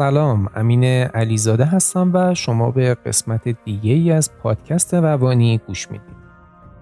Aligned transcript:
سلام 0.00 0.48
امین 0.54 0.84
علیزاده 0.84 1.64
هستم 1.64 2.10
و 2.14 2.34
شما 2.34 2.70
به 2.70 2.94
قسمت 2.94 3.48
دیگه 3.64 3.92
ای 3.92 4.12
از 4.12 4.30
پادکست 4.42 4.94
روانی 4.94 5.60
گوش 5.66 5.90
می‌دید. 5.90 6.16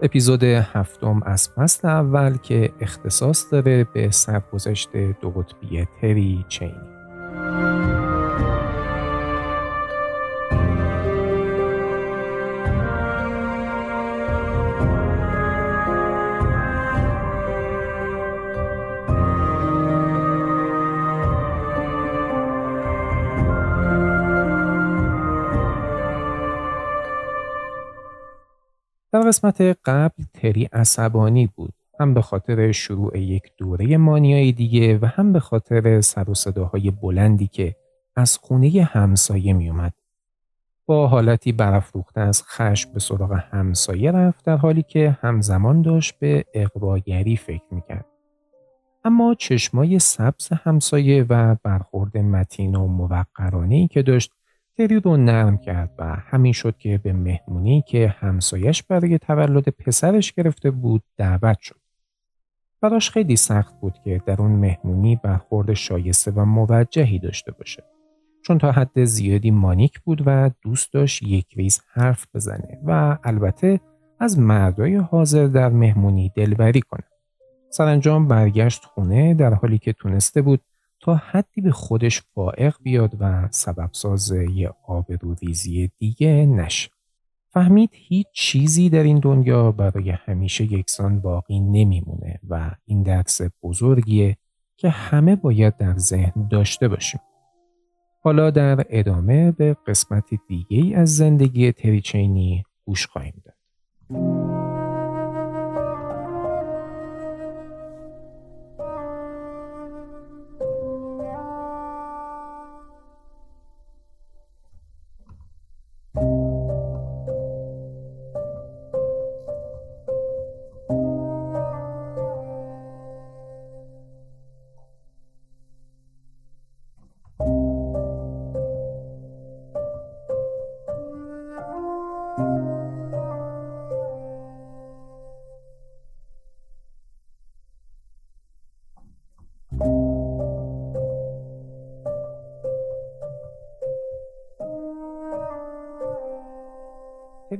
اپیزود 0.03 0.43
هفتم 0.45 1.23
از 1.27 1.49
فصل 1.49 1.89
اول 1.89 2.37
که 2.37 2.73
اختصاص 2.81 3.53
داره 3.53 3.85
به 3.85 4.11
سرگذشت 4.11 4.97
دو 5.21 5.31
قطبی 5.31 5.87
تری 6.01 6.45
چینی. 6.49 6.88
قسمت 29.29 29.61
قبل 29.85 30.25
تری 30.35 30.65
عصبانی 30.65 31.47
بود 31.47 31.73
هم 32.01 32.15
به 32.15 32.23
خاطر 32.23 32.73
شروع 32.73 33.19
یک 33.19 33.43
دوره 33.59 33.97
مانیای 33.97 34.53
دیگه 34.53 34.99
و 34.99 35.07
هم 35.07 35.33
به 35.33 35.41
خاطر 35.41 36.01
سر 36.01 36.31
و 36.31 36.35
صداهای 36.35 36.91
بلندی 36.91 37.47
که 37.47 37.75
از 38.17 38.39
خونه 38.39 38.89
همسایه 38.93 39.53
می 39.53 39.71
اومد. 39.71 39.93
با 40.87 41.09
حالتی 41.09 41.53
برافروخته 41.53 42.21
از 42.21 42.43
خشم 42.43 42.93
به 42.93 43.01
سراغ 43.01 43.33
همسایه 43.51 44.11
رفت 44.11 44.45
در 44.45 44.57
حالی 44.57 44.83
که 44.83 45.19
همزمان 45.21 45.83
داشت 45.83 46.19
به 46.19 46.45
اقواگری 46.55 47.37
فکر 47.37 47.65
می‌کرد. 47.71 48.07
اما 49.05 49.35
چشمای 49.35 49.99
سبز 49.99 50.49
همسایه 50.53 51.27
و 51.29 51.57
برخورد 51.63 52.19
متین 52.19 52.75
و 52.75 52.87
موقرانه 52.87 53.89
که 53.89 54.03
داشت 54.03 54.33
تری 54.79 55.01
رو 55.01 55.17
نرم 55.17 55.59
کرد 55.59 55.91
و 55.99 56.05
همین 56.05 56.53
شد 56.53 56.79
که 56.79 56.99
به 56.99 57.13
مهمونی 57.13 57.83
که 57.87 58.15
همسایش 58.19 58.83
برای 58.83 59.19
تولد 59.19 59.69
پسرش 59.69 60.33
گرفته 60.33 60.71
بود 60.71 61.03
دعوت 61.17 61.59
شد. 61.61 61.81
براش 62.81 63.11
خیلی 63.11 63.37
سخت 63.37 63.81
بود 63.81 63.95
که 64.05 64.23
در 64.27 64.43
اون 64.43 64.51
مهمونی 64.51 65.17
برخورد 65.17 65.75
شایسته 65.75 66.31
و 66.31 66.45
موجهی 66.45 67.19
داشته 67.19 67.53
باشه. 67.53 67.85
چون 68.43 68.59
تا 68.59 68.73
حد 68.73 69.05
زیادی 69.05 69.51
مانیک 69.51 70.01
بود 70.01 70.23
و 70.27 70.51
دوست 70.63 70.93
داشت 70.93 71.23
یک 71.23 71.47
ریز 71.57 71.81
حرف 71.93 72.27
بزنه 72.35 72.79
و 72.85 73.19
البته 73.25 73.81
از 74.21 74.39
مردای 74.39 74.97
حاضر 74.97 75.47
در 75.47 75.69
مهمونی 75.69 76.33
دلبری 76.37 76.81
کنه. 76.81 77.05
سرانجام 77.71 78.29
برگشت 78.29 78.85
خونه 78.85 79.35
در 79.35 79.55
حالی 79.55 79.79
که 79.79 79.93
تونسته 79.93 80.43
بود 80.43 80.61
تا 81.01 81.15
حدی 81.15 81.61
به 81.61 81.73
خودش 81.73 82.23
فائق 82.35 82.75
بیاد 82.83 83.17
و 83.21 83.49
سبب 83.51 83.91
ساز 83.93 84.31
یه 84.31 84.71
آبروریزی 84.87 85.91
دیگه 85.99 86.47
نشه. 86.47 86.91
فهمید 87.51 87.91
هیچ 87.93 88.27
چیزی 88.33 88.91
در 88.91 89.03
این 89.03 89.19
دنیا 89.19 89.73
برای 89.73 90.11
همیشه 90.11 90.65
یکسان 90.65 91.21
باقی 91.21 91.61
نمیمونه 91.61 92.41
و 92.49 92.71
این 92.85 93.03
درس 93.03 93.41
بزرگیه 93.63 94.37
که 94.77 94.89
همه 94.89 95.37
باید 95.37 95.77
در 95.77 95.99
ذهن 95.99 96.49
داشته 96.49 96.89
باشیم. 96.89 97.21
حالا 98.23 98.51
در 98.51 98.85
ادامه 98.89 99.53
به 99.53 99.77
قسمت 99.87 100.25
دیگه 100.49 100.99
از 100.99 101.17
زندگی 101.17 101.73
تریچینی 101.73 102.65
گوش 102.85 103.07
خواهیم 103.07 103.43
داد. 103.45 104.48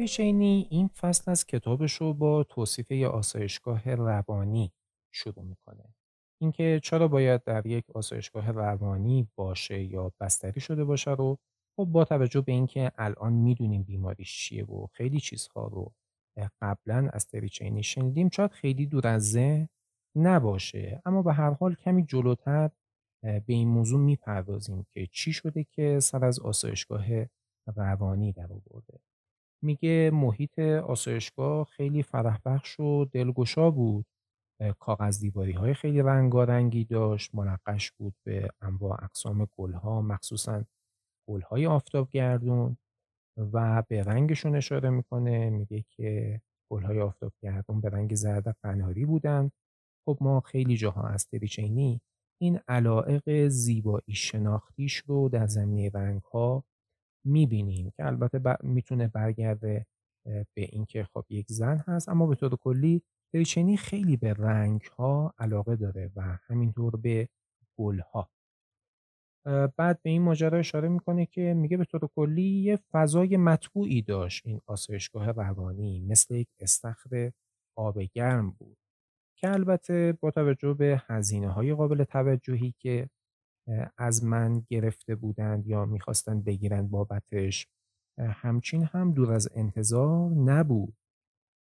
شینی 0.07 0.67
این 0.71 0.89
فصل 0.89 1.31
از 1.31 1.47
کتابش 1.47 1.93
رو 1.93 2.15
با 2.15 2.45
توصیف 2.45 2.93
آسایشگاه 2.93 3.95
روانی 3.95 4.73
شروع 5.13 5.45
می‌کنه. 5.45 5.95
اینکه 6.41 6.81
چرا 6.83 7.09
باید 7.09 7.45
در 7.45 7.67
یک 7.67 7.91
آسایشگاه 7.91 8.51
روانی 8.51 9.29
باشه 9.37 9.83
یا 9.83 10.13
بستری 10.21 10.61
شده 10.61 10.85
باشه 10.85 11.11
رو 11.11 11.39
خب 11.77 11.85
با 11.85 12.05
توجه 12.05 12.41
به 12.41 12.53
اینکه 12.53 12.93
الان 12.99 13.33
می‌دونیم 13.33 13.83
بیماریش 13.83 14.39
چیه 14.39 14.65
و 14.65 14.87
خیلی 14.87 15.21
چیزها 15.21 15.67
رو 15.67 15.93
قبلا 16.63 17.11
از 17.13 17.27
تریچینی 17.27 17.83
شنیدیم 17.83 18.29
شاید 18.29 18.51
خیلی 18.51 18.87
دور 18.87 19.07
از 19.07 19.31
ذهن 19.31 19.69
نباشه 20.17 21.03
اما 21.05 21.23
به 21.23 21.33
هر 21.33 21.51
حال 21.51 21.75
کمی 21.75 22.05
جلوتر 22.05 22.71
به 23.23 23.43
این 23.47 23.69
موضوع 23.69 24.01
می‌پردازیم 24.01 24.87
که 24.95 25.07
چی 25.07 25.33
شده 25.33 25.65
که 25.65 26.01
سر 26.01 26.25
از 26.25 26.41
آسایشگاه 26.41 27.05
روانی 27.77 28.33
در 28.33 28.53
آورده 28.53 28.98
میگه 29.63 30.11
محیط 30.15 30.59
آسایشگاه 30.59 31.65
خیلی 31.65 32.03
فرحبخش 32.03 32.81
و 32.81 33.05
دلگشا 33.05 33.71
بود. 33.71 34.07
کاغذ 34.79 35.21
دیواری 35.21 35.53
های 35.53 35.75
خیلی 35.75 36.03
رنگارنگی 36.03 36.85
داشت 36.85 37.35
منقش 37.35 37.93
بود 37.93 38.15
به 38.27 38.51
انواع 38.61 39.05
اقسام 39.05 39.49
گلها 39.59 40.03
مخصوصا 40.03 40.65
گلهای 41.29 41.67
آفتابگردون 41.67 42.77
و 43.53 43.83
به 43.89 44.03
رنگشون 44.05 44.57
اشاره 44.57 44.91
می‌کنه. 44.91 45.51
میگه 45.51 45.85
که 45.91 46.41
گلهای 46.73 47.01
آفتابگردون 47.01 47.81
به 47.81 47.89
رنگ 47.89 48.15
زرد 48.15 48.57
قناری 48.63 49.05
بودن. 49.05 49.51
خب 50.09 50.19
ما 50.21 50.41
خیلی 50.41 50.77
جاها 50.77 51.09
از 51.09 51.27
تریچینی 51.29 52.01
این 52.43 52.61
علائق 52.69 53.49
زیبایی 53.49 54.15
شناختیش 54.15 54.97
رو 54.97 55.29
در 55.29 55.47
زمینه 55.47 55.91
رنگ 55.95 56.23
ها 56.23 56.65
می‌بینیم 57.25 57.91
که 57.97 58.07
البته 58.07 58.57
می‌تونه 58.63 59.09
برگرده 59.09 59.87
به 60.25 60.45
اینکه 60.57 61.05
خب 61.05 61.25
یک 61.31 61.47
زن 61.53 61.79
هست 61.87 62.09
اما 62.09 62.27
به 62.27 62.35
طور 62.35 62.57
کلی 62.57 63.03
دریچنی 63.35 63.77
خیلی 63.77 64.17
به 64.17 64.35
رنگ 64.35 64.83
ها 64.83 65.35
علاقه 65.39 65.77
داره 65.77 66.11
و 66.17 66.39
همینطور 66.47 66.97
به 66.97 67.29
گل 67.79 68.01
ها 68.01 68.31
بعد 69.77 70.03
به 70.03 70.11
این 70.11 70.23
ماجرا 70.23 70.59
اشاره 70.59 70.89
می‌کنه 70.89 71.27
که 71.27 71.55
میگه 71.55 71.77
به 71.77 71.85
طور 71.85 72.09
کلی 72.17 72.43
یه 72.43 72.77
فضای 72.77 73.37
مطبوعی 73.37 74.03
داشت 74.03 74.47
این 74.47 74.61
آسایشگاه 74.67 75.31
روانی 75.33 76.01
مثل 76.01 76.35
یک 76.35 76.49
استخر 76.61 77.33
آب 77.77 78.01
گرم 78.01 78.51
بود 78.51 78.79
که 79.39 79.51
البته 79.51 80.19
با 80.21 80.31
توجه 80.31 80.75
به 80.75 81.03
هزینه 81.07 81.49
های 81.51 81.75
قابل 81.75 82.05
توجهی 82.05 82.75
که 82.79 83.11
از 83.97 84.25
من 84.25 84.63
گرفته 84.69 85.15
بودند 85.15 85.67
یا 85.67 85.87
می‌خواستند 85.87 86.45
بگیرند 86.45 86.91
بابتش. 86.91 87.67
همچین 88.19 88.85
هم 88.85 89.13
دور 89.13 89.33
از 89.33 89.49
انتظار 89.55 90.31
نبود. 90.31 90.97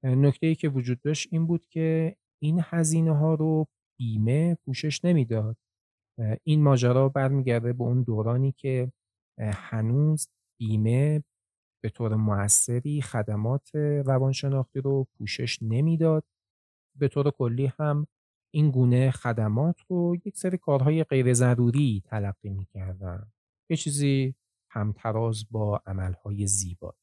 نکته 0.04 0.48
ای 0.48 0.56
که 0.56 0.69
وجود 0.69 1.02
داشت 1.02 1.28
این 1.31 1.48
بود 1.48 1.66
که 1.68 2.16
این 2.42 2.60
هزینه 2.63 3.18
ها 3.18 3.34
رو 3.34 3.68
بیمه 4.00 4.56
پوشش 4.66 5.06
نمی‌داد. 5.06 5.57
این 6.44 6.63
ماجرا 6.63 7.10
برمیگرده 7.10 7.74
به 7.74 7.84
اون 7.84 8.04
دورانی 8.04 8.51
که 8.51 8.92
هنوز 9.40 10.30
بیمه 10.60 11.24
به 11.84 11.90
طور 11.90 12.16
موثری 12.16 13.01
خدمات 13.01 13.75
روانشناختی 14.06 14.81
رو 14.81 15.08
پوشش 15.18 15.60
نمی‌داد. 15.62 16.24
به 17.00 17.08
طور 17.08 17.31
کلی 17.31 17.72
هم 17.80 18.08
این 18.56 18.72
گونه 18.72 19.12
خدمات 19.12 19.81
رو 19.88 20.16
یک 20.25 20.38
سری 20.38 20.57
کارهای 20.57 21.04
غیر 21.04 21.34
ضروری 21.34 22.04
تلقی 22.06 22.50
می‌کردن. 22.50 23.31
یه 23.69 23.78
چیزی 23.78 24.36
همتراز 24.72 25.46
با 25.52 25.81
عملهای 25.86 26.48
زیبایی. 26.48 27.00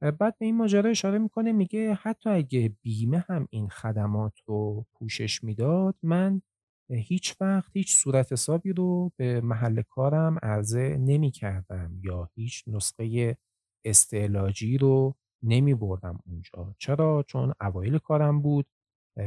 بعد 0.00 0.38
به 0.38 0.46
این 0.46 0.56
ماجرا 0.56 0.90
اشاره 0.90 1.18
می‌کنه 1.18 1.52
میگه 1.52 1.94
حتی 1.94 2.30
اگه 2.30 2.76
بیمه 2.82 3.24
هم 3.28 3.46
این 3.50 3.68
خدمات 3.68 4.38
رو 4.46 4.86
پوشش 4.94 5.44
می‌داد 5.44 5.96
من 6.02 6.42
هیچ 6.90 7.36
وقت 7.40 7.70
هیچ 7.76 7.96
صورت 7.96 8.32
حسابی 8.32 8.72
رو 8.72 9.12
به 9.16 9.40
محل 9.40 9.82
کارم 9.82 10.38
عرضه 10.42 10.96
نمی 11.00 11.30
کردم 11.30 12.00
یا 12.02 12.30
هیچ 12.34 12.64
نسخه 12.66 13.36
استعلاجی 13.84 14.78
رو 14.78 15.16
نمی 15.42 15.74
بردم 15.74 16.18
اونجا. 16.26 16.74
چرا؟ 16.78 17.24
چون 17.28 17.52
اوایل 17.60 17.98
کارم 17.98 18.42
بود 18.42 18.66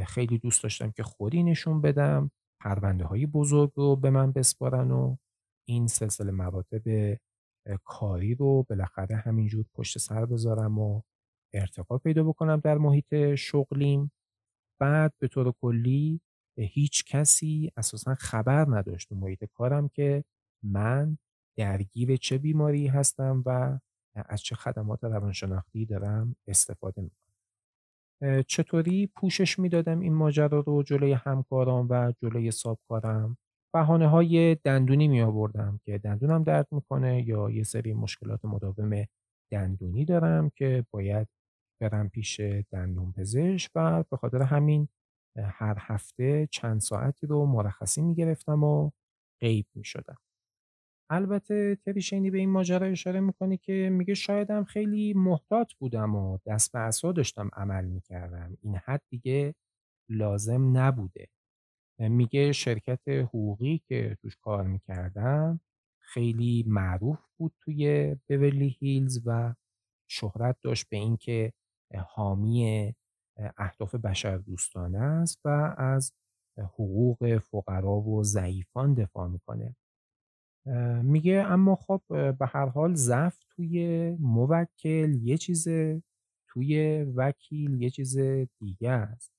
خیلی 0.06 0.38
دوست 0.38 0.62
داشتم 0.62 0.90
که 0.90 1.02
خودی 1.02 1.42
نشون 1.42 1.80
بدم 1.80 2.30
پرونده 2.60 3.04
های 3.04 3.26
بزرگ 3.26 3.72
رو 3.76 3.96
به 3.96 4.10
من 4.10 4.32
بسپارن 4.32 4.90
و 4.90 5.16
این 5.68 5.86
سلسله 5.86 6.32
مراتب 6.32 7.16
کاری 7.84 8.34
رو 8.34 8.66
بالاخره 8.70 9.16
همینجور 9.16 9.64
پشت 9.74 9.98
سر 9.98 10.26
بذارم 10.26 10.78
و 10.78 11.02
ارتقا 11.54 11.98
پیدا 11.98 12.24
بکنم 12.24 12.60
در 12.60 12.78
محیط 12.78 13.34
شغلیم. 13.34 14.12
بعد 14.80 15.12
به 15.18 15.28
طور 15.28 15.52
کلی 15.60 16.20
هیچ 16.58 17.04
کسی 17.04 17.72
اساسا 17.76 18.14
خبر 18.14 18.66
نداشت 18.68 19.08
تو 19.08 19.14
محیط 19.14 19.44
کارم 19.44 19.88
که 19.88 20.24
من 20.64 21.18
درگیر 21.58 22.16
چه 22.16 22.38
بیماری 22.38 22.86
هستم 22.86 23.42
و 23.46 23.78
از 24.14 24.42
چه 24.42 24.54
خدمات 24.54 25.04
روانشناختی 25.04 25.86
دارم 25.86 26.36
استفاده 26.46 27.02
می‌کنم. 27.02 27.21
چطوری 28.46 29.06
پوشش 29.16 29.58
می‌دادم 29.58 30.00
این 30.00 30.14
ماجرا 30.14 30.60
رو 30.60 30.82
جلوی 30.82 31.12
همکارام 31.12 31.86
و 31.90 32.12
جلوی 32.22 32.50
سابکارم 32.50 33.36
بهانه 33.74 34.08
های 34.08 34.54
دندونی 34.64 35.08
می 35.08 35.22
آوردم 35.22 35.80
که 35.84 35.98
دندونم 35.98 36.42
درد 36.42 36.68
می‌کنه 36.72 37.28
یا 37.28 37.50
یه 37.50 37.62
سری 37.62 37.94
مشکلات 37.94 38.44
مداوم 38.44 39.04
دندونی 39.52 40.04
دارم 40.04 40.50
که 40.56 40.84
باید 40.90 41.28
برم 41.82 42.08
پیش 42.08 42.40
دندون 42.72 43.12
پزشک 43.12 43.70
و 43.74 44.04
به 44.10 44.16
خاطر 44.16 44.42
همین 44.42 44.88
هر 45.38 45.76
هفته 45.80 46.48
چند 46.50 46.80
ساعتی 46.80 47.26
رو 47.26 47.46
مرخصی 47.46 48.02
می‌گرفتم 48.02 48.64
و 48.64 48.90
غیب 49.40 49.66
می‌شدم. 49.74 50.16
البته 51.14 51.78
تریشینی 51.84 52.30
به 52.30 52.38
این 52.38 52.50
ماجرا 52.50 52.86
اشاره 52.86 53.20
می‌کنه 53.20 53.56
که 53.56 53.90
میگه 53.92 54.14
شایدم 54.14 54.64
خیلی 54.64 55.14
محتاط 55.14 55.72
بودم 55.72 56.14
و 56.14 56.38
دست 56.46 56.72
به 56.72 56.78
عصا 56.78 57.12
داشتم 57.12 57.50
عمل 57.52 57.84
می‌کردم. 57.84 58.56
این 58.62 58.76
حد 58.76 59.02
دیگه 59.10 59.54
لازم 60.08 60.78
نبوده. 60.78 61.28
میگه 61.98 62.52
شرکت 62.52 63.08
حقوقی 63.08 63.78
که 63.78 64.16
توش 64.22 64.36
کار 64.36 64.66
می‌کردم 64.66 65.60
خیلی 66.00 66.64
معروف 66.66 67.18
بود 67.38 67.52
توی 67.60 68.16
بیورلی 68.26 68.76
هیلز 68.80 69.22
و 69.26 69.54
شهرت 70.10 70.56
داشت 70.62 70.88
به 70.88 70.96
اینکه 70.96 71.52
حامی 72.08 72.94
اهداف 73.56 73.94
بشردوستانه 73.94 74.98
است 74.98 75.40
و 75.44 75.74
از 75.78 76.12
حقوق 76.58 77.38
فقرا 77.38 78.00
و 78.00 78.22
ضعیفان 78.22 78.94
دفاع 78.94 79.28
می‌کنه. 79.28 79.76
میگه 81.02 81.44
اما 81.48 81.76
خب 81.76 82.02
به 82.08 82.46
هر 82.46 82.66
حال 82.66 82.94
ضعف 82.94 83.38
توی 83.50 84.10
موکل 84.20 85.14
یه 85.22 85.36
چیزه 85.36 86.02
توی 86.48 87.02
وکیل 87.02 87.82
یه 87.82 87.90
چیز 87.90 88.18
دیگه 88.58 88.90
است. 88.90 89.32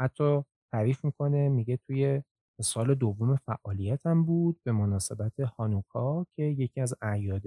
حتی 0.00 0.42
تعریف 0.72 1.04
می‌کنه 1.04 1.48
میگه 1.48 1.76
توی 1.76 2.22
سال 2.62 2.94
دوم 2.94 3.36
فعالیتم 3.36 4.24
بود 4.24 4.60
به 4.64 4.72
مناسبت 4.72 5.40
هانوکا 5.40 6.26
که 6.36 6.42
یکی 6.42 6.80
از 6.80 6.94
اعیاد 7.02 7.42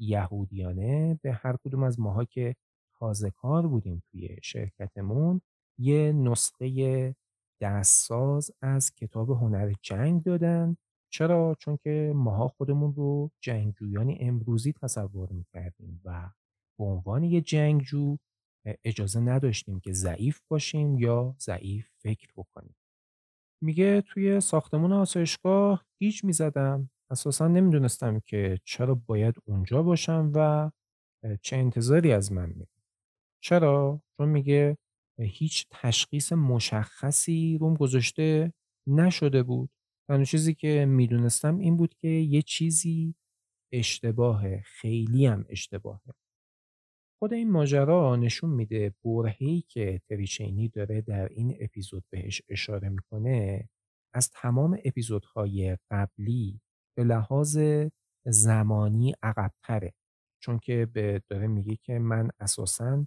یهودیانه 0.00 1.18
به 1.22 1.32
هر 1.32 1.56
کدوم 1.64 1.82
از 1.82 2.00
ماها 2.00 2.24
که 2.24 2.56
تازه 2.98 3.30
کار 3.30 3.66
بودیم 3.66 4.02
توی 4.10 4.36
شرکتمون 4.42 5.40
یه 5.78 6.12
نسخه 6.12 7.14
دستساز 7.60 8.50
از 8.62 8.94
کتاب 8.94 9.30
هنر 9.30 9.72
جنگ 9.82 10.22
دادن 10.22 10.76
چرا؟ 11.12 11.56
چون 11.60 11.78
که 11.84 12.12
ماها 12.14 12.48
خودمون 12.48 12.94
رو 12.94 13.30
جنگجویان 13.40 14.16
امروزی 14.20 14.72
تصور 14.72 15.28
می‌کردیم 15.32 16.00
و 16.04 16.30
به 16.78 16.84
عنوان 16.84 17.24
یه 17.24 17.40
جنگجو 17.40 18.16
اجازه 18.84 19.20
نداشتیم 19.20 19.80
که 19.80 19.92
ضعیف 19.92 20.40
باشیم 20.48 20.98
یا 20.98 21.36
ضعیف 21.40 21.88
فکر 22.02 22.28
بکنیم. 22.36 22.76
میگه 23.62 24.00
توی 24.00 24.40
ساختمون 24.40 24.92
آسایشگاه 24.92 25.84
گیج 26.00 26.24
می‌زدم 26.24 26.90
اساسا 27.10 27.48
نمی‌دونستم 27.48 28.20
که 28.20 28.58
چرا 28.64 28.94
باید 28.94 29.34
اونجا 29.44 29.82
باشم 29.82 30.32
و 30.34 30.70
چه 31.42 31.56
انتظاری 31.56 32.12
از 32.12 32.32
من 32.32 32.48
میره 32.48 32.70
چرا؟ 33.42 34.02
چون 34.16 34.28
میگه 34.28 34.78
هیچ 35.20 35.66
تشخیص 35.70 36.32
مشخصی 36.32 37.58
روم 37.58 37.74
گذاشته 37.74 38.52
نشده 38.88 39.42
بود. 39.42 39.70
تنها 40.08 40.24
چیزی 40.24 40.54
که 40.54 40.86
می‌دونستم 40.88 41.58
این 41.58 41.76
بود 41.76 41.94
که 41.94 42.08
یه 42.08 42.42
چیزی 42.42 43.14
اشتباهه 43.72 44.62
خیلی 44.64 45.26
هم 45.26 45.44
اشتباهه. 45.48 46.14
خود 47.18 47.32
این 47.32 47.50
ماجرا 47.50 48.16
نشون 48.16 48.50
میده 48.50 48.94
برهه‌ای 49.04 49.60
که 49.68 50.00
تریچینی 50.08 50.68
داره 50.68 51.00
در 51.00 51.28
این 51.28 51.56
اپیزود 51.60 52.04
بهش 52.10 52.42
اشاره 52.48 52.88
می‌کنه 52.88 53.68
از 54.14 54.30
تمام 54.30 54.78
اپیزودهای 54.84 55.78
قبلی 55.90 56.60
به 56.96 57.04
لحاظ 57.04 57.58
زمانی 58.26 59.14
عقبتره 59.22 59.92
چون 60.42 60.58
که 60.58 60.86
به 60.86 61.22
داره 61.28 61.46
میگه 61.46 61.76
که 61.76 61.98
من 61.98 62.30
اساساً 62.40 63.06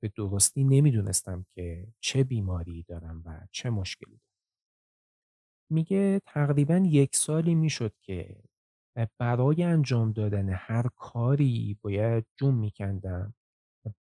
به 0.00 0.08
درستی 0.16 0.64
نمی‌دونستم 0.64 1.46
که 1.54 1.86
چه 2.00 2.24
بیماری 2.24 2.82
دارم 2.82 3.22
و 3.26 3.46
چه 3.52 3.70
مشکلی 3.70 4.16
دارم. 4.16 4.31
میگه 5.72 6.20
تقریبا 6.26 6.76
یک 6.76 7.16
سالی 7.16 7.54
می‌شد 7.54 7.94
که 8.02 8.42
برای 9.18 9.62
انجام 9.62 10.12
دادن 10.12 10.48
هر 10.48 10.86
کاری 10.96 11.78
باید 11.82 12.26
جون 12.36 12.54
میکندم. 12.54 13.34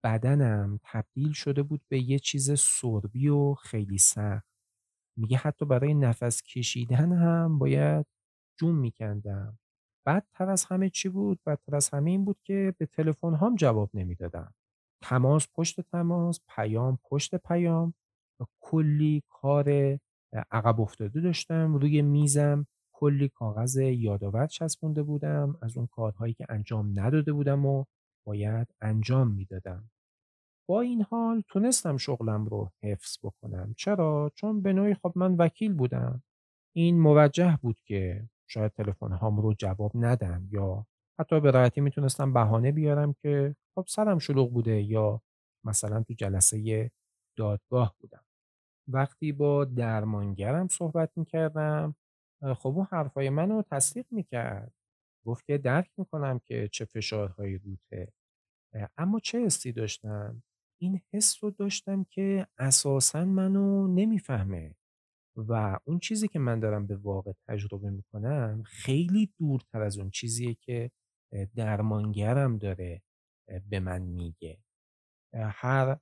بدنم 0.04 0.80
تبدیل 0.84 1.34
شده 1.34 1.64
بود 1.64 1.82
به 1.90 2.00
یه 2.00 2.20
چیز 2.20 2.60
سربی 2.60 3.30
و 3.30 3.54
خیلی 3.54 3.98
سخت. 3.98 4.48
میگه 5.18 5.38
حتی 5.38 5.66
برای 5.66 5.94
نفس 5.94 6.44
کشیدن 6.44 7.12
هم 7.14 7.60
باید 7.60 8.06
جون 8.60 8.76
میکندم. 8.76 9.60
بدتر 10.08 10.50
از 10.50 10.66
همه 10.66 10.90
چی 10.90 11.10
بود؟ 11.10 11.40
بدتر 11.46 11.76
از 11.76 11.90
همه 11.90 12.12
این 12.12 12.26
بود 12.26 12.40
که 12.44 12.76
به 12.80 12.86
تلفن 12.86 13.36
هم 13.36 13.56
جواب 13.56 13.90
نمی‌دادم. 13.94 14.54
تماس 15.04 15.48
پشت 15.56 15.82
تماس 15.82 16.40
پیام 16.56 17.00
پشت 17.04 17.36
پیام. 17.36 17.94
و 18.42 18.46
کلی 18.62 19.24
کار 19.30 20.00
عقب 20.34 20.82
افتاده 20.82 21.22
داشتم 21.22 21.76
روی 21.76 22.02
میزم 22.02 22.68
کلی 22.94 23.30
کاغذ 23.30 23.78
یادآور 23.78 24.48
چسبونده 24.48 25.04
بودم 25.04 25.58
از 25.62 25.78
اون 25.78 25.88
کارهایی 25.88 26.34
که 26.34 26.46
انجام 26.50 27.00
نداده 27.00 27.34
بودم 27.34 27.66
و 27.66 27.86
باید 28.28 28.68
انجام 28.82 29.32
می‌دادم. 29.32 29.90
با 30.70 30.82
این 30.82 31.02
حال 31.02 31.44
تونستم 31.50 31.98
شغلم 31.98 32.46
رو 32.46 32.72
حفظ 32.84 33.18
بکنم. 33.24 33.74
چرا؟ 33.78 34.32
چون 34.36 34.62
به 34.62 34.74
نوعی 34.74 34.94
خب 34.94 35.14
من 35.16 35.36
وکیل 35.36 35.74
بودم. 35.74 36.24
این 36.76 37.00
موجه 37.02 37.60
بود 37.62 37.78
که 37.86 38.30
شاید 38.48 38.72
تلفن 38.72 39.12
هام 39.12 39.42
رو 39.42 39.54
جواب 39.54 39.92
ندم 39.96 40.48
یا 40.52 40.88
حتی 41.20 41.40
به 41.40 41.52
راحتی 41.52 41.82
می‌تونستم 41.82 42.34
بهانه 42.34 42.72
بیارم 42.72 43.14
که 43.22 43.56
خب 43.76 43.86
سرم 43.88 44.20
شلوغ 44.20 44.54
بوده 44.54 44.82
یا 44.82 45.22
مثلا 45.66 46.04
تو 46.04 46.14
جلسه 46.14 46.92
دادگاه 47.38 47.96
بودم. 48.00 48.25
وقتی 48.88 49.32
با 49.32 49.66
درمانگرم 49.66 50.68
صحبت 50.68 51.12
می‌کردم 51.16 51.96
خب 52.58 52.68
اون 52.68 52.88
حرفای 52.92 53.30
منو 53.30 53.62
تصدیق 53.72 54.06
می‌کرد. 54.12 54.74
گفت 55.26 55.46
که 55.46 55.58
درک 55.58 55.92
می‌کنم 55.98 56.40
که 56.40 56.70
چه 56.72 56.86
فشارهایی 56.86 57.58
روته. 57.58 58.14
اما 58.98 59.20
چه 59.20 59.46
حسی 59.46 59.72
داشتم؟ 59.72 60.44
این 60.82 61.02
حس 61.14 61.44
رو 61.44 61.52
داشتم 61.52 62.04
که 62.04 62.48
اساسا 62.58 63.26
منو 63.26 63.88
نمی‌فهمه. 63.88 64.76
و 65.38 65.80
اون 65.86 66.00
چیزی 66.00 66.28
که 66.28 66.40
من 66.40 66.60
دارم 66.60 66.88
به 66.88 66.96
واقع 66.96 67.32
تجربه 67.48 67.90
می‌کنم 67.90 68.64
خیلی 68.66 69.34
دورتر 69.40 69.82
از 69.82 69.98
اون 69.98 70.10
چیزیه 70.10 70.56
که 70.56 70.92
درمانگرم 71.56 72.58
داره 72.58 73.02
به 73.70 73.80
من 73.80 74.02
میگه. 74.02 74.58
هر 75.34 75.98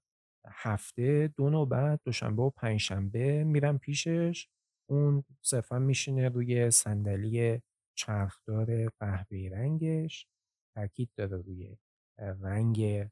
هفته 0.47 1.27
دو 1.37 1.49
نوبت 1.49 1.99
دوشنبه 2.03 2.41
و 2.41 2.49
پنجشنبه 2.49 3.43
میرم 3.43 3.77
پیشش. 3.77 4.47
اون 4.89 5.23
صرفا 5.41 5.79
میشینه 5.79 6.29
روی 6.29 6.71
صندلی 6.71 7.61
چرخدار 7.97 8.89
قهوه‌ای 8.89 9.49
رنگش. 9.49 10.27
تاکید 10.75 11.09
داره 11.17 11.37
روی 11.37 11.77
رنگ 12.17 13.07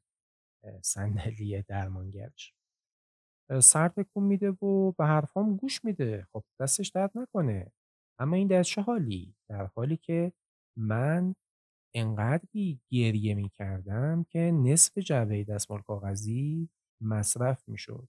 صندلی 0.82 1.62
درمانگرش 1.62 2.54
سر 3.62 3.88
تکون 3.88 4.24
میده 4.24 4.50
و 4.50 4.92
به 4.92 5.06
حرفام 5.06 5.56
گوش 5.56 5.84
میده. 5.84 6.26
خب 6.32 6.44
دستش 6.60 6.88
درد 6.88 7.10
نکنه. 7.14 7.72
اما 8.18 8.36
این 8.36 8.48
در 8.48 8.62
چه 8.62 8.82
حالی. 8.82 9.34
در 9.48 9.66
حالی 9.66 9.96
که 9.96 10.32
من 10.78 11.34
انقدری 11.94 12.80
گریه 12.90 13.34
می‌کردم 13.34 14.24
که 14.30 14.38
نصف 14.38 14.98
جعبه 14.98 15.44
دستمال 15.44 15.82
کاغذی 15.82 16.68
مصرف 17.02 17.68
می‌شد 17.68 18.08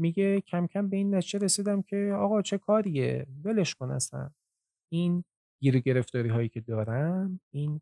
میگه 0.00 0.40
کم 0.40 0.66
کم 0.66 0.88
به 0.88 0.96
این 0.96 1.14
نتیجه 1.14 1.38
رسیدم 1.38 1.82
که 1.82 2.12
آقا 2.18 2.42
چه 2.42 2.58
کاریه 2.58 3.26
ولش 3.44 3.74
کن 3.74 3.90
اصلا 3.90 4.30
این 4.92 5.24
گیر 5.62 5.78
گرفتاری 5.80 6.28
هایی 6.28 6.48
که 6.48 6.60
دارم 6.60 7.40
این 7.54 7.80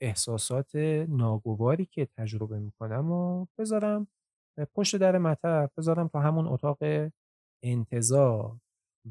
احساسات 0.00 0.76
ناگواری 1.08 1.86
که 1.86 2.08
تجربه 2.18 2.58
می‌کنم 2.58 3.12
و 3.12 3.46
بذارم 3.58 4.08
پشت 4.74 4.96
در 4.96 5.18
مطب 5.18 5.70
بذارم 5.78 6.08
تا 6.08 6.20
همون 6.20 6.46
اتاق 6.46 6.78
انتظار 7.64 8.58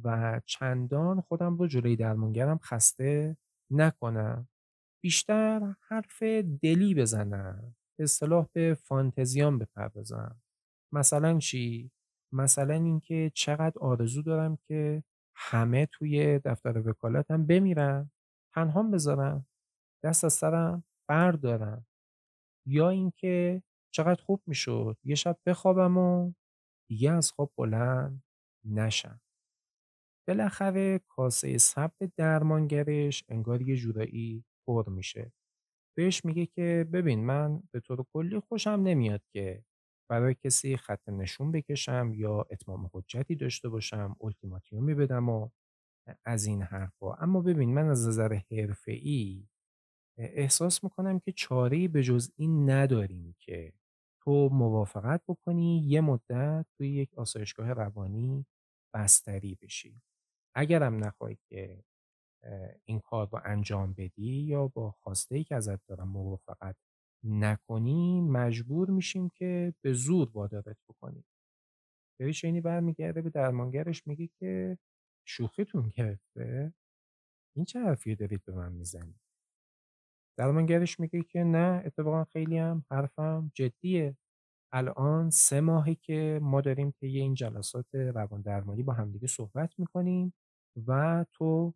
و 0.03 0.41
چندان 0.45 1.21
خودم 1.21 1.57
رو 1.57 1.67
جلوی 1.67 1.95
درمانگرم 1.95 2.57
خسته 2.57 3.37
نکنم. 3.71 4.47
بیشتر 5.03 5.75
حرف 5.81 6.23
دلی 6.63 6.95
بزنم. 6.95 7.75
به 7.99 8.03
اصطلاح 8.03 8.47
به 8.53 8.77
فانتزیام 8.83 9.59
بپردازم. 9.59 10.41
مثلا 10.93 11.39
چی؟ 11.39 11.91
مثلا 12.33 12.73
اینکه 12.73 13.31
چقدر 13.35 13.79
آرزو 13.79 14.21
دارم 14.21 14.57
که 14.67 15.03
همه 15.35 15.85
توی 15.85 16.39
دفتر 16.39 16.89
وکالتم 16.89 17.45
بمیرن، 17.45 18.11
تنهام 18.53 18.91
بذارن، 18.91 19.45
دست 20.03 20.23
از 20.23 20.33
سرم 20.33 20.83
بردارن. 21.09 21.85
یا 22.67 22.89
اینکه 22.89 23.63
چقدر 23.93 24.21
خوب 24.23 24.41
می‌شد 24.47 24.97
یه 25.03 25.15
شب 25.15 25.37
بخوابم 25.45 25.97
و 25.97 26.33
دیگه 26.89 27.11
از 27.11 27.31
خواب 27.31 27.53
بلند 27.57 28.23
نشم. 28.65 29.21
بالاخره 30.27 30.99
کاسه 31.07 31.57
صبر 31.57 32.09
درمانگرش 32.17 33.23
انگار 33.29 33.61
یه 33.61 33.75
جورایی 33.75 34.45
پر 34.67 34.89
میشه. 34.89 35.33
بهش 35.97 36.25
میگه 36.25 36.45
که 36.45 36.89
ببین 36.93 37.25
من 37.25 37.63
به 37.71 37.79
طور 37.79 38.05
کلی 38.13 38.39
خوشم 38.39 38.69
نمیاد 38.69 39.21
که 39.33 39.63
برای 40.09 40.35
کسی 40.35 40.77
خط 40.77 41.09
نشون 41.09 41.51
بکشم 41.51 42.11
یا 42.15 42.47
اتمام 42.51 42.89
حجتی 42.93 43.35
داشته 43.35 43.69
باشم 43.69 44.15
التیماتیومی 44.21 44.93
بدم 44.95 45.29
و 45.29 45.49
از 46.25 46.45
این 46.45 46.61
حرفا. 46.61 47.13
اما 47.15 47.41
ببین 47.41 47.73
من 47.73 47.89
از 47.89 48.07
نظر 48.07 48.33
حرفه‌ای 48.51 49.47
احساس 50.19 50.83
می‌کنم 50.83 51.19
که 51.19 51.31
چاره‌ای 51.31 51.87
به 51.87 52.03
جز 52.03 52.31
این 52.35 52.69
نداریم 52.69 53.35
که 53.39 53.73
تو 54.23 54.49
موافقت 54.53 55.21
بکنی 55.27 55.79
یه 55.87 56.01
مدت 56.01 56.65
توی 56.77 56.89
یک 56.89 57.13
آسایشگاه 57.17 57.73
روانی 57.73 58.45
بستری 58.95 59.57
بشی. 59.61 60.01
اگرم 60.55 61.03
نخواهی 61.05 61.37
که 61.49 61.83
این 62.85 62.99
کار 62.99 63.29
رو 63.31 63.41
انجام 63.45 63.93
بدی 63.93 64.31
یا 64.43 64.67
با 64.67 64.91
خواسته 64.91 65.35
ای 65.35 65.43
که 65.43 65.55
ازت 65.55 65.85
دارم 65.87 66.09
موافقت 66.09 66.75
نکنی 67.23 68.21
مجبور 68.21 68.89
میشیم 68.89 69.29
که 69.29 69.73
به 69.81 69.93
زور 69.93 70.29
وادارت 70.33 70.77
بکنیم. 70.89 71.25
شینی 72.33 72.61
برمیگرده 72.61 73.21
به 73.21 73.29
درمانگرش 73.29 74.07
میگه 74.07 74.29
که 74.39 74.77
شوخیتون 75.27 75.89
گرفته. 75.95 76.73
این 77.55 77.65
چه 77.65 77.79
حرفی 77.79 78.15
دارید 78.15 78.45
به 78.45 78.53
من 78.53 78.71
می‌زنید 78.73 79.21
درمانگرش 80.39 80.99
میگه 80.99 81.23
که 81.23 81.43
نه 81.43 81.83
اتفاقا 81.85 82.23
خیلی 82.23 82.57
هم 82.57 82.85
حرفم 82.91 83.51
جدیه. 83.55 84.17
الان 84.73 85.29
سه 85.29 85.61
ماهی 85.61 85.95
که 85.95 86.39
ما 86.43 86.61
داریم 86.61 86.91
طی 86.91 87.19
این 87.19 87.33
جلسات 87.33 87.95
روان 87.95 88.41
درمانی 88.41 88.83
با 88.83 88.93
همدیگه 88.93 89.27
صحبت 89.27 89.79
می‌کنیم 89.79 90.33
و 90.87 91.25
تو 91.33 91.73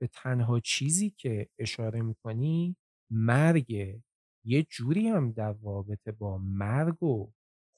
به 0.00 0.06
تنها 0.06 0.60
چیزی 0.60 1.10
که 1.10 1.48
اشاره 1.58 2.02
می‌کنی 2.02 2.76
مرگ 3.12 4.00
یه 4.44 4.62
جوری 4.62 5.08
هم 5.08 5.32
در 5.32 5.52
رابطه 5.52 6.12
با 6.12 6.38
مرگ 6.38 7.02
و 7.02 7.32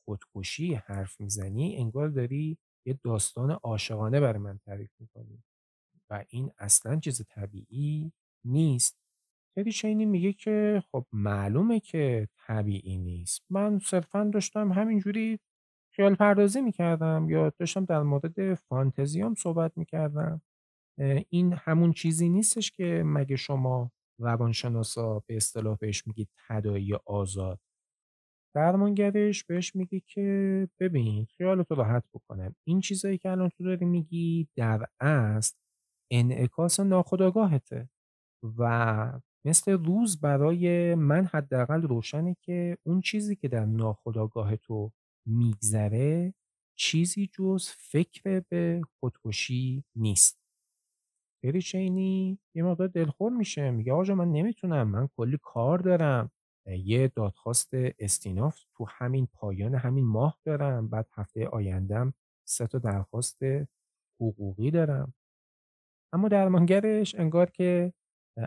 خودکشی 0.09 0.75
حرف 0.75 1.21
می‌زنی 1.21 1.77
انگار 1.77 2.09
داری 2.09 2.59
یه 2.87 2.99
داستان 3.05 3.51
عاشقانه 3.51 4.21
برای 4.21 4.39
من 4.39 4.59
تعریف 4.59 4.91
می‌کنی 5.01 5.43
و 6.11 6.25
این 6.29 6.51
اصلا 6.59 7.01
چیز 7.01 7.23
طبیعی 7.29 8.13
نیست. 8.47 8.99
تری 9.57 9.73
چینی 9.73 10.07
میگه 10.07 10.33
که 10.33 10.83
خب 10.93 11.07
معلومه 11.13 11.81
که 11.81 12.29
طبیعی 12.47 12.99
نیست. 12.99 13.43
من 13.51 13.79
صرفا 13.79 14.25
داشتم 14.25 14.73
همینجوری 14.73 15.41
خیال 15.95 16.15
پردازی 16.15 16.61
می‌کردم 16.61 17.27
یا 17.31 17.51
داشتم 17.59 17.85
در 17.85 18.03
مورد 18.03 18.55
فانتزیام 18.55 19.35
صحبت 19.35 19.79
می‌کردم. 19.79 20.43
این 21.31 21.53
همون 21.53 21.93
چیزی 21.93 22.29
نیستش 22.29 22.71
که 22.71 23.03
مگه 23.07 23.37
شما 23.37 23.93
روانشناسا 24.19 25.23
به 25.27 25.37
اصطلاح 25.37 25.77
بهش 25.81 26.07
میگید 26.07 26.29
تدایی 26.49 26.95
آزاد. 26.95 27.61
درمانگرش 28.55 29.45
بهش 29.45 29.75
میگه 29.77 30.01
که 30.07 30.69
ببین 30.81 31.25
خیالتو 31.25 31.75
راحت 31.75 32.05
بکنم 32.15 32.55
این 32.65 32.81
چیزایی 32.81 33.19
که 33.19 33.31
الان 33.31 33.49
تو 33.49 33.65
داری 33.65 33.85
میگی 33.85 34.49
در 34.57 34.87
اصل 35.01 35.57
انعکاس 36.11 36.81
ناخودآگاهته 36.81 37.89
و 38.59 39.21
مثل 39.47 39.73
روز 39.73 40.21
برای 40.21 40.95
من 40.95 41.27
حداقل 41.27 41.83
روشنه 41.83 42.37
که 42.43 42.79
اون 42.83 43.01
چیزی 43.01 43.37
که 43.37 43.49
در 43.49 43.65
ناخودآگاه 43.65 44.57
تو 44.57 44.93
میگذره 45.27 46.35
چیزی 46.79 47.27
جز 47.27 47.69
فکر 47.69 48.43
به 48.49 48.83
خودکشی 49.01 49.85
نیست. 49.97 50.44
فری 51.45 51.63
چینی 51.63 52.39
یه 52.55 52.63
مقدار 52.63 52.89
دلخور 52.89 53.33
میشه. 53.33 53.71
میگه 53.71 53.93
آجا 53.93 54.15
من 54.15 54.33
نمی‌تونم. 54.33 54.89
من 54.89 55.09
کلی 55.17 55.39
کار 55.43 55.79
دارم. 55.79 56.31
یه 56.67 57.09
دادخواست 57.09 57.71
استیناف 57.99 58.61
تو 58.77 58.87
همین 58.89 59.29
پایان 59.33 59.75
همین 59.75 60.05
ماه 60.05 60.39
دارم. 60.45 60.89
بعد 60.89 61.09
هفته 61.13 61.47
آیندم 61.49 62.15
سه 62.49 62.67
تا 62.67 62.79
درخواست 62.79 63.39
حقوقی 64.21 64.71
دارم. 64.71 65.15
اما 66.15 66.29
درمانگرش 66.29 67.15
انگار 67.15 67.51
که 67.51 67.93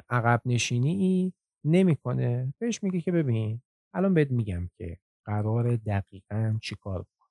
عقب 0.10 0.42
نشینی 0.46 0.92
ای 0.92 1.34
نمی‌کنه. 1.66 2.54
بهش 2.60 2.84
میگه 2.84 3.01
که 3.01 3.12
ببین 3.12 3.62
الان 3.94 4.13
بهت 4.13 4.32
میگم 4.32 4.70
که 4.77 4.98
قرار 5.25 5.75
دقیقا 5.75 6.58
چی 6.62 6.75
کار 6.75 7.01
بکن 7.01 7.27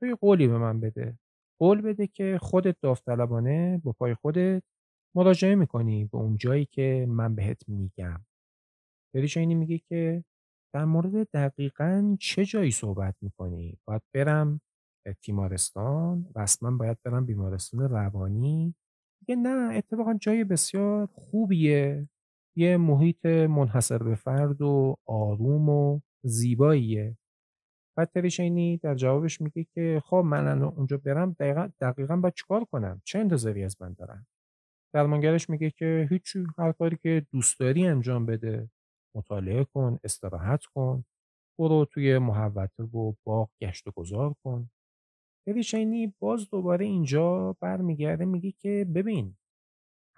تو 0.00 0.06
یه 0.06 0.14
قولی 0.14 0.48
به 0.48 0.58
من 0.58 0.80
بده. 0.80 1.18
قول 1.60 1.80
بده 1.80 2.06
که 2.06 2.38
خودت 2.42 2.76
داوطلبانه 2.80 3.78
با 3.84 3.92
پای 3.92 4.14
خودت 4.14 4.62
مراجعه 5.18 5.54
می‌کنی 5.54 6.04
به 6.04 6.18
اون 6.18 6.36
جایی 6.36 6.64
که 6.64 7.06
من 7.08 7.34
بهت 7.34 7.68
میگم. 7.68 8.20
اینی 9.14 9.54
میگه 9.54 9.78
که 9.78 10.24
در 10.74 10.84
مورد 10.84 11.30
دقیقا 11.30 12.16
چه 12.20 12.44
جایی 12.44 12.70
صحبت 12.70 13.14
می‌کنی؟ 13.20 13.78
باید 13.84 14.02
برم 14.14 14.60
تیمارستان 15.22 16.26
رسما 16.36 16.76
باید 16.76 16.98
برم 17.04 17.26
بیمارستان 17.26 17.80
روانی. 17.80 18.74
میگه 19.20 19.36
نه 19.36 19.74
اتفاقا 19.74 20.14
جای 20.14 20.44
بسیار 20.44 21.06
خوبیه. 21.06 22.08
یه 22.56 22.76
محیط 22.76 23.26
منحصر 23.26 23.98
به 23.98 24.14
فرد 24.14 24.62
و 24.62 24.96
آروم 25.06 25.68
و 25.68 26.00
زیباییه. 26.22 27.16
بعد 27.96 28.10
تریشینی 28.10 28.76
در 28.76 28.94
جوابش 28.94 29.40
میگه 29.40 29.64
که 29.64 30.02
خب 30.04 30.16
من 30.16 30.62
اونجا 30.62 30.96
برم 30.96 31.32
دقیقا, 31.32 31.68
دقیقا 31.80 32.16
باید 32.16 32.34
چیکار 32.34 32.64
کنم؟ 32.64 33.00
چه 33.04 33.18
انتظاری 33.18 33.64
از 33.64 33.76
من 33.80 33.92
دارم؟ 33.92 34.26
درمانگرش 34.94 35.50
میگه 35.50 35.70
که 35.70 36.08
هیچی 36.10 36.46
هر 36.58 36.72
کاری 36.72 36.98
که 37.02 37.26
دوست 37.32 37.60
داری 37.60 37.86
انجام 37.86 38.26
بده. 38.26 38.70
مطالعه 39.16 39.64
کن 39.64 39.98
استراحت 40.04 40.64
کن. 40.64 41.04
برو 41.58 41.84
توی 41.84 42.18
محوطه 42.18 42.82
و 42.82 43.14
باغ 43.26 43.50
گشت 43.60 43.86
و 43.86 43.90
گذار 43.90 44.34
کن. 44.44 44.70
شینی 45.64 46.14
باز 46.20 46.50
دوباره 46.50 46.84
اینجا 46.84 47.56
برمیگرده 47.60 48.24
میگه 48.24 48.52
که 48.52 48.86
ببین 48.94 49.36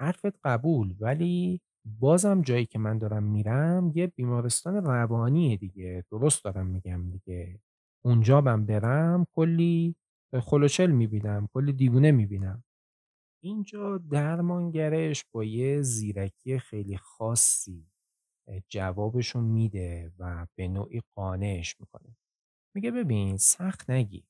حرفت 0.01 0.39
قبول 0.45 0.95
ولی 1.01 1.61
بازم 1.85 2.43
جایی 2.43 2.67
که 2.67 2.79
من 2.79 2.99
دارم 2.99 3.23
میرم 3.23 3.93
یه 3.95 4.07
بیمارستان 4.07 4.75
روانیه 4.85 5.57
دیگه. 5.57 6.05
درست 6.11 6.45
دارم 6.45 6.67
میگم 6.67 7.11
دیگه. 7.11 7.61
اونجا 8.05 8.41
من 8.41 8.67
برم 8.67 9.27
کلی 9.35 9.97
خلوچل 10.41 10.91
می‌بینم 10.91 11.49
کلی 11.55 11.73
دیوونه 11.73 12.13
می‌بینم. 12.13 12.65
اینجا 13.43 13.99
درمانگرش 13.99 15.25
با 15.33 15.45
یه 15.45 15.83
زیرکی 15.83 16.59
خیلی 16.59 16.97
خاصی 16.97 17.87
جوابشو 18.69 19.41
میده 19.41 20.13
و 20.19 20.47
به 20.57 20.69
نوعی 20.69 21.03
قانعش 21.17 21.81
می‌کنه. 21.81 22.17
میگه 22.77 22.91
ببین 22.91 23.37
سخت 23.37 23.91
نگی. 23.91 24.25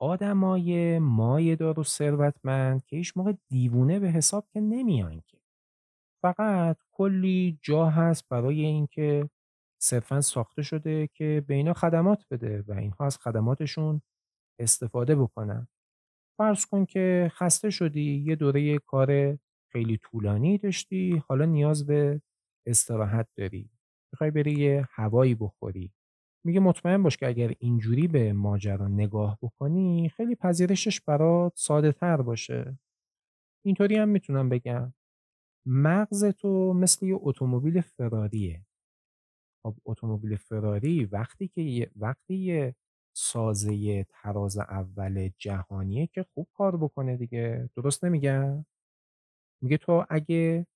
آدمای 0.00 0.98
مایه‌دار 0.98 1.80
و 1.80 1.84
ثروتمند 1.84 2.84
که 2.86 2.96
هیچ 2.96 3.12
موقع 3.16 3.32
دیوونه 3.48 4.00
به 4.00 4.08
حساب 4.10 4.48
که 4.52 4.60
نمیان 4.60 5.22
که. 5.26 5.38
فقط 6.22 6.78
کلی 6.92 7.58
جا 7.62 7.86
هست 7.90 8.28
برای 8.30 8.60
اینکه 8.66 9.30
صرفا 9.82 10.20
ساخته 10.20 10.62
شده 10.62 11.08
که 11.14 11.44
به 11.48 11.54
اینا 11.54 11.72
خدمات 11.74 12.26
بده 12.30 12.62
و 12.68 12.72
اینها 12.72 13.06
از 13.06 13.18
خدماتشون 13.18 14.02
استفاده 14.60 15.16
بکنن. 15.16 15.68
فرض 16.38 16.66
کن 16.66 16.84
که 16.84 17.32
خسته 17.34 17.70
شدی 17.70 18.24
یه 18.26 18.36
دوره 18.36 18.78
کار 18.78 19.38
خیلی 19.72 19.98
طولانی 19.98 20.58
داشتی 20.58 21.22
حالا 21.28 21.44
نیاز 21.44 21.86
به 21.86 22.22
استراحت 22.66 23.28
داری. 23.36 23.70
می‌خوای 24.12 24.30
بری 24.30 24.52
یه 24.52 24.88
هوایی 24.92 25.34
بخوری. 25.34 25.92
میگه 26.46 26.60
مطمئن 26.60 27.02
باش 27.02 27.16
که 27.16 27.28
اگر 27.28 27.54
اینجوری 27.60 28.08
به 28.08 28.32
ماجرا 28.32 28.88
نگاه 28.88 29.38
بکنی 29.42 30.08
خیلی 30.16 30.34
پذیرشش 30.34 31.00
برات 31.00 31.52
ساده 31.56 31.92
تر 31.92 32.22
باشه. 32.22 32.78
اینطوری 33.66 33.96
هم 33.96 34.08
می‌تونم 34.08 34.48
بگم. 34.48 34.94
مغز 35.66 36.24
تو 36.24 36.72
مثل 36.72 37.06
یه 37.06 37.16
اتومبیل 37.20 37.80
فراریه 37.80 38.66
خب 39.66 39.76
اتومبیل 39.86 40.36
فراری 40.36 41.04
وقتی 41.04 41.48
که 41.48 41.90
وقتی 41.96 42.34
یه 42.36 42.76
سازه 43.16 44.04
تراز 44.04 44.58
اول 44.58 45.30
جهانیه 45.38 46.06
که 46.06 46.22
خوب 46.34 46.48
کار 46.54 46.76
بکنه 46.76 47.16
دیگه. 47.16 47.70
درست 47.76 48.04
نمیگم؟ 48.04 48.66
میگه 49.62 49.76
تو 49.76 50.04
اگه 50.10 50.66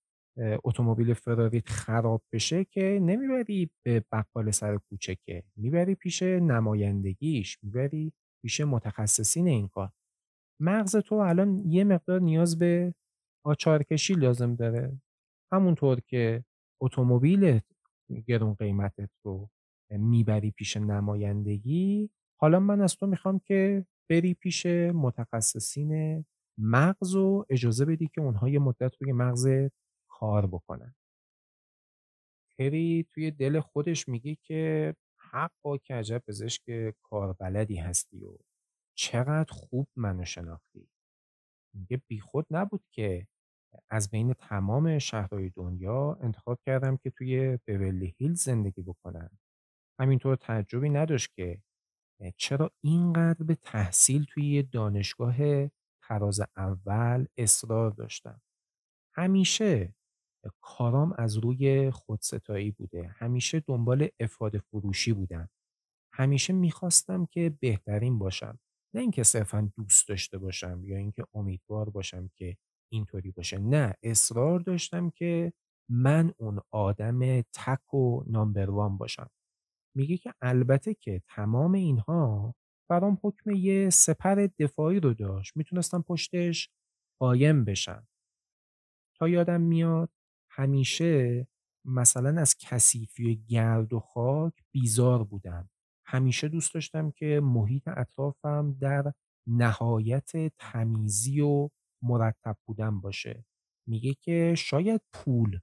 اتومبیل 0.64 1.14
فراریت 1.14 1.68
خراب 1.68 2.22
بشه 2.32 2.64
که 2.64 2.98
نمی‌بری 3.02 3.70
به 3.82 4.04
بقال 4.12 4.50
سر 4.50 4.76
کوچه 4.76 5.14
که 5.14 5.42
می‌بری 5.56 5.94
پیش 5.94 6.22
نمایندگیش 6.22 7.58
می‌بری 7.62 8.12
پیش 8.42 8.60
متخصصین 8.60 9.48
این 9.48 9.68
کار. 9.68 9.92
مغز 10.60 10.96
تو 10.96 11.14
الان 11.14 11.62
یه 11.66 11.84
مقدار 11.84 12.20
نیاز 12.20 12.58
به 12.58 12.94
آچارکشی 13.46 14.14
لازم 14.14 14.54
داره. 14.54 15.00
همونطور 15.52 16.00
که 16.00 16.44
اتومبیل 16.82 17.60
گرون 18.26 18.54
قیمتت 18.54 19.10
رو 19.24 19.50
می‌بری 19.90 20.50
پیش 20.50 20.76
نمایندگی 20.76 22.10
حالا 22.42 22.60
من 22.60 22.80
از 22.80 22.96
تو 22.96 23.06
می‌خوام 23.06 23.38
که 23.38 23.86
بری 24.10 24.34
پیش 24.34 24.66
متخصصین 24.66 26.24
مغز 26.58 27.14
و 27.14 27.44
اجازه 27.50 27.84
بدی 27.84 28.08
که 28.08 28.20
اونها 28.20 28.48
یه 28.48 28.58
مدت 28.58 28.92
روی 29.00 29.12
مغز 29.12 29.48
کار 30.08 30.46
بکنن. 30.46 30.94
تری 32.58 33.06
توی 33.10 33.30
دل 33.30 33.60
خودش 33.60 34.08
میگه 34.08 34.34
که 34.34 34.94
حقا 35.16 35.78
که 35.78 35.94
عجب 35.94 36.22
پزشک 36.28 36.94
کاربلدی 37.02 37.76
هستی 37.76 38.24
و 38.24 38.36
چقدر 38.94 39.52
خوب 39.52 39.88
منو 39.96 40.24
شناختی. 40.24 40.88
میگه 41.74 42.02
بیخود 42.08 42.46
نبود 42.50 42.84
که 42.90 43.26
از 43.90 44.10
بین 44.10 44.32
تمام 44.34 44.98
شهرهای 44.98 45.50
دنیا 45.50 46.18
انتخاب 46.20 46.60
کردم 46.66 46.96
که 46.96 47.10
توی 47.10 47.58
بولی 47.66 48.14
هیل 48.18 48.34
زندگی 48.34 48.82
بکنم. 48.82 49.38
همینطور 50.00 50.36
تعجبی 50.36 50.90
نداشت 50.90 51.34
که 51.34 51.62
چرا 52.30 52.70
اینقدر 52.80 53.44
به 53.44 53.54
تحصیل 53.54 54.24
توی 54.24 54.62
دانشگاه 54.62 55.36
تراز 56.02 56.40
اول 56.56 57.26
اصرار 57.36 57.90
داشتم؟ 57.90 58.40
همیشه 59.14 59.94
کارام 60.60 61.14
از 61.18 61.36
روی 61.36 61.90
خودستایی 61.90 62.70
بوده. 62.70 63.08
همیشه 63.08 63.60
دنبال 63.60 64.08
افاده 64.20 64.58
فروشی 64.58 65.12
بودم. 65.12 65.48
همیشه 66.12 66.52
می‌خواستم 66.52 67.26
که 67.26 67.56
بهترین 67.60 68.18
باشم. 68.18 68.58
نه 68.94 69.00
اینکه 69.00 69.22
صرفا 69.22 69.72
دوست 69.76 70.08
داشته 70.08 70.38
باشم 70.38 70.80
یا 70.84 70.96
اینکه 70.96 71.24
امیدوار 71.34 71.90
باشم 71.90 72.30
که 72.36 72.56
اینطوری 72.92 73.30
باشه. 73.30 73.58
نه 73.58 73.94
اصرار 74.02 74.60
داشتم 74.60 75.10
که 75.10 75.52
من 75.88 76.32
اون 76.36 76.60
آدم 76.70 77.40
تک 77.40 77.94
و 77.94 78.24
نامبروان 78.26 78.96
باشم. 78.98 79.30
میگه 79.94 80.16
که 80.16 80.34
البته 80.42 80.94
که 80.94 81.22
تمام 81.28 81.72
اینها 81.72 82.54
برام 82.90 83.18
حکم 83.22 83.50
یه 83.50 83.90
سپر 83.90 84.48
دفاعی 84.58 85.00
رو 85.00 85.14
داشت. 85.14 85.56
می‌تونستم 85.56 86.02
پشتش 86.02 86.70
قایم 87.20 87.64
بشم 87.64 88.06
تا 89.18 89.28
یادم 89.28 89.60
میاد 89.60 90.10
همیشه 90.50 91.46
مثلا 91.84 92.40
از 92.40 92.56
کثیفی 92.60 93.32
و 93.32 93.38
گرد 93.48 93.92
و 93.92 94.00
خاک 94.00 94.52
بیزار 94.72 95.24
بودم. 95.24 95.70
همیشه 96.06 96.48
دوست 96.48 96.74
داشتم 96.74 97.10
که 97.10 97.40
محیط 97.42 97.88
اطرافم 97.88 98.76
در 98.80 99.12
نهایت 99.46 100.32
تمیزی 100.58 101.40
و 101.40 101.68
مرتب 102.02 102.56
بودن 102.66 103.00
باشه. 103.00 103.44
میگه 103.88 104.14
که 104.14 104.54
شاید 104.58 105.00
پول 105.12 105.60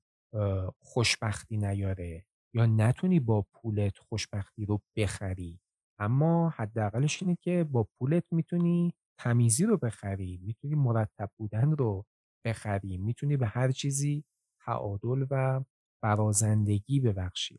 خوشبختی 0.79 1.57
نیاره. 1.57 2.25
یا 2.53 2.65
نتونی 2.65 3.19
با 3.19 3.45
پولت 3.53 3.97
خوشبختی 3.97 4.65
رو 4.65 4.81
بخری؟ 4.97 5.59
اما 5.99 6.49
حداقلش 6.49 7.23
اینه 7.23 7.38
که 7.41 7.63
با 7.63 7.88
پولت 7.99 8.23
می‌تونی 8.31 8.93
تمیزی 9.19 9.65
رو 9.65 9.77
بخری 9.77 10.39
می‌تونی 10.43 10.75
مرتب 10.75 11.31
بودن 11.38 11.71
رو 11.71 12.05
بخری 12.45 12.97
می‌تونی 12.97 13.38
به 13.38 13.47
هر 13.47 13.71
چیزی 13.71 14.23
تعادل 14.65 15.25
و 15.29 15.63
برازندگی 16.03 16.99
ببخشی. 16.99 17.57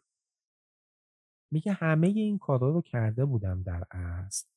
میگه 1.52 1.72
همه 1.72 2.06
این 2.08 2.38
کارا 2.38 2.70
رو 2.70 2.82
کرده 2.82 3.24
بودم 3.24 3.62
در 3.62 3.84
اصل 3.90 4.48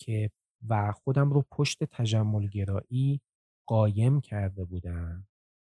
که 0.00 0.30
و 0.68 0.92
خودم 0.92 1.30
رو 1.30 1.44
پشت 1.50 1.84
تجملگرایی 1.84 3.20
قایم 3.68 4.20
کرده 4.20 4.64
بودم. 4.64 5.26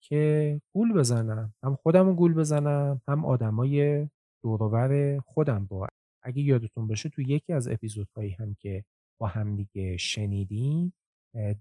که 0.01 0.61
گول 0.73 0.93
بزنم. 0.93 1.53
هم 1.63 1.75
خودم 1.75 2.05
رو 2.07 2.13
گول 2.13 2.33
بزنم 2.33 3.01
هم 3.07 3.25
آدمای 3.25 4.07
دوروبر 4.43 5.19
خودم 5.19 5.67
رو 5.69 5.87
اگه 6.23 6.41
یادتون 6.41 6.87
باشه 6.87 7.09
تو 7.09 7.21
یکی 7.21 7.53
از 7.53 7.67
اپیزودهایی 7.67 8.31
هم 8.31 8.55
که 8.59 8.83
با 9.19 9.27
همدیگه 9.27 9.97
شنیدیم 9.97 10.93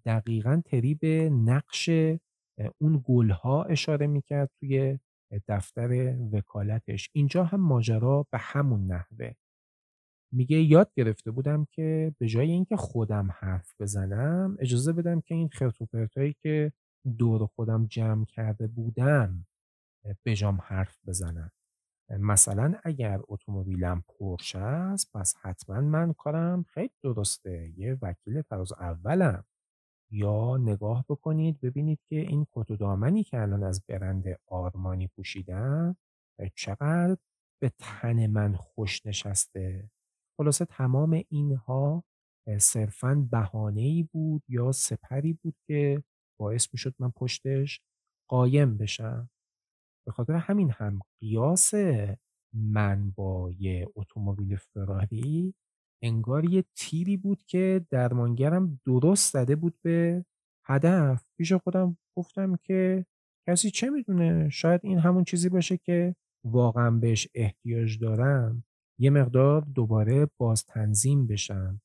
دقیقا 0.04 0.62
تری 0.64 0.94
به 0.94 1.30
نقش 1.30 1.90
اون 2.78 3.02
گلها 3.04 3.64
اشاره 3.64 4.06
می‌کرد 4.06 4.50
توی 4.60 4.98
دفتر 5.48 6.16
وکالتش. 6.32 7.10
اینجا 7.12 7.44
هم 7.44 7.60
ماجرا 7.60 8.26
به 8.32 8.38
همون 8.38 8.86
نحوه. 8.86 9.32
میگه 10.32 10.56
یاد 10.56 10.92
گرفته 10.96 11.30
بودم 11.30 11.66
که 11.70 12.14
به 12.18 12.26
جای 12.26 12.50
اینکه 12.50 12.76
خودم 12.76 13.28
حرف 13.38 13.74
بزنم 13.80 14.56
اجازه 14.60 14.92
بدم 14.92 15.20
که 15.20 15.34
این 15.34 15.48
خرت 15.48 15.94
و 15.94 16.06
که 16.42 16.72
دور 17.18 17.46
خودم 17.46 17.86
جمع 17.86 18.24
کرده 18.24 18.66
بودم 18.66 19.46
بجام 20.24 20.58
حرف 20.64 20.98
بزنم. 21.06 21.50
مثلا 22.18 22.74
اگر 22.84 23.20
اتومبیلم 23.28 24.04
پرش 24.08 24.56
است 24.56 25.12
پس 25.14 25.34
حتما 25.42 25.80
من 25.80 26.12
کارم 26.12 26.62
خیلی 26.62 26.94
درسته. 27.02 27.72
یه 27.76 27.98
وکیل 28.02 28.42
فراز 28.42 28.72
اولم. 28.72 29.44
یا 30.12 30.56
نگاه 30.56 31.04
بکنید 31.08 31.60
ببینید 31.60 32.00
که 32.08 32.16
این 32.16 32.46
کت 32.52 32.70
و 32.70 32.76
دامنی 32.76 33.24
که 33.24 33.40
الان 33.40 33.62
از 33.62 33.84
برند 33.88 34.24
آرمانی 34.46 35.08
پوشیدم 35.08 35.96
چقدر 36.54 37.16
به 37.62 37.72
تن 37.78 38.26
من 38.26 38.54
خوش 38.54 39.06
نشسته. 39.06 39.90
خلاصه 40.36 40.64
تمام 40.64 41.22
اینها 41.28 42.04
صرفا 42.58 43.28
بهانه 43.30 43.80
ای 43.80 44.02
بود 44.12 44.42
یا 44.48 44.72
سپری 44.72 45.32
بود 45.32 45.54
که 45.66 46.02
باعث 46.40 46.68
می 46.72 46.78
شد 46.78 46.94
من 46.98 47.10
پشتش 47.10 47.80
قایم 48.30 48.76
بشم. 48.76 49.30
به 50.06 50.12
خاطر 50.12 50.32
همین 50.34 50.70
هم 50.70 51.00
قیاس 51.20 51.74
من 52.54 53.10
با 53.10 53.50
یه 53.58 53.88
اتومبیل 53.94 54.56
فراری 54.56 55.54
انگار 56.02 56.44
یه 56.44 56.64
تیری 56.76 57.16
بود 57.16 57.42
که 57.46 57.86
درمانگرم 57.90 58.80
درست 58.86 59.32
زده 59.32 59.56
بود 59.56 59.78
به 59.82 60.24
هدف. 60.66 61.24
پیش 61.38 61.52
خودم 61.52 61.98
گفتم 62.16 62.56
که 62.56 63.06
کسی 63.48 63.70
چه 63.70 63.90
می‌دونه؟ 63.90 64.48
شاید 64.48 64.80
این 64.84 64.98
همون 64.98 65.24
چیزی 65.24 65.48
باشه 65.48 65.76
که 65.76 66.14
واقعا 66.44 66.90
بهش 66.90 67.28
احتیاج 67.34 67.98
دارم. 67.98 68.64
یه 68.98 69.10
مقدار 69.10 69.60
دوباره 69.60 70.28
باز 70.38 70.64
تنظیم 70.64 71.26
بشم. 71.26 71.80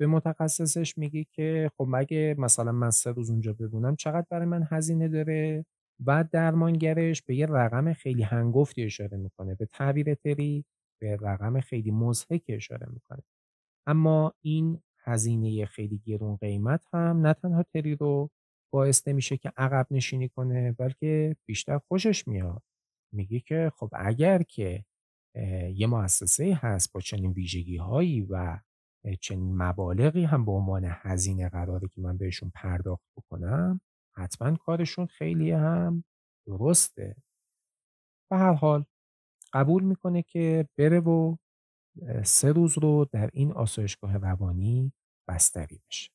به 0.00 0.06
متخصصش 0.06 0.98
میگه 0.98 1.26
که 1.32 1.70
خب 1.76 1.86
مگه 1.88 2.34
مثلا 2.38 2.72
من 2.72 2.90
سه 2.90 3.10
روز 3.10 3.30
اونجا 3.30 3.52
ببونم 3.52 3.96
چقدر 3.96 4.26
برای 4.30 4.46
من 4.46 4.66
هزینه 4.70 5.08
داره؟ 5.08 5.66
و 6.06 6.24
درمانگرش 6.32 7.22
به 7.22 7.36
یه 7.36 7.46
رقم 7.46 7.92
خیلی 7.92 8.22
هنگفتی 8.22 8.82
اشاره 8.82 9.16
می‌کنه 9.16 9.54
به 9.54 9.66
تعبیر 9.66 10.14
تری 10.14 10.64
به 11.02 11.16
رقم 11.16 11.60
خیلی 11.60 11.90
مزهک 11.90 12.42
اشاره 12.48 12.86
می‌کنه. 12.92 13.22
اما 13.86 14.32
این 14.40 14.82
هزینه 14.98 15.66
خیلی 15.66 15.98
گرون 15.98 16.36
قیمت 16.36 16.84
هم 16.92 17.26
نه 17.26 17.34
تنها 17.34 17.62
تری 17.62 17.94
رو 17.96 18.30
باعث 18.72 19.08
نمیشه 19.08 19.36
که 19.36 19.52
عقب 19.56 19.86
نشینی 19.90 20.28
کنه 20.28 20.72
بلکه 20.72 21.36
بیشتر 21.46 21.78
خوشش 21.78 22.28
میاد. 22.28 22.62
میگه 23.12 23.40
که 23.40 23.72
خب 23.76 23.90
اگر 23.92 24.42
که 24.42 24.84
یه 25.74 25.86
مؤسسه 25.86 26.54
هست 26.54 26.92
با 26.92 27.00
چنین 27.00 27.32
ویژگی 27.32 27.76
هایی 27.76 28.20
و 28.30 28.58
چنین 29.20 29.56
مبالغی 29.62 30.24
هم 30.24 30.44
به 30.44 30.52
عنوان 30.52 30.84
هزینه 30.88 31.48
قراره 31.48 31.88
که 31.88 32.00
من 32.00 32.16
بهشون 32.16 32.52
پرداخت 32.54 33.04
بکنم 33.16 33.80
حتما 34.16 34.56
کارشون 34.56 35.06
خیلی 35.06 35.50
هم 35.50 36.04
درسته. 36.46 37.16
و 38.30 38.38
هر 38.38 38.52
حال 38.54 38.84
قبول 39.52 39.84
می‌کنه 39.84 40.22
که 40.22 40.68
بره 40.78 41.00
و 41.00 41.36
سه 42.24 42.52
روز 42.52 42.78
رو 42.78 43.06
در 43.12 43.30
این 43.32 43.52
آسایشگاه 43.52 44.16
روانی 44.18 44.92
بستری 45.28 45.82
بشه. 45.88 46.13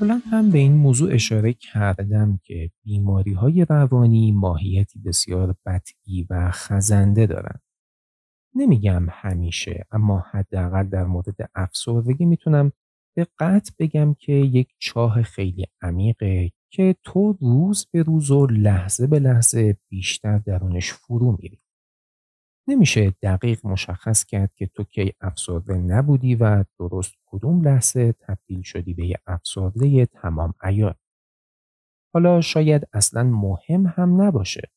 قبلا 0.00 0.20
هم 0.30 0.50
به 0.50 0.58
این 0.58 0.72
موضوع 0.72 1.14
اشاره 1.14 1.52
کردم 1.52 2.40
که 2.42 2.70
بیماری 2.84 3.32
های 3.32 3.64
روانی 3.64 4.32
ماهیتی 4.32 4.98
بسیار 4.98 5.54
بطعی 5.66 6.26
و 6.30 6.50
خزنده 6.50 7.26
دارند. 7.26 7.62
نمیگم 8.54 9.06
همیشه 9.10 9.86
اما 9.90 10.24
حداقل 10.30 10.88
در 10.88 11.04
مورد 11.04 11.50
افسردگی 11.54 12.24
می‌تونم 12.24 12.72
به 13.16 13.26
قطع 13.38 13.72
بگم 13.78 14.14
که 14.14 14.32
یک 14.32 14.68
چاه 14.78 15.22
خیلی 15.22 15.66
عمیقه 15.82 16.50
که 16.70 16.96
تو 17.02 17.32
روز 17.40 17.86
به 17.92 18.02
روز 18.02 18.30
و 18.30 18.46
لحظه 18.46 19.06
به 19.06 19.18
لحظه 19.18 19.78
بیشتر 19.88 20.38
درونش 20.38 20.92
فرو 20.92 21.36
میری. 21.42 21.60
نمیشه 22.68 23.14
دقیق 23.22 23.66
مشخص 23.66 24.24
کرد 24.24 24.54
که 24.54 24.66
تو 24.66 24.84
کی 24.84 25.12
افسرده 25.20 25.74
نبودی 25.74 26.34
و 26.34 26.64
درست 26.78 27.14
کدوم 27.26 27.60
لحظه 27.62 28.12
تبدیل 28.12 28.62
شدی 28.62 28.94
به 28.94 29.06
یه 29.06 29.16
افسرده 29.26 30.06
تمام 30.06 30.54
ایار. 30.64 30.96
حالا 32.14 32.40
شاید 32.40 32.88
اصلا 32.92 33.22
مهم 33.22 33.86
هم 33.86 34.22
نباشه. 34.22 34.70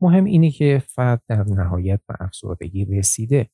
مهم 0.00 0.24
اینه 0.24 0.50
که 0.50 0.82
فرد 0.86 1.22
در 1.28 1.44
نهایت 1.44 2.00
به 2.08 2.14
افسردگی 2.20 2.84
رسیده. 2.84 3.50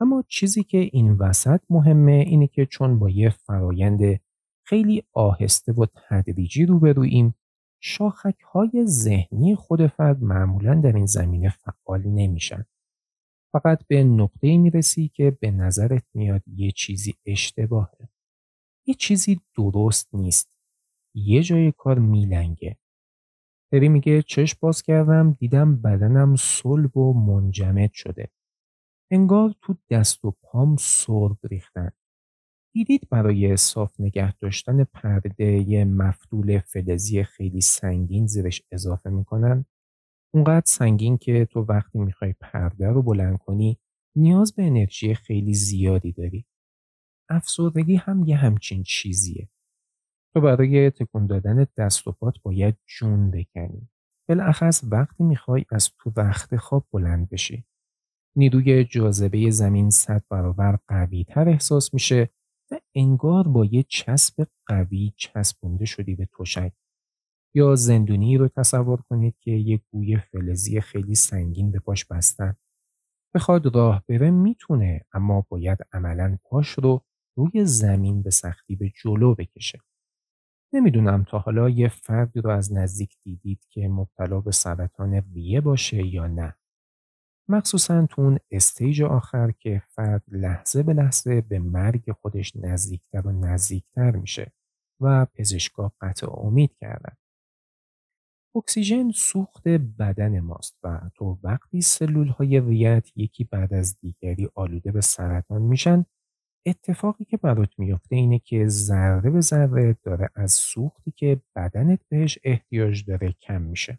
اما 0.00 0.24
چیزی 0.28 0.64
که 0.64 0.78
این 0.92 1.12
وسط 1.12 1.60
مهمه 1.70 2.12
اینه 2.12 2.46
که 2.46 2.66
چون 2.66 2.98
با 2.98 3.10
یه 3.10 3.30
فرایند 3.30 4.20
خیلی 4.66 5.02
آهسته 5.12 5.72
و 5.72 5.86
تدریجی 5.94 6.66
روبرویم 6.66 7.34
شاخک 7.80 8.40
های 8.40 8.86
ذهنی 8.86 9.56
خود 9.56 9.86
فرد 9.86 10.22
معمولا 10.22 10.74
در 10.74 10.92
این 10.92 11.06
زمینه 11.06 11.48
فعال 11.48 12.02
نمیشن. 12.06 12.64
فقط 13.52 13.86
به 13.88 14.04
نقطه 14.04 14.56
می‌رسی 14.58 15.08
که 15.14 15.30
به 15.40 15.50
نظرت 15.50 16.04
میاد 16.14 16.42
یه 16.46 16.72
چیزی 16.72 17.14
اشتباهه. 17.26 18.08
یه 18.86 18.94
چیزی 18.94 19.40
درست 19.56 20.08
نیست. 20.14 20.58
یه 21.14 21.42
جای 21.42 21.72
کار 21.72 21.98
میلنگه. 21.98 22.76
پری 23.72 23.88
میگه 23.88 24.22
چشم 24.22 24.58
باز 24.60 24.82
کردم 24.82 25.32
دیدم 25.32 25.76
بدنم 25.76 26.36
صلب 26.36 26.96
و 26.96 27.12
منجمد 27.14 27.92
شده. 27.92 28.28
انگار 29.10 29.54
تو 29.62 29.76
دست 29.90 30.24
و 30.24 30.30
پام 30.42 30.76
سرب 30.80 31.38
ریختن. 31.50 31.90
دیدید 32.74 33.08
برای 33.10 33.56
صاف 33.56 34.00
نگه 34.00 34.36
داشتن 34.36 34.84
پرده 34.84 35.84
مفتول 35.84 36.58
فلزی 36.58 37.24
خیلی 37.24 37.60
سنگین 37.60 38.26
زیرش 38.26 38.62
اضافه 38.72 39.10
می‌کنن؟ 39.10 39.64
اونقدر 40.34 40.66
سنگین 40.66 41.18
که 41.18 41.44
تو 41.44 41.60
وقتی 41.60 41.98
می‌خوای 41.98 42.34
پرده 42.40 42.88
رو 42.88 43.02
بلند 43.02 43.38
کنی 43.38 43.78
نیاز 44.16 44.54
به 44.54 44.62
انرژی 44.62 45.14
خیلی 45.14 45.54
زیادی 45.54 46.12
داری. 46.12 46.46
افسردگی 47.30 47.96
هم 47.96 48.24
یه 48.24 48.36
همچین 48.36 48.82
چیزیه. 48.82 49.48
تو 50.34 50.40
برای 50.40 50.90
تکون 50.90 51.26
دادن 51.26 51.66
دست 51.78 52.06
و 52.08 52.12
پات 52.12 52.34
باید 52.42 52.76
جون 52.86 53.30
بکنی. 53.30 53.88
بالاخص 54.28 54.84
وقتی 54.90 55.24
می‌خوای 55.24 55.64
از 55.70 55.90
تو 55.98 56.12
وقت 56.16 56.56
خواب 56.56 56.86
بلند 56.92 57.28
بشی. 57.28 57.64
نیروی 58.36 58.84
جاذبه 58.84 59.50
زمین 59.50 59.90
صد 59.90 60.24
برابر 60.30 60.78
قوی 60.88 61.24
تر 61.24 61.48
احساس 61.48 61.94
میشه 61.94 62.30
و 62.70 62.80
انگار 62.94 63.48
با 63.48 63.64
یه 63.64 63.82
چسب 63.82 64.46
قوی 64.66 65.12
چسبونده 65.16 65.84
شدی 65.84 66.14
به 66.14 66.28
تشک. 66.38 66.72
یا 67.54 67.74
زندونی 67.74 68.36
رو 68.36 68.48
تصور 68.48 69.00
کنید 69.02 69.36
که 69.40 69.50
یک 69.50 69.82
گوی 69.92 70.16
فلزی 70.18 70.80
خیلی 70.80 71.14
سنگین 71.14 71.70
به 71.70 71.78
پاش 71.78 72.04
بستن. 72.04 72.56
بخواد 73.34 73.76
راه 73.76 74.04
بره 74.08 74.30
می‌تونه 74.30 75.04
اما 75.12 75.46
باید 75.48 75.78
عملا 75.92 76.38
پاش 76.44 76.68
رو 76.68 77.04
روی 77.36 77.64
زمین 77.64 78.22
به 78.22 78.30
سختی 78.30 78.76
به 78.76 78.92
جلو 79.02 79.34
بکشه. 79.34 79.80
نمی‌دونم 80.72 81.24
تا 81.24 81.38
حالا 81.38 81.68
یه 81.68 81.88
فردی 81.88 82.40
رو 82.40 82.50
از 82.50 82.72
نزدیک 82.72 83.16
دیدید 83.24 83.66
که 83.70 83.88
مبتلا 83.88 84.40
به 84.40 84.52
سرطان 84.52 85.24
ریه 85.34 85.60
باشه 85.60 86.06
یا 86.06 86.26
نه. 86.26 86.56
مخصوصا 87.48 88.06
تو 88.06 88.22
اون 88.22 88.38
استیج 88.50 89.02
آخر 89.02 89.50
که 89.50 89.82
فرد 89.88 90.24
لحظه 90.28 90.82
به 90.82 90.92
لحظه 90.92 91.40
به 91.40 91.58
مرگ 91.58 92.12
خودش 92.12 92.56
نزدیکتر 92.56 93.26
و 93.26 93.32
نزدیکتر 93.32 94.10
میشه 94.16 94.52
و 95.00 95.26
پزشکا 95.34 95.92
قطع 96.00 96.38
امید 96.40 96.76
کردن. 96.76 97.16
اکسیژن 98.56 99.10
سوخت 99.10 99.68
بدن 99.68 100.40
ماست 100.40 100.78
و 100.82 101.00
تو 101.14 101.38
وقتی 101.42 101.80
سلول 101.80 102.28
های 102.28 102.60
ریت 102.60 103.08
یکی 103.16 103.44
بعد 103.44 103.74
از 103.74 103.98
دیگری 104.00 104.48
آلوده 104.54 104.92
به 104.92 105.00
سرطان 105.00 105.62
میشن 105.62 106.04
اتفاقی 106.66 107.24
که 107.24 107.36
برات 107.36 107.78
میفته 107.78 108.16
اینه 108.16 108.38
که 108.38 108.66
ذره 108.68 109.30
به 109.30 109.40
ذره 109.40 109.96
داره 110.02 110.30
از 110.34 110.52
سوختی 110.52 111.10
که 111.16 111.42
بدنت 111.56 112.00
بهش 112.08 112.38
احتیاج 112.44 113.04
داره 113.04 113.32
کم 113.32 113.62
میشه. 113.62 113.98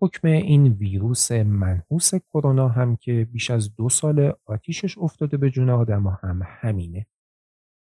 حکم 0.00 0.28
این 0.28 0.66
ویروس 0.66 1.32
منحوس 1.32 2.14
کرونا 2.14 2.68
هم 2.68 2.96
که 2.96 3.28
بیش 3.32 3.50
از 3.50 3.76
دو 3.76 3.88
سال 3.88 4.32
آتیشش 4.44 4.98
افتاده 4.98 5.36
به 5.36 5.50
جون 5.50 5.70
آدم 5.70 6.06
هم 6.06 6.42
همینه. 6.44 7.06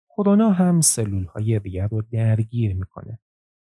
کرونا 0.10 0.52
هم 0.52 0.82
سلول 0.82 1.26
های 1.26 1.60
ریه 1.60 1.88
رو 1.88 2.02
درگیر 2.02 2.76
می‌کنه. 2.76 3.20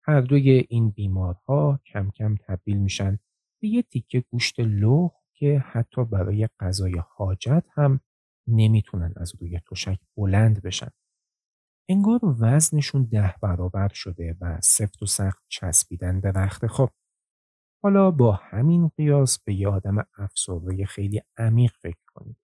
هر 0.07 0.21
دوی 0.21 0.65
این 0.69 0.89
بیمارها 0.89 1.79
کم 1.85 2.09
کم 2.11 2.35
تبدیل 2.35 2.77
میشن 2.77 3.19
به 3.61 3.67
یه 3.67 3.81
تیکه 3.81 4.23
گوشت 4.31 4.59
لخ 4.59 5.11
که 5.33 5.59
حتی 5.59 6.05
برای 6.05 6.49
غذای 6.59 7.01
حاجت 7.09 7.65
هم 7.73 7.99
نمی‌تونن 8.47 9.13
از 9.17 9.33
روی 9.39 9.59
تشک 9.71 9.99
بلند 10.17 10.61
بشن. 10.61 10.89
انگار 11.89 12.19
وزنشون 12.39 13.03
ده 13.03 13.35
برابر 13.41 13.87
شده 13.93 14.37
و 14.41 14.61
سفت 14.61 15.03
و 15.03 15.05
سخت 15.05 15.43
چسبیدن 15.47 16.21
به 16.21 16.31
رخت 16.31 16.67
خواب. 16.67 16.93
حالا 17.83 18.11
با 18.11 18.31
همین 18.31 18.87
قیاس 18.87 19.39
به 19.43 19.53
یه 19.53 19.67
آدم 19.67 20.07
افسرده 20.17 20.85
خیلی 20.85 21.21
عمیق 21.37 21.71
فکر 21.81 22.01
کنید. 22.07 22.37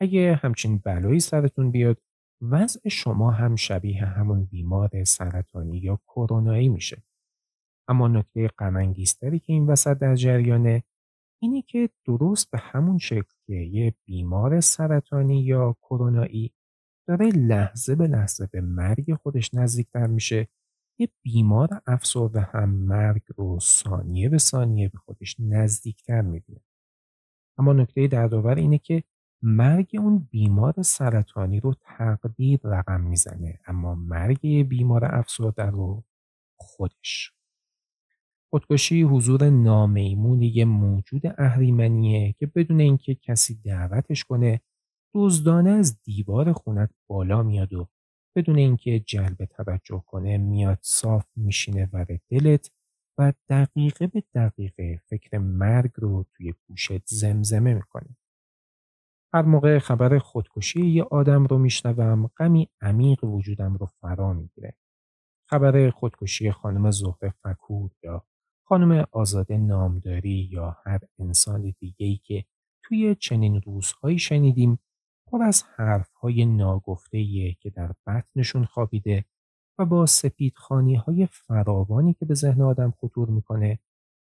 اگه 0.00 0.40
همچین 0.42 0.78
بلایی 0.78 1.20
سرتون 1.20 1.70
بیاد 1.70 2.02
وضع 2.42 2.88
شما 2.88 3.30
هم 3.30 3.56
شبیه 3.56 4.04
همون 4.04 4.44
بیمار 4.44 5.04
سرطانی 5.04 5.78
یا 5.78 6.00
کرونایی 6.06 6.68
میشه. 6.68 7.02
اما 7.88 8.08
نکته 8.08 8.48
غمانگیزتری 8.48 9.38
که 9.38 9.52
این 9.52 9.66
وسط 9.66 9.98
در 9.98 10.14
جریانه 10.14 10.82
اینه 11.42 11.62
که 11.62 11.90
درست 12.04 12.50
به 12.50 12.58
همون 12.58 12.98
شکل 12.98 13.34
که 13.46 13.54
یه 13.54 13.94
بیمار 14.04 14.60
سرطانی 14.60 15.42
یا 15.42 15.76
کرونایی 15.82 16.52
داره 17.08 17.26
لحظه 17.26 17.94
به 17.94 18.06
لحظه 18.06 18.46
به 18.52 18.60
مرگ 18.60 19.14
خودش 19.14 19.54
نزدیکتر 19.54 20.06
میشه 20.06 20.48
یه 20.98 21.08
بیمار 21.22 21.82
افسرده 21.86 22.40
هم 22.40 22.68
مرگ 22.70 23.22
رو 23.36 23.58
ثانیه 23.60 24.28
به 24.28 24.38
ثانیه 24.38 24.88
به 24.88 24.98
خودش 24.98 25.36
نزدیکتر 25.38 26.20
می‌بینه. 26.20 26.60
اما 27.58 27.72
نکته 27.72 28.06
دردآور 28.06 28.54
اینه 28.54 28.78
که 28.78 29.02
مرگ 29.42 29.90
اون 29.98 30.28
بیمار 30.30 30.74
سرطانی 30.82 31.60
رو 31.60 31.74
تقدیر 31.80 32.60
رقم 32.64 33.00
می‌زنه 33.00 33.60
اما 33.66 33.94
مرگ 33.94 34.68
بیمار 34.68 35.04
افسرده 35.04 35.64
رو 35.64 36.04
خودش 36.56 37.32
خودکشی 38.50 39.02
حضور 39.02 39.50
نامیمون 39.50 40.42
یه 40.42 40.64
موجود 40.64 41.22
اهریمنیه 41.38 42.32
که 42.32 42.46
بدون 42.46 42.80
اینکه 42.80 43.14
کسی 43.14 43.60
دعوتش 43.64 44.24
کنه 44.24 44.60
دزدانه 45.14 45.70
از 45.70 46.02
دیوار 46.02 46.52
خونت 46.52 46.90
بالا 47.06 47.42
میاد 47.42 47.72
و 47.72 47.88
بدون 48.36 48.58
اینکه 48.58 49.00
جلب 49.00 49.44
توجه 49.44 50.04
کنه 50.06 50.38
میاد 50.38 50.78
صاف 50.82 51.26
میشینه 51.36 51.88
ور 51.92 52.18
دلت 52.28 52.70
و 53.18 53.32
دقیقه 53.48 54.06
به 54.06 54.22
دقیقه 54.34 55.00
فکر 55.06 55.38
مرگ 55.38 55.90
رو 55.96 56.26
توی 56.36 56.54
گوشت 56.68 57.06
زمزمه 57.06 57.74
می‌کنه. 57.74 58.16
هر 59.34 59.42
موقع 59.42 59.78
خبر 59.78 60.18
خودکشی 60.18 60.86
یه 60.86 61.02
آدم 61.02 61.44
رو 61.44 61.58
میشنوم 61.58 62.30
غمی 62.38 62.68
عمیق 62.80 63.24
وجودم 63.24 63.74
رو 63.74 63.86
فرا 63.86 64.32
می‌گیره. 64.32 64.76
خبر 65.50 65.90
خودکشی 65.90 66.50
خانم 66.50 66.90
زهره 66.90 67.34
فکور 67.42 67.90
یا 68.02 68.26
خانم 68.64 69.06
آزاده 69.12 69.56
نامداری 69.58 70.48
یا 70.52 70.76
هر 70.84 71.00
انسان 71.18 71.74
دیگه 71.78 72.06
ای 72.06 72.20
که 72.24 72.44
توی 72.82 73.14
چنین 73.14 73.60
روزهایی 73.60 74.18
شنیدیم 74.18 74.78
پر 75.26 75.42
از 75.42 75.64
حرفهای 75.76 76.46
ناگفته 76.46 77.24
که 77.60 77.70
در 77.70 77.92
بطنشون 78.06 78.64
خوابیده 78.64 79.24
و 79.78 79.84
با 79.84 80.06
سپیدخانی 80.06 80.94
های 80.94 81.26
فراوانی 81.26 82.14
که 82.14 82.24
به 82.24 82.34
ذهن 82.34 82.62
آدم 82.62 82.90
خطور 83.00 83.30
می‌کنه 83.30 83.78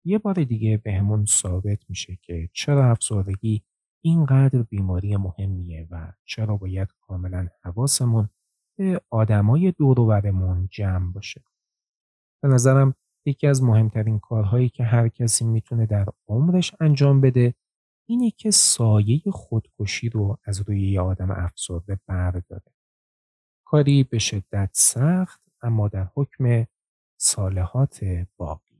یه 0.06 0.18
بار 0.18 0.34
دیگه 0.34 0.78
بهمون 0.78 1.26
ثابت 1.26 1.80
میشه 1.90 2.18
که 2.22 2.50
چرا 2.54 2.92
افسردگی 2.92 3.64
اینقدر 4.06 4.64
بیماری 4.64 5.18
مهمیه 5.18 5.88
و 5.92 6.14
چرا 6.26 6.58
باید 6.58 6.88
کاملا 7.02 7.48
حواسمون 7.62 8.30
به 8.78 9.02
آدمای 9.10 9.72
دور 9.72 10.22
جمع 10.72 11.12
باشه. 11.12 11.44
به 12.44 12.48
نظرم 12.48 12.96
یکی 13.26 13.48
از 13.48 13.64
مهمترین 13.64 14.20
کارهایی 14.20 14.70
که 14.70 14.84
هر 14.84 15.10
کسی 15.10 15.46
می‌تونه 15.46 15.86
در 15.86 16.06
عمرش 16.28 16.76
انجام 16.80 17.22
بده 17.22 17.54
اینه 18.10 18.32
که 18.32 18.52
سایه 18.52 19.22
خودکشی 19.32 20.10
رو 20.10 20.38
از 20.46 20.62
روی 20.62 20.92
یه 20.92 21.02
آدم 21.02 21.32
افسرده 21.32 22.00
برداره. 22.08 22.74
کاری 23.66 24.04
به 24.04 24.20
شدت 24.20 24.70
سخت 24.74 25.42
اما 25.62 25.88
در 25.88 26.08
حکم 26.16 26.66
صالحات 27.18 28.06
باقیه 28.38 28.73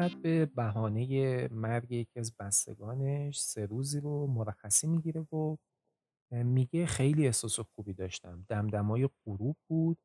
بعد 0.00 0.22
به 0.22 0.46
بهانه 0.46 1.48
مرگ 1.48 1.92
یکی 1.92 2.20
از 2.20 2.36
بستگانش 2.36 3.38
سه 3.40 3.66
روزی 3.66 4.00
رو 4.00 4.26
مرخصی 4.26 4.86
می‌گیره 4.86 5.20
و 5.20 5.56
میگه 6.32 6.86
خیلی 6.86 7.26
احساس 7.26 7.60
خوبی 7.60 7.92
داشتم. 7.94 8.44
دمدمای 8.48 9.08
غروب 9.26 9.56
بود. 9.68 9.98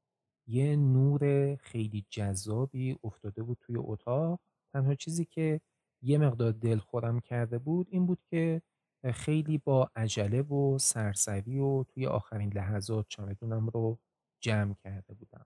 یه 0.48 0.76
نور 0.76 1.56
خیلی 1.56 2.06
جذابی 2.10 2.98
افتاده 3.04 3.44
بود 3.44 3.58
توی 3.62 3.76
اتاق. 3.80 4.40
تنها 4.74 4.96
چیزی 4.96 5.26
که 5.26 5.62
یه 6.04 6.18
مقدار 6.18 6.52
دلخورم 6.52 7.20
کرده 7.20 7.60
بود 7.60 7.88
این 7.90 8.06
بود 8.06 8.20
که 8.30 8.62
خیلی 9.14 9.58
با 9.58 9.92
عجله 9.96 10.42
و 10.42 10.78
سرسری 10.78 11.60
و 11.60 11.84
توی 11.84 12.06
آخرین 12.08 12.54
لحظات 12.54 13.06
چمدونم 13.10 13.70
رو 13.70 14.00
جمع 14.44 14.74
کرده 14.74 15.14
بودم. 15.14 15.46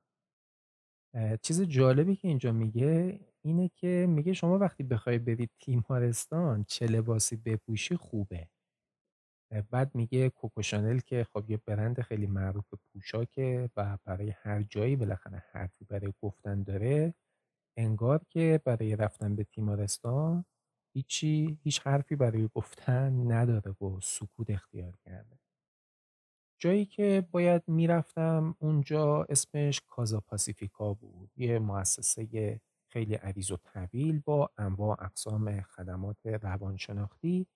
چیز 1.41 1.61
جالبی 1.61 2.15
که 2.15 2.27
اینجا 2.27 2.51
میگه 2.51 3.19
اینه 3.49 3.69
که 3.75 4.05
میگه 4.09 4.33
شما 4.33 4.57
وقتی 4.57 4.83
بخوای 4.83 5.19
برید 5.19 5.51
تیمارستان 5.59 6.63
چه 6.67 6.85
لباسی 6.87 7.35
بپوشی 7.35 7.95
خوبه. 7.97 8.49
بعد 9.71 9.95
میگه 9.95 10.29
کوکو 10.29 10.61
شانل 10.61 10.99
که 10.99 11.23
خب 11.33 11.49
یه 11.49 11.57
برند 11.65 12.01
خیلی 12.01 12.27
معروف 12.27 12.73
پوشاکه 12.93 13.69
و 13.77 13.97
برای 14.05 14.29
هر 14.29 14.63
جایی 14.63 14.95
بالاخره 14.95 15.43
حرفی 15.51 15.85
برای 15.85 16.13
گفتن 16.21 16.63
داره. 16.63 17.13
انگار 17.77 18.21
که 18.29 18.61
برای 18.65 18.95
رفتن 18.95 19.35
به 19.35 19.43
تیمارستان 19.43 20.45
هیچی 20.95 21.59
هیچ 21.63 21.81
حرفی 21.81 22.15
برای 22.15 22.49
گفتن 22.55 23.31
نداره 23.31 23.71
و 23.71 23.99
سکوت 24.01 24.49
اختیار 24.49 24.93
کرده. 25.05 25.39
جایی 26.61 26.85
که 26.85 27.27
باید 27.31 27.63
می‌رفتم 27.67 28.55
اونجا 28.59 29.23
اسمش 29.29 29.81
کازا 29.87 30.19
پاسیفیکا 30.21 30.93
بود 30.93 31.31
یه 31.37 31.59
مؤسسه 31.59 32.25
خیلی 32.91 33.15
عریض 33.15 33.51
و 33.51 33.57
طویل 33.57 34.19
با 34.19 34.49
انواع 34.57 35.03
اقسام 35.03 35.61
خدمات 35.61 36.25
روانشناختی. 36.25 37.47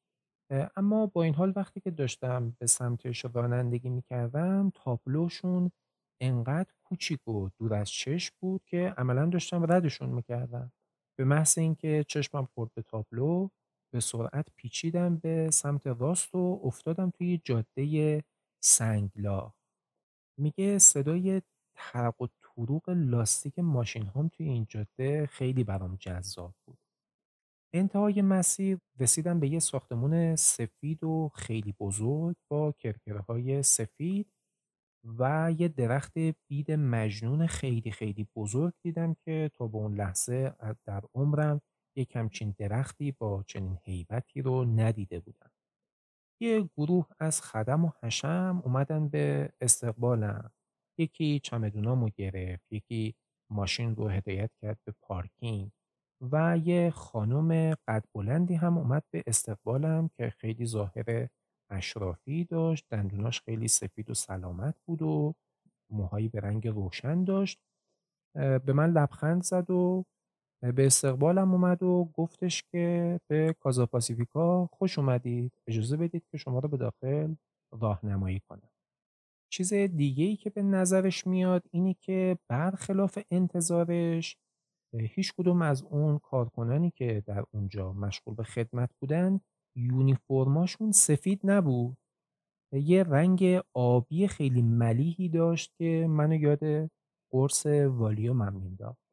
اما 0.77 1.07
با 1.07 1.23
این 1.23 1.35
حال 1.35 1.53
وقتی 1.55 1.79
که 1.81 1.91
داشتم 1.91 2.55
به 2.59 2.67
سمتش 2.67 3.25
رانندگی 3.33 3.89
می‌کردم 3.89 4.71
تابلوشون 4.75 5.71
انقدر 6.21 6.71
کوچیک 6.83 7.27
و 7.27 7.49
دور 7.59 7.73
از 7.73 7.89
چشم 7.91 8.35
بود 8.41 8.63
که 8.65 8.93
عملا 8.97 9.25
داشتم 9.25 9.71
ردشون 9.73 10.09
می‌کردم. 10.09 10.71
به 11.19 11.25
محض 11.25 11.57
اینکه 11.57 12.05
چشمم 12.07 12.45
خورد 12.55 12.71
به 12.75 12.81
تابلو 12.81 13.49
به 13.93 13.99
سرعت 13.99 14.47
پیچیدم 14.55 15.17
به 15.17 15.49
سمت 15.51 15.87
راست 15.87 16.35
و 16.35 16.61
افتادم 16.63 17.09
توی 17.09 17.41
جاده 17.45 18.23
سنگلاخ. 18.63 19.53
میگه 20.39 20.79
صدای 20.79 21.41
ترق 21.75 22.21
و 22.21 22.27
توروق 22.55 22.89
لاستیک 22.89 23.59
ماشین 23.59 24.05
هام 24.05 24.27
توی 24.27 24.45
این 24.49 24.65
جاده 24.69 25.25
خیلی 25.25 25.63
برام 25.63 25.95
جذاب 25.95 26.55
بود 26.65 26.77
انتهای 27.73 28.21
مسیر 28.21 28.79
رسیدم 28.99 29.39
به 29.39 29.47
یه 29.47 29.59
ساختمون 29.59 30.35
سفید 30.35 31.03
و 31.03 31.31
خیلی 31.35 31.75
بزرگ 31.79 32.35
با 32.51 32.71
کرکره 32.71 33.61
سفید 33.61 34.33
و 35.05 35.53
یه 35.57 35.67
درخت 35.67 36.17
بید 36.47 36.71
مجنون 36.71 37.47
خیلی 37.47 37.91
خیلی 37.91 38.27
بزرگ 38.35 38.73
دیدم 38.83 39.13
که 39.13 39.51
تا 39.55 39.67
به 39.67 39.77
اون 39.77 39.95
لحظه 39.95 40.55
در 40.85 41.03
عمرم 41.15 41.61
یک 41.97 42.15
همچین 42.15 42.55
درختی 42.57 43.11
با 43.11 43.43
چنین 43.47 43.77
هیبتی 43.83 44.41
رو 44.41 44.65
ندیده 44.65 45.19
بودم. 45.19 45.51
یه 46.41 46.69
گروه 46.77 47.07
از 47.19 47.41
خدم 47.41 47.85
و 47.85 47.91
حشم 48.03 48.61
اومدن 48.65 49.09
به 49.09 49.53
استقبالم. 49.61 50.51
یکی 50.97 51.39
چمدونامو 51.39 52.09
گرفت، 52.15 52.71
یکی 52.71 53.15
ماشین 53.49 53.95
رو 53.95 54.07
هدایت 54.09 54.51
کرد 54.61 54.77
به 54.85 54.93
پارکینگ 55.01 55.71
و 56.31 56.57
یه 56.57 56.89
خانم 56.89 57.75
قد 57.87 58.05
بلندی 58.15 58.55
هم 58.55 58.77
اومد 58.77 59.03
به 59.11 59.23
استقبالم 59.27 60.09
که 60.17 60.29
خیلی 60.29 60.65
ظاهر 60.65 61.27
اشرافی 61.71 62.43
داشت، 62.43 62.85
دندوناش 62.91 63.41
خیلی 63.41 63.67
سفید 63.67 64.09
و 64.09 64.13
سلامت 64.13 64.75
بود 64.85 65.01
و 65.01 65.33
موهایی 65.89 66.27
به 66.29 66.39
رنگ 66.39 66.67
روشن 66.67 67.23
داشت. 67.23 67.59
به 68.35 68.73
من 68.73 68.91
لبخند 68.91 69.43
زد 69.43 69.69
و 69.71 70.05
به 70.61 70.85
استقبالم 70.85 71.51
اومد 71.51 71.83
و 71.83 72.11
گفتش 72.13 72.63
که 72.71 73.19
به 73.27 73.55
کازا 73.59 73.85
پاسیفیکا 73.85 74.67
خوش 74.67 74.99
اومدید 74.99 75.53
اجازه 75.67 75.97
بدید 75.97 76.23
که 76.31 76.37
شما 76.37 76.59
رو 76.59 76.69
به 76.69 76.77
داخل 76.77 77.35
راهنمایی 77.71 78.39
کنم 78.39 78.72
چیز 79.53 79.73
دیگه 79.73 80.25
ای 80.25 80.35
که 80.35 80.49
به 80.49 80.61
نظرش 80.61 81.27
میاد 81.27 81.63
اینه 81.71 81.93
که 81.93 82.37
برخلاف 82.47 83.19
انتظارش 83.31 84.37
هیچ 84.93 85.33
کدوم 85.33 85.61
از 85.61 85.83
اون 85.83 86.19
کارکنانی 86.19 86.91
که 86.91 87.23
در 87.25 87.43
اونجا 87.51 87.93
مشغول 87.93 88.35
به 88.35 88.43
خدمت 88.43 88.89
بودن 88.99 89.39
یونیفرماشون 89.75 90.91
سفید 90.91 91.39
نبود. 91.43 91.97
یه 92.71 93.03
رنگ 93.03 93.61
آبی 93.73 94.27
خیلی 94.27 94.61
ملیحی 94.61 95.29
داشت 95.29 95.73
که 95.77 96.07
منو 96.09 96.35
یاد 96.35 96.91
قرص 97.31 97.65
والیوم 97.65 98.41
هم 98.41 98.53
مینداخت 98.53 99.03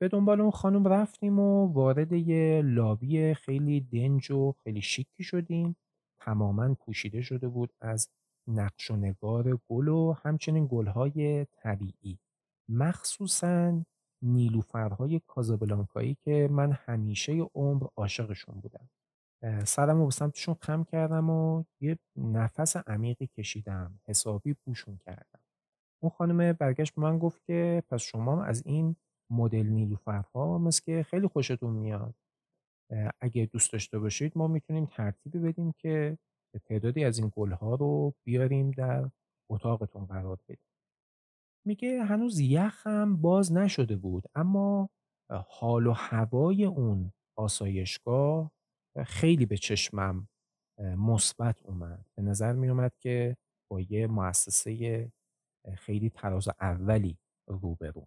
به 0.00 0.08
دنبال 0.08 0.40
اون 0.40 0.50
خانم 0.50 0.88
رفتیم 0.88 1.38
و 1.38 1.72
وارد 1.72 2.12
یه 2.12 2.62
لابی 2.64 3.34
خیلی 3.34 3.80
دنج 3.80 4.30
و 4.30 4.54
خیلی 4.64 4.82
شیکی 4.82 5.22
شدیم. 5.22 5.76
تماما 6.20 6.74
پوشیده 6.74 7.22
شده 7.22 7.48
بود 7.48 7.72
از 7.80 8.08
نقش 8.48 8.90
و 8.90 8.96
نگار 8.96 9.58
گل 9.68 9.88
و 9.88 10.14
همچنین 10.24 10.68
گلهای 10.70 11.44
طبیعی. 11.44 12.18
مخصوصا 12.68 13.84
نیلوفرهای 14.22 15.20
کازابلانکایی 15.26 16.16
که 16.24 16.48
من 16.50 16.72
همیشه 16.72 17.32
عمر 17.54 17.86
عاشقشون 17.96 18.60
بودم. 18.60 18.90
سرم 19.64 19.98
رو 19.98 20.04
به 20.04 20.10
سمتشون 20.10 20.54
خم 20.54 20.84
کردم 20.84 21.30
و 21.30 21.64
یه 21.80 21.98
نفس 22.16 22.76
عمیقی 22.76 23.26
کشیدم 23.26 24.00
حسابی 24.08 24.54
پوشون 24.54 24.96
کردم. 24.96 25.40
اون 26.02 26.10
خانم 26.10 26.52
برگشت 26.52 26.94
به 26.94 27.02
من 27.02 27.18
گفت 27.18 27.44
که 27.44 27.82
پس 27.88 28.00
شما 28.00 28.44
از 28.44 28.62
این 28.66 28.96
مدل 29.30 29.66
نیلوفرها 29.66 30.58
مثل 30.58 30.82
که 30.84 31.02
خیلی 31.02 31.28
خوشتون 31.28 31.72
میاد. 31.72 32.14
اگه 33.20 33.46
دوست 33.46 33.72
داشته 33.72 33.98
باشید 33.98 34.32
ما 34.36 34.48
می‌تونیم 34.48 34.86
ترتیبی 34.86 35.38
بدیم 35.38 35.72
که 35.78 36.18
تعدادی 36.58 37.04
از 37.04 37.18
این 37.18 37.32
گلها 37.36 37.74
رو 37.74 38.14
بیاریم 38.24 38.70
در 38.70 39.10
اتاقتون 39.50 40.06
قرار 40.06 40.38
بدیم 40.48 40.68
میگه 41.66 42.04
هنوز 42.04 42.38
یخم 42.38 43.16
باز 43.16 43.52
نشده 43.52 43.96
بود 43.96 44.24
اما 44.34 44.90
حال 45.48 45.86
و 45.86 45.92
هوای 45.92 46.64
اون 46.64 47.12
آسایشگاه 47.38 48.52
خیلی 49.06 49.46
به 49.46 49.56
چشمم 49.56 50.28
مثبت 50.80 51.62
اومد. 51.62 52.06
به 52.14 52.22
نظر 52.22 52.52
می 52.52 52.68
اومد 52.68 52.92
که 52.98 53.36
با 53.70 53.80
یه 53.80 54.06
مؤسسه 54.06 55.12
خیلی 55.74 56.10
تراز 56.10 56.48
اولی 56.60 57.18
روبروم. 57.48 58.06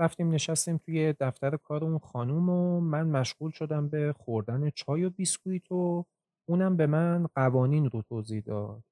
رفتیم 0.00 0.30
نشستیم 0.30 0.78
توی 0.78 1.12
دفتر 1.12 1.56
کار 1.56 1.84
اون 1.84 1.98
خانوم 1.98 2.48
و 2.50 2.80
من 2.80 3.08
مشغول 3.08 3.50
شدم 3.50 3.88
به 3.88 4.12
خوردن 4.12 4.70
چای 4.70 5.04
و 5.04 5.10
بیسکویت 5.10 5.72
و 5.72 6.04
اونم 6.48 6.76
به 6.76 6.86
من 6.86 7.26
قوانین 7.34 7.90
رو 7.90 8.02
توضیح 8.02 8.40
داد. 8.40 8.82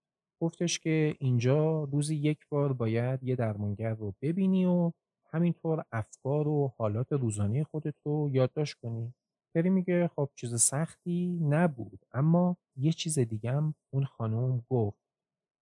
گفتش 0.42 0.78
که 0.78 1.16
اینجا 1.18 1.84
روزی 1.84 2.16
یک 2.16 2.38
بار 2.50 2.72
باید 2.72 3.22
یه 3.22 3.36
درمانگر 3.36 3.94
رو 3.94 4.14
ببینی 4.22 4.64
و 4.64 4.92
همینطور 5.32 5.84
افکار 5.92 6.48
و 6.48 6.72
حالات 6.78 7.12
روزانه 7.12 7.64
خودت 7.64 7.94
رو 8.04 8.30
یادداشت 8.32 8.74
کنی. 8.82 9.14
پری 9.54 9.70
میگه 9.70 10.10
خب 10.16 10.30
چیز 10.36 10.60
سختی 10.60 11.38
نبود 11.42 12.00
اما 12.12 12.56
یه 12.76 12.92
چیز 12.92 13.18
دیگه 13.18 13.52
هم 13.52 13.74
اون 13.92 14.04
خانم 14.04 14.64
گفت. 14.70 14.98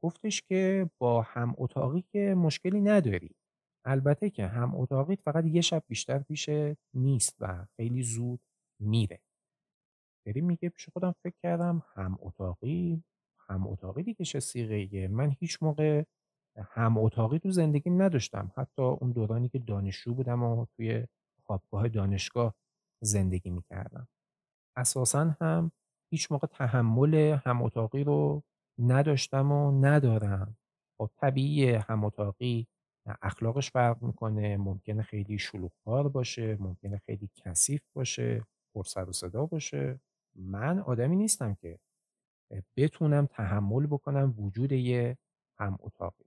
گفتش 0.02 0.42
که 0.42 0.90
با 0.98 1.22
هم 1.22 1.54
اتاقی 1.58 2.04
که 2.12 2.34
مشکلی 2.34 2.80
نداری. 2.80 3.30
البته 3.84 4.30
که 4.30 4.46
هم 4.46 4.74
اتاقیت 4.74 5.20
فقط 5.20 5.44
یه 5.44 5.60
شب 5.60 5.82
بیشتر 5.88 6.18
پیشه 6.18 6.76
نیست 6.94 7.36
و 7.40 7.66
خیلی 7.76 8.02
زود 8.02 8.40
میره. 8.80 9.20
بری 10.26 10.40
میگه 10.40 10.68
پیش 10.68 10.88
خودم 10.88 11.14
فکر 11.22 11.34
کردم 11.42 11.82
هم 11.94 12.18
اتاقی 12.22 13.04
هم 13.48 13.66
اتاقی 13.66 14.02
دیگه 14.02 14.24
چه 14.24 14.40
سیغه 14.40 15.08
من 15.08 15.36
هیچ 15.40 15.62
موقع 15.62 16.04
هم 16.70 16.98
اتاقی 16.98 17.38
تو 17.38 17.50
زندگیم 17.50 18.02
نداشتم. 18.02 18.52
حتی 18.56 18.82
اون 18.82 19.12
دورانی 19.12 19.48
که 19.48 19.58
دانشجو 19.58 20.14
بودم 20.14 20.42
و 20.42 20.66
توی 20.76 21.06
خوابگاه 21.46 21.88
دانشگاه 21.88 22.54
زندگی 23.02 23.50
می‌کردم. 23.50 24.08
اساسا 24.76 25.36
هم 25.40 25.72
هیچ 26.12 26.32
موقع 26.32 26.46
تحمل 26.46 27.38
هم 27.46 27.62
اتاقی 27.62 28.04
رو 28.04 28.42
نداشتم 28.78 29.52
و 29.52 29.86
ندارم. 29.86 30.56
خب 30.98 31.10
طبیعیه 31.16 31.84
هم 31.88 32.04
اتاقی 32.04 32.66
اخلاقش 33.22 33.70
فرق 33.70 34.02
می‌کنه 34.02 34.56
ممکنه 34.56 35.02
خیلی 35.02 35.38
شلوغ‌کار 35.38 36.08
باشه 36.08 36.56
ممکنه 36.60 36.98
خیلی 37.06 37.30
کثیف 37.36 37.82
باشه 37.96 38.46
پر 38.74 38.84
سر 38.84 39.08
و 39.08 39.12
صدا 39.12 39.46
باشه. 39.46 40.00
من 40.34 40.78
آدمی 40.78 41.16
نیستم 41.16 41.54
که 41.54 41.78
بتونم 42.76 43.26
تحمل 43.26 43.86
بکنم 43.86 44.34
وجود 44.38 44.72
یه 44.72 45.18
هم 45.58 45.78
اتاقی. 45.80 46.24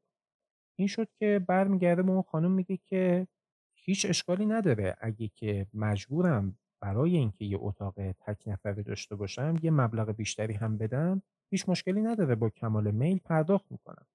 این 0.75 0.87
شد 0.87 1.07
که 1.19 1.45
برمیگرده 1.47 2.03
به 2.03 2.11
اون 2.11 2.21
خانم 2.21 2.51
میگه 2.51 2.77
که 2.77 3.27
هیچ 3.73 4.05
اشکالی 4.05 4.45
نداره. 4.45 4.95
اگه 5.01 5.27
که 5.35 5.67
مجبورم 5.73 6.57
برای 6.79 7.15
اینکه 7.17 7.45
یه 7.45 7.57
اتاق 7.61 8.11
تک 8.11 8.43
نفره 8.47 8.83
داشته 8.83 9.15
باشم 9.15 9.55
یه 9.61 9.71
مبلغ 9.71 10.11
بیشتری 10.11 10.53
هم 10.53 10.77
بدم 10.77 11.21
هیچ 11.49 11.69
مشکلی 11.69 12.01
نداره 12.01 12.35
با 12.35 12.49
کمال 12.49 12.91
میل 12.91 13.17
پرداخت 13.17 13.71
می‌کنم. 13.71 14.05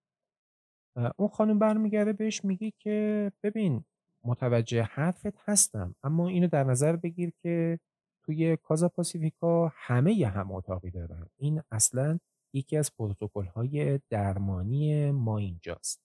اون 1.17 1.29
خانم 1.29 1.59
برمیگرده 1.59 2.13
بهش 2.13 2.45
میگه 2.45 2.73
که 2.79 3.33
ببین 3.43 3.85
متوجه 4.25 4.83
حرفت 4.83 5.39
هستم 5.49 5.95
اما 6.03 6.29
اینو 6.29 6.47
در 6.47 6.65
نظر 6.65 6.97
بگیر 6.97 7.33
که 7.43 7.79
توی 8.31 8.57
کازا 8.57 8.89
پاسیفیکا 8.89 9.73
همه 9.75 10.13
ی 10.13 10.25
هم 10.25 10.53
اتاقی 10.53 10.91
دارن. 10.91 11.27
این 11.37 11.63
اصلا 11.71 12.19
یکی 12.55 12.77
از 12.77 12.97
پروتکل 12.97 13.45
های 13.45 14.01
درمانی 14.11 15.11
ما 15.11 15.39
اینجاست. 15.39 16.01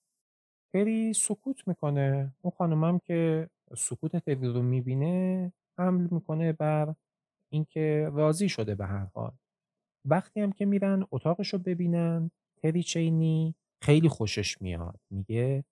فری 0.74 1.14
سکوت 1.14 1.68
می‌کنه. 1.68 2.34
اون 2.42 2.52
خانومم 2.58 3.00
که 3.00 3.50
سکوت 3.78 4.20
فری 4.20 4.48
رو 4.48 4.62
می‌بینه 4.62 5.54
حمل 5.78 6.08
می‌کنه 6.12 6.54
بر 6.54 6.96
اینکه 7.52 8.10
راضی 8.14 8.50
شده 8.50 8.76
به 8.76 8.86
هر 8.86 9.08
حال. 9.14 9.34
وقتی 10.06 10.40
هم 10.40 10.52
که 10.52 10.66
میرن 10.66 11.08
اتاقش 11.12 11.54
رو 11.54 11.60
ببینن 11.60 12.32
تری 12.62 12.84
چینی 12.84 13.56
خیلی 13.82 14.10
خوشش 14.10 14.62
میاد. 14.62 15.00
میگه 15.10 15.64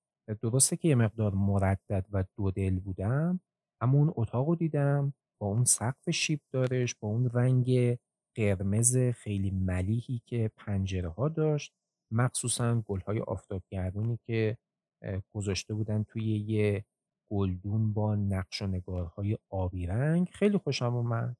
درسته 0.42 0.78
که 0.78 0.88
یه 0.88 0.96
مقدار 0.96 1.34
مردد 1.34 2.06
و 2.12 2.24
دو 2.38 2.52
دل 2.52 2.80
بودم 2.80 3.40
اما 3.82 3.98
اون 3.98 4.14
اتاق 4.16 4.48
رو 4.48 4.56
دیدم 4.56 5.14
اون 5.46 5.66
سقف 5.66 6.10
شیب 6.10 6.40
دارش 6.52 6.96
با 6.96 7.08
اون 7.08 7.30
رنگ 7.34 7.98
قرمز 8.36 8.98
خیلی 8.98 9.52
ملیحی 9.52 10.22
که 10.26 10.52
پنجره 10.58 11.10
ها 11.10 11.30
داشت. 11.30 11.74
مخصوصا 12.12 12.82
گل 12.88 13.00
های 13.00 13.20
آفتابگردونی 13.20 14.20
که 14.26 14.58
گذاشته 15.36 15.74
بودن 15.74 16.04
توی 16.04 16.24
یه 16.24 16.86
گلدون 17.32 17.94
با 17.94 18.16
نقش 18.16 18.62
و 18.62 18.68
نگارهای 18.68 19.38
آبی 19.50 19.86
رنگ. 19.86 20.30
خیلی 20.30 20.58
خوشم 20.58 20.96
اومد 20.96 21.38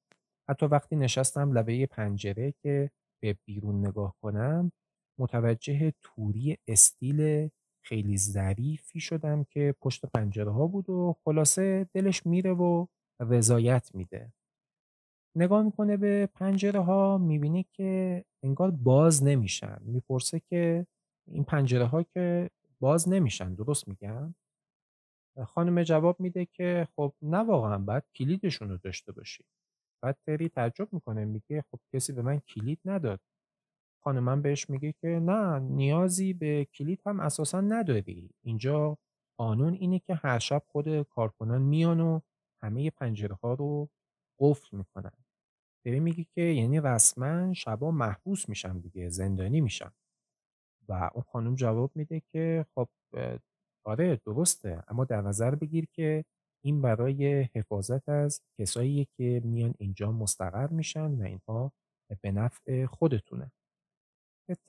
حتی 0.50 0.66
وقتی 0.66 0.96
نشستم 0.96 1.52
لبه 1.52 1.86
پنجره 1.86 2.54
که 2.64 2.92
به 3.24 3.38
بیرون 3.46 3.86
نگاه 3.86 4.16
کنم 4.22 4.72
متوجه 5.20 5.94
توری 6.02 6.58
استیل 6.68 7.50
خیلی 7.86 8.18
ظریفی 8.18 9.00
شدم 9.00 9.44
که 9.44 9.76
پشت 9.82 10.06
پنجره 10.06 10.52
ها 10.52 10.68
بود 10.68 10.90
و 10.90 11.16
خلاصه 11.26 11.90
دلش 11.94 12.26
میره 12.26 12.54
و 12.54 12.88
رضایت 13.20 13.96
میده. 13.96 14.34
نگاه 15.36 15.64
می‌کنه 15.64 15.98
به 15.98 16.30
پنجره 16.34 16.80
ها 16.80 17.18
می‌بینه 17.18 17.66
که 17.72 18.26
انگار 18.44 18.72
باز 18.72 19.24
نمیشن. 19.24 19.78
می‌پرسه 19.82 20.40
که 20.40 20.88
این 21.28 21.44
پنجره 21.44 21.86
ها 21.86 22.04
که 22.04 22.50
باز 22.80 23.10
نمیشن 23.10 23.54
درست 23.54 23.88
میگم 23.88 24.36
خانم 25.46 25.84
جواب 25.84 26.20
میده 26.20 26.46
که 26.46 26.88
خب 26.96 27.14
نه 27.22 27.38
واقعا 27.38 27.78
باید 27.78 28.04
کلیدشون 28.16 28.70
رو 28.70 28.78
داشته 28.78 29.12
باشی. 29.12 29.44
بعد 30.04 30.18
تری 30.26 30.50
تعجب 30.50 30.94
می‌کنه 30.94 31.26
میگه 31.26 31.64
خب 31.72 31.80
کسی 31.94 32.14
به 32.14 32.22
من 32.22 32.40
کلید 32.40 32.80
نداد. 32.86 33.20
خانمم 34.04 34.42
بهش 34.42 34.70
میگه 34.70 34.92
که 34.92 35.08
نه 35.08 35.60
نیازی 35.60 36.34
به 36.34 36.66
کلید 36.66 37.02
هم 37.06 37.20
اساسا 37.20 37.62
نداری. 37.62 38.30
اینجا 38.44 38.98
قانون 39.38 39.74
اینه 39.74 40.00
که 40.00 40.16
هر 40.16 40.40
شب 40.40 40.64
خود 40.68 41.02
کارکنان 41.02 41.62
میان 41.62 42.00
و 42.00 42.20
همه 42.64 42.90
پنجره 42.90 43.36
ها 43.36 43.54
رو 43.54 43.90
قفل 44.40 44.78
می‌کنن. 44.78 45.12
داره 45.86 46.00
میگه 46.00 46.24
که 46.24 46.42
یعنی 46.42 46.80
رسما 46.80 47.54
شبا 47.54 47.92
محبوس 47.92 48.50
میشم 48.50 48.80
دیگه 48.80 49.10
زندانی 49.10 49.62
میشم. 49.62 49.94
و 50.90 51.10
اون 51.14 51.24
خانم 51.24 51.56
جواب 51.56 51.92
میده 51.96 52.20
که 52.20 52.66
خب 52.76 52.90
آره 53.86 54.16
درسته. 54.26 54.84
اما 54.88 55.06
در 55.06 55.22
نظر 55.22 55.56
بگیر 55.56 55.86
که 55.86 56.26
این 56.66 56.82
برای 56.82 57.42
حفاظت 57.56 58.10
از 58.10 58.42
کسایی 58.60 59.08
که 59.18 59.42
میان 59.44 59.74
اینجا 59.78 60.12
مستقر 60.12 60.68
میشن 60.68 61.12
و 61.12 61.24
اینها 61.24 61.72
به 62.22 62.32
نفع 62.32 62.86
خودتونه. 62.86 63.52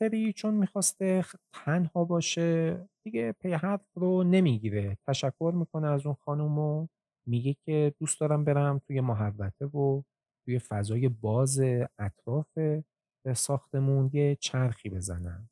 تری 0.01 0.33
چون 0.33 0.55
می‌خواسته 0.55 1.25
تنها 1.53 2.05
باشه 2.05 2.79
دیگه 3.05 3.33
پی 3.33 3.53
حرف 3.53 3.87
رو 3.95 4.25
نمی‌گیره. 4.25 4.99
تشکر 5.07 5.53
می‌کنه 5.55 5.87
از 5.89 6.07
اون 6.07 6.15
خانم 6.15 6.59
و 6.59 6.87
میگه 7.27 7.57
که 7.65 7.95
دوست 7.99 8.21
دارم 8.21 8.45
برم 8.45 8.79
توی 8.79 9.01
محوطه 9.01 9.67
و 9.67 10.03
توی 10.45 10.59
فضای 10.59 11.09
باز 11.09 11.61
اطراف 11.99 12.59
ساختمون 13.35 14.11
یه 14.13 14.37
چرخی 14.41 14.91
بزنم. 14.91 15.49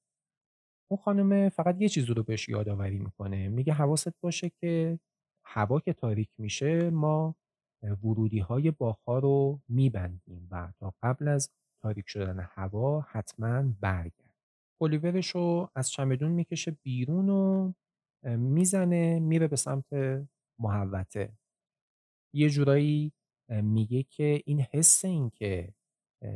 اون 0.91 1.01
خانم 1.01 1.49
فقط 1.49 1.81
یه 1.81 1.89
چیز 1.89 2.11
رو 2.11 2.23
بهش 2.23 2.49
یادآوری 2.49 2.99
می‌کنه. 2.99 3.49
میگه 3.49 3.73
حواست 3.73 4.21
باشه 4.21 4.51
که 4.61 4.99
هوا 5.45 5.81
که 5.81 5.93
تاریک 5.93 6.31
میشه 6.39 6.91
ما 6.91 7.35
ورودی 7.83 8.39
های 8.39 8.71
باغ‌ها 8.71 9.19
رو 9.19 9.61
میبندیم 9.69 10.49
و 10.51 10.73
تا 10.79 10.95
قبل 11.03 11.29
از 11.29 11.51
تاریک 11.83 12.09
شدن 12.09 12.49
هوا 12.51 13.01
حتما 13.01 13.65
برگرد. 13.81 14.35
پلیورش 14.81 15.29
رو 15.29 15.71
از 15.75 15.91
چمدون 15.91 16.31
می‌کشه 16.31 16.77
بیرون 16.83 17.29
و 17.29 17.73
می‌زنه 18.37 19.21
میره 19.21 19.49
به 19.49 19.57
سمت 19.57 19.87
محوطه. 20.59 21.33
یه 22.35 22.51
جورایی 22.51 23.13
میگه 23.49 24.03
که 24.03 24.43
این 24.47 24.61
حس 24.61 25.05
این 25.05 25.31
که 25.31 25.75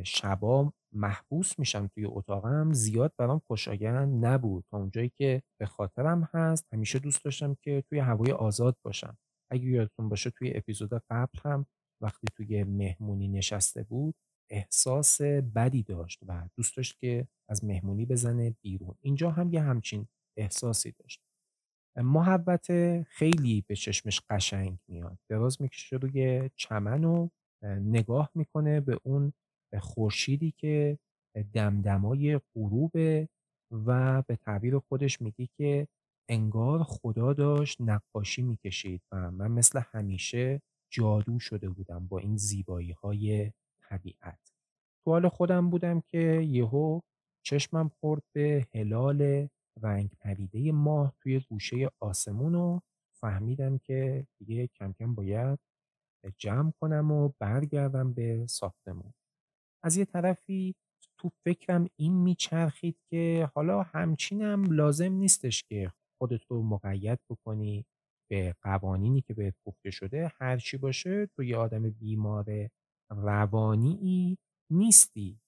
شبا 0.03 0.73
محبوس 0.93 1.59
میشم 1.59 1.87
توی 1.87 2.05
اتاقم 2.05 2.73
زیاد 2.73 3.13
برام 3.17 3.41
خوشایند 3.47 4.25
نبود. 4.25 4.65
تا 4.71 4.77
اونجایی 4.77 5.09
که 5.17 5.43
به 5.59 5.65
خاطرم 5.65 6.29
هست 6.33 6.67
همیشه 6.73 6.99
دوست 6.99 7.23
داشتم 7.25 7.55
که 7.61 7.83
توی 7.89 7.99
هوای 7.99 8.31
آزاد 8.31 8.77
باشم. 8.83 9.17
اگه 9.51 9.65
یادتون 9.65 10.09
باشه 10.09 10.29
توی 10.29 10.51
اپیزود 10.55 10.89
قبل 11.09 11.39
هم 11.45 11.65
وقتی 12.01 12.27
توی 12.35 12.63
مهمونی 12.63 13.27
نشسته 13.27 13.83
بود 13.83 14.15
احساس 14.49 15.21
بدی 15.55 15.83
داشت 15.83 16.19
و 16.27 16.49
دوست 16.57 16.77
داشت 16.77 16.99
که 16.99 17.27
از 17.49 17.63
مهمونی 17.63 18.05
بزنه 18.05 18.55
بیرون. 18.61 18.95
اینجا 19.01 19.31
هم 19.31 19.53
یه 19.53 19.61
همچین 19.61 20.07
احساسی 20.37 20.91
داشت. 20.91 21.21
محبت 21.97 22.67
خیلی 23.03 23.63
به 23.67 23.75
چشمش 23.75 24.21
قشنگ 24.29 24.77
میاد 24.87 25.17
دراز 25.29 25.61
می‌کشه 25.61 25.95
روی 25.95 26.49
چمن 26.55 27.03
و 27.03 27.29
نگاه 27.63 28.29
می‌کنه 28.35 28.79
به 28.79 28.99
اون 29.03 29.33
خورشیدی 29.79 30.53
که 30.57 30.99
دمدمای 31.53 32.39
غروب 32.55 32.91
و 33.71 34.21
به 34.27 34.35
تعبیر 34.35 34.79
خودش 34.79 35.21
میگه 35.21 35.49
که 35.57 35.87
انگار 36.29 36.83
خدا 36.83 37.33
داشت 37.33 37.81
نقاشی 37.81 38.41
می‌کشید 38.41 39.01
و 39.11 39.31
من 39.31 39.51
مثل 39.51 39.81
همیشه 39.91 40.61
جادو 40.89 41.39
شده 41.39 41.69
بودم 41.69 42.07
با 42.07 42.19
این 42.19 42.37
زیبایی‌های 42.37 43.51
طبیعت. 43.81 44.53
تو 45.03 45.11
حال 45.11 45.29
خودم 45.29 45.69
بودم 45.69 46.01
که 46.01 46.41
یهو 46.47 46.99
چشمم 47.45 47.89
خورد 47.99 48.23
به 48.33 48.67
هلال 48.73 49.47
رنگ 49.83 50.11
پریده 50.21 50.71
ماه 50.71 51.13
توی 51.21 51.39
گوشه 51.39 51.89
آسمون 51.99 52.55
و 52.55 52.79
فهمیدم 53.21 53.77
که 53.77 54.27
دیگه 54.39 54.67
کم 54.67 54.93
کم 54.93 55.15
باید 55.15 55.59
جمع 56.37 56.71
کنم 56.81 57.11
و 57.11 57.29
برگردم 57.39 58.13
به 58.13 58.47
ساختمون. 58.47 59.13
از 59.83 59.97
یه 59.97 60.05
طرفی 60.05 60.75
تو 61.17 61.29
فکرم 61.45 61.87
این 61.95 62.13
میچرخید 62.13 62.97
که 63.09 63.51
حالا 63.55 63.83
همچینم 63.83 64.65
لازم 64.73 65.13
نیستش 65.13 65.63
که 65.63 65.93
خودت 66.19 66.45
رو 66.45 66.63
مقید 66.63 67.19
بکنی 67.29 67.85
به 68.31 68.55
قوانینی 68.61 69.21
که 69.21 69.33
بهت 69.33 69.55
گفته 69.67 69.91
شده. 69.91 70.31
هر 70.41 70.57
چی 70.57 70.77
باشه 70.77 71.27
تو 71.35 71.43
یه 71.43 71.57
آدم 71.57 71.89
بیمار 71.89 72.69
روانی 73.09 74.37
نیستی. 74.71 75.39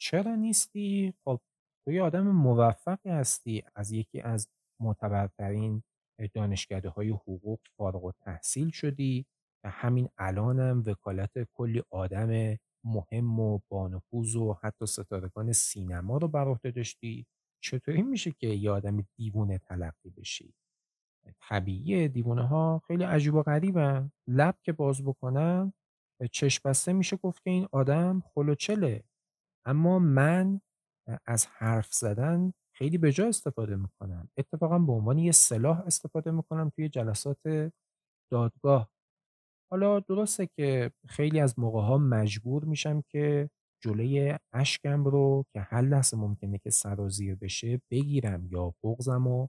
چرا 0.00 0.34
نیستی؟ 0.34 1.14
خب 1.24 1.40
تو 1.88 1.92
یه 1.92 2.02
آدم 2.02 2.28
موفقی 2.28 3.10
هستی 3.10 3.62
از 3.74 3.92
یکی 3.92 4.20
از 4.20 4.48
معتبرترین 4.80 5.82
دانشکده 6.34 6.88
های 6.88 7.08
حقوق 7.08 7.60
فارغ 7.76 8.04
و 8.04 8.12
تحصیل 8.12 8.70
شدی 8.70 9.26
و 9.64 9.70
همین 9.70 10.08
الانم 10.18 10.82
وکالت 10.86 11.30
کلی 11.54 11.82
آدم 11.90 12.56
مهم 12.84 13.40
و 13.40 13.60
بانفوذ 13.68 14.36
و 14.36 14.56
حتی 14.62 14.86
ستارگان 14.86 15.52
سینما 15.52 16.16
رو 16.16 16.28
بر 16.28 16.48
عهده 16.48 16.70
داشتی؟ 16.70 17.26
چطوری 17.60 18.02
میشه 18.02 18.32
که 18.32 18.46
یه 18.46 18.70
آدم 18.70 19.06
دیوونه 19.16 19.58
تلقی 19.58 20.10
بشی؟ 20.10 20.54
طبیعیه 21.40 22.08
دیوونه 22.08 22.46
ها 22.46 22.82
خیلی 22.86 23.04
عجیب 23.04 23.34
و 23.34 23.42
غریبن 23.42 24.12
لب 24.26 24.56
که 24.62 24.72
باز 24.72 25.04
بکنن 25.04 25.72
چشم 26.32 26.68
بسته 26.70 26.92
میشه 26.92 27.16
گفت 27.16 27.42
که 27.42 27.50
این 27.50 27.68
آدم 27.72 28.22
خلوچله. 28.34 29.04
اما 29.64 29.98
من 29.98 30.60
از 31.26 31.46
حرف 31.46 31.94
زدن 31.94 32.52
خیلی 32.76 32.98
به 32.98 33.12
جا 33.12 33.28
استفاده 33.28 33.76
می‌کنم. 33.76 34.28
اتفاقا 34.38 34.78
به 34.78 34.92
عنوان 34.92 35.18
یه 35.18 35.32
سلاح 35.32 35.80
استفاده 35.80 36.30
می‌کنم 36.30 36.70
توی 36.76 36.88
جلسات 36.88 37.72
دادگاه. 38.32 38.90
حالا 39.72 40.00
درسته 40.00 40.46
که 40.46 40.92
خیلی 41.08 41.40
از 41.40 41.58
موقع‌ها 41.58 41.98
مجبور 41.98 42.64
میشم 42.64 43.02
که 43.08 43.50
جلوی 43.84 44.36
اشکم 44.52 45.04
رو 45.04 45.44
که 45.52 45.60
هر 45.60 45.82
لحظه 45.82 46.16
ممکنه 46.16 46.58
که 46.58 46.70
سرازیر 46.70 47.34
بشه 47.34 47.80
بگیرم 47.90 48.46
یا 48.46 48.74
بغضم 48.84 49.24
رو 49.28 49.48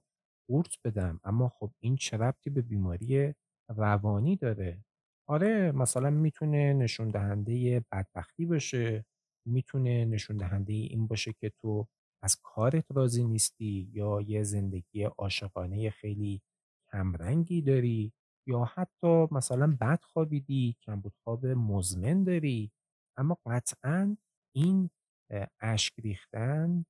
قورت 0.50 0.76
بدم. 0.86 1.20
اما 1.24 1.50
خب 1.50 1.72
این 1.84 1.96
چه 1.96 2.18
ربطی 2.18 2.50
به 2.50 2.62
بیماری 2.62 3.34
روانی 3.78 4.36
داره؟ 4.36 4.86
آره 5.30 5.72
مثلا 5.72 6.10
می‌تونه 6.10 6.74
نشون 6.74 7.10
دهنده 7.10 7.84
بدبختی 7.92 8.46
باشه. 8.46 9.06
می‌تونه 9.50 10.06
نشون 10.06 10.38
دهنده 10.38 10.74
این 10.74 11.08
باشه 11.08 11.34
که 11.34 11.52
تو 11.62 11.88
از 12.24 12.38
کارت 12.44 12.86
راضی 12.92 13.24
نیستی 13.24 13.90
یا 13.94 14.22
یه 14.22 14.44
زندگی 14.44 15.04
عاشقانه 15.04 15.90
خیلی 15.90 16.42
کمرنگی 16.92 17.62
داری 17.62 18.14
یا 18.48 18.64
حتی 18.64 19.28
مثلا 19.32 19.78
بد 19.82 20.00
خوابیدی 20.04 20.76
کمبودخواب 20.82 21.46
مزمن 21.46 22.24
داری. 22.24 22.72
اما 23.18 23.38
قطعا 23.46 24.18
این 24.56 24.90
اشک 25.60 25.94
ریختن 26.00 26.86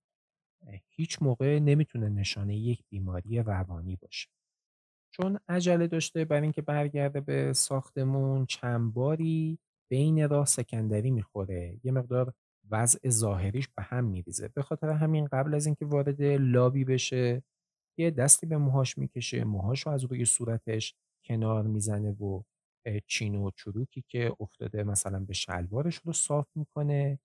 هیچ 0.90 1.22
موقع 1.22 1.60
نمی‌تونه 1.60 2.10
نشانه 2.10 2.58
یک 2.58 2.84
بیماری 2.90 3.40
روانی 3.40 3.96
باشه. 3.96 4.30
چون 5.12 5.40
عجله 5.48 5.88
داشته 5.88 6.26
برای 6.26 6.42
اینکه 6.44 6.62
برگرده 6.62 7.22
به 7.22 7.54
ساختمون 7.54 8.46
چند 8.46 8.94
باری 8.94 9.60
بین 9.92 10.30
راه 10.30 10.46
سکندری 10.46 11.12
می‌خوره. 11.12 11.80
یه 11.84 11.92
مقدار 11.92 12.34
وضع 12.72 13.10
ظاهریش 13.10 13.68
به 13.68 13.84
هم 13.84 14.06
میریزه. 14.06 14.48
به 14.48 14.62
خاطر 14.62 14.90
همین 14.90 15.26
قبل 15.26 15.54
از 15.56 15.66
اینکه 15.66 15.86
وارد 15.86 16.22
لابی 16.22 16.86
بشه 16.86 17.44
یه 18.00 18.12
دستی 18.12 18.48
به 18.48 18.58
موهاش 18.58 18.98
می‌کشه 18.98 19.44
موهاشو 19.44 19.90
از 19.90 20.04
روی 20.04 20.26
صورتش 20.26 20.96
کنار 21.26 21.68
می‌زنه 21.68 22.12
و 22.12 22.42
چین 23.08 23.36
و 23.36 23.52
چروکی 23.56 24.04
که 24.08 24.32
افتاده 24.40 24.84
مثلا 24.84 25.20
به 25.20 25.34
شلوارش 25.34 25.96
رو 25.96 26.14
صاف 26.14 26.48
می‌کنه. 26.56 27.20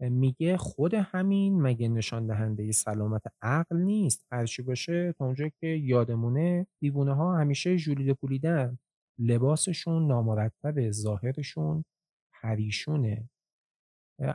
میگه 0.00 0.56
خود 0.56 0.94
همین 0.94 1.62
مگه 1.62 1.88
نشان 1.88 2.26
دهنده 2.26 2.72
سلامت 2.72 3.22
عقل 3.42 3.76
نیست؟ 3.76 4.26
هر 4.32 4.46
چی 4.46 4.62
باشه 4.62 5.12
تا 5.12 5.24
اونجایی 5.24 5.52
که 5.60 5.66
یادمونه 5.66 6.66
دیوونه 6.80 7.14
ها 7.14 7.38
همیشه 7.38 7.76
ژولیده 7.76 8.14
پولیدن. 8.14 8.78
لباسشون 9.18 10.06
نامرتبه 10.06 10.90
ظاهرشون 10.90 11.84
پریشونه. 12.32 13.30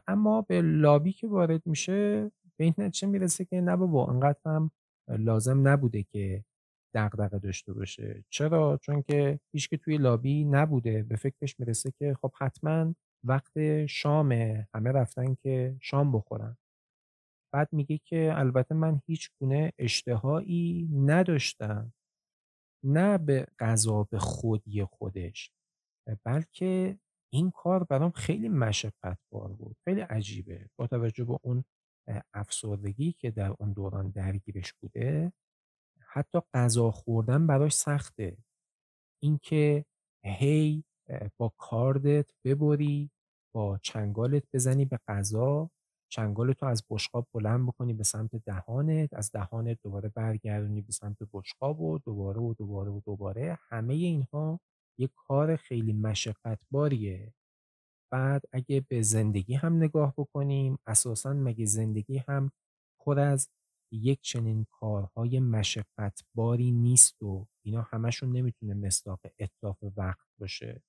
اما 0.08 0.42
به 0.42 0.62
لابی 0.62 1.14
که 1.14 1.28
وارد 1.28 1.62
میشه 1.66 2.32
به 2.58 2.64
این 2.64 2.74
نتیجه 2.78 3.08
می‌رسه 3.08 3.46
که 3.46 3.62
نه 3.62 3.76
بابا 3.76 4.08
انقدر 4.08 4.40
هم 4.46 4.72
لازم 5.08 5.68
نبوده 5.68 6.04
که 6.04 6.46
دغدغه 6.96 7.40
داشته 7.40 7.74
باشه. 7.74 8.24
چرا؟ 8.30 8.80
چون 8.82 9.02
که 9.02 9.40
هیچ 9.52 9.70
که 9.70 9.78
توی 9.78 9.98
لابی 9.98 10.46
نبوده. 10.46 11.04
به 11.04 11.16
فکرش 11.16 11.60
می‌رسه 11.60 11.92
که 11.92 12.16
خب 12.22 12.32
حتما 12.40 12.96
وقت 13.24 13.86
شامه 13.86 14.68
همه 14.74 14.92
رفتن 14.92 15.36
که 15.36 15.78
شام 15.82 16.12
بخورن. 16.12 16.58
بعد 17.54 17.70
میگه 17.74 17.98
که 17.98 18.34
البته 18.36 18.76
من 18.76 19.02
هیچ 19.06 19.30
گونه 19.40 19.72
اشتهایی 19.80 20.90
نداشتم. 20.94 21.94
نه 22.86 23.18
به 23.18 23.48
غذا 23.60 24.04
به 24.04 24.20
خودی 24.20 24.84
خودش 24.84 25.52
بلکه 26.24 26.98
این 27.34 27.52
کار 27.52 27.84
برام 27.84 28.12
خیلی 28.12 28.50
مشقتبار 28.50 29.54
بود 29.54 29.78
خیلی 29.84 30.02
عجیبه. 30.02 30.70
با 30.76 30.88
توجه 30.88 31.24
به 31.24 31.40
اون 31.42 31.64
افسردگی 32.34 33.12
که 33.12 33.32
در 33.32 33.56
اون 33.60 33.74
دوران 33.74 34.10
درگیرش 34.10 34.74
بوده 34.74 35.34
حتی 36.00 36.40
غذا 36.54 36.92
خوردن 36.92 37.48
براش 37.48 37.74
سخته. 37.74 38.38
اینکه 39.24 39.86
هی 40.24 40.84
با 41.38 41.54
کاردت 41.58 42.32
ببری 42.46 43.12
با 43.56 43.78
چنگالت 43.78 44.44
بزنی 44.54 44.86
به 44.86 45.00
غذا 45.08 45.70
چنگالت 46.12 46.64
رو 46.64 46.70
از 46.70 46.84
بشقاب 46.90 47.28
بلند 47.34 47.68
بکنی 47.68 47.94
به 47.94 48.04
سمت 48.04 48.36
دهانت 48.36 49.14
از 49.14 49.32
دهانت 49.32 49.80
دوباره 49.84 50.10
برگردونی 50.10 50.82
به 50.82 50.92
سمت 50.92 51.18
بشقاب 51.34 51.82
و 51.82 52.00
دوباره 52.00 52.42
و 52.42 52.54
دوباره 52.54 52.92
و 52.92 53.02
دوباره. 53.06 53.58
همه 53.70 53.94
اینها 53.94 54.60
یک 54.98 55.12
کار 55.16 55.56
خیلی 55.56 55.94
مشقتباریه. 55.94 57.34
بعد 58.12 58.42
اگه 58.52 58.86
به 58.90 59.02
زندگی 59.02 59.54
هم 59.54 59.76
نگاه 59.78 60.14
بکنیم 60.18 60.78
اساسا 60.88 61.34
مگه 61.34 61.66
زندگی 61.66 62.18
هم 62.18 62.52
پر 63.00 63.20
از 63.20 63.50
یک 63.92 64.22
چنین 64.22 64.66
کارهای 64.72 65.40
مشقتباری 65.40 66.72
نیست 66.72 67.24
و 67.24 67.48
اینا 67.66 67.82
همشون 67.82 68.32
نمی‌تونه 68.32 68.74
مصداق 68.74 69.20
اتلاف 69.40 69.78
وقت 69.98 70.28
باشه؟ 70.40 70.82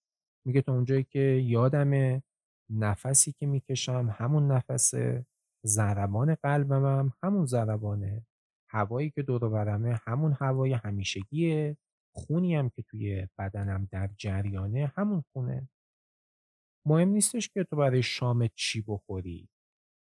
میگه 0.46 0.62
تا 0.62 0.72
اونجایی 0.74 1.04
که 1.04 1.20
یادمه 1.20 2.22
نفسی 2.70 3.32
که 3.32 3.46
می‌کشم 3.46 4.14
همون 4.18 4.52
نفسه 4.52 5.26
ضربان 5.66 6.34
قلبم 6.34 6.84
هم 6.86 7.12
همون 7.22 7.46
ضربانه 7.46 8.26
هوایی 8.70 9.10
که 9.10 9.22
دور 9.22 9.48
برمه 9.48 10.00
همون 10.06 10.32
هوای 10.40 10.72
همیشگیه. 10.72 11.76
خونی 12.14 12.54
هم 12.54 12.70
که 12.70 12.82
توی 12.82 13.28
بدنم 13.38 13.88
در 13.90 14.10
جریانه 14.16 14.92
همون 14.96 15.24
خونه. 15.32 15.68
مهم 16.86 17.08
نیستش 17.08 17.48
که 17.48 17.64
تو 17.64 17.76
برای 17.76 18.02
شام 18.02 18.48
چی 18.54 18.84
بخوری. 18.86 19.48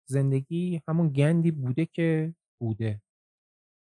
زندگی 0.09 0.81
همون 0.87 1.09
گندی 1.09 1.51
بوده 1.51 1.85
که 1.85 2.35
بوده. 2.61 3.01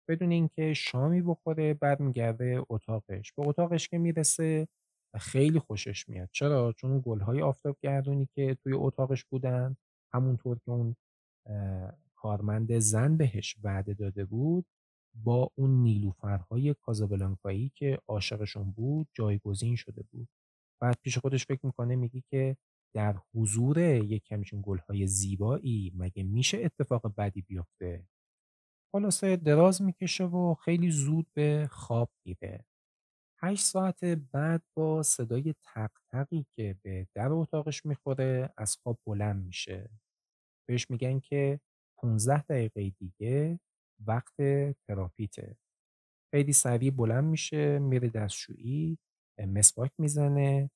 بدون 0.08 0.30
اینکه 0.30 0.74
شامی 0.74 1.22
بخوره 1.22 1.74
برمیگرده 1.74 2.62
اتاقش. 2.70 3.32
به 3.32 3.48
اتاقش 3.48 3.88
که 3.88 3.98
می‌رسه 3.98 4.68
خیلی 5.16 5.58
خوشش 5.58 6.08
میاد. 6.08 6.28
چرا؟ 6.32 6.72
چون 6.72 6.90
اون 6.90 7.02
گلهای 7.04 7.42
آفتابگردونی 7.42 8.28
که 8.34 8.56
توی 8.62 8.72
اتاقش 8.72 9.24
بودن 9.24 9.76
همونطور 10.14 10.58
که 10.58 10.70
اون 10.70 10.96
کارمند 12.14 12.78
زن 12.78 13.16
بهش 13.16 13.56
وعده 13.62 13.94
داده 13.94 14.24
بود 14.24 14.66
با 15.14 15.50
اون 15.54 15.82
نیلوفرهای 15.82 16.74
کازابلانکایی 16.74 17.72
که 17.74 17.98
عاشقشون 18.08 18.70
بود 18.70 19.08
جایگزین 19.14 19.76
شده 19.76 20.02
بود. 20.02 20.28
بعد 20.82 20.98
پیش 21.02 21.18
خودش 21.18 21.46
فکر 21.46 21.66
می‌کنه 21.66 21.96
میگی 21.96 22.24
که 22.30 22.56
در 22.94 23.16
حضور 23.34 23.78
یک 23.78 24.32
همچین 24.32 24.62
گلهای 24.66 25.06
زیبایی 25.06 25.92
مگه 25.96 26.22
میشه 26.22 26.58
اتفاق 26.64 27.14
بدی 27.16 27.42
بیفته؟ 27.42 28.08
خلاصه 28.92 29.36
دراز 29.36 29.82
می‌کشه 29.82 30.24
و 30.24 30.54
خیلی 30.54 30.90
زود 30.90 31.26
به 31.34 31.68
خواب 31.70 32.10
میره. 32.24 32.64
هشت 33.42 33.64
ساعت 33.64 34.04
بعد 34.04 34.62
با 34.76 35.02
صدای 35.02 35.54
تق 35.64 35.90
تقی 36.12 36.46
که 36.56 36.76
به 36.82 37.08
در 37.14 37.32
اتاقش 37.32 37.86
می‌خوره 37.86 38.52
از 38.56 38.76
خواب 38.76 38.98
بلند 39.06 39.46
میشه. 39.46 39.90
بهش 40.68 40.90
میگن 40.90 41.20
که 41.20 41.60
15 41.98 42.42
دقیقه 42.42 42.90
دیگه 42.90 43.60
وقت 44.06 44.34
تراپیته. 44.88 45.56
خیلی 46.34 46.52
سریع 46.52 46.90
بلند 46.90 47.24
میشه 47.24 47.78
میره 47.78 48.08
دستشویی 48.08 48.98
مسواک 49.48 49.90
می‌زنه 49.98 50.70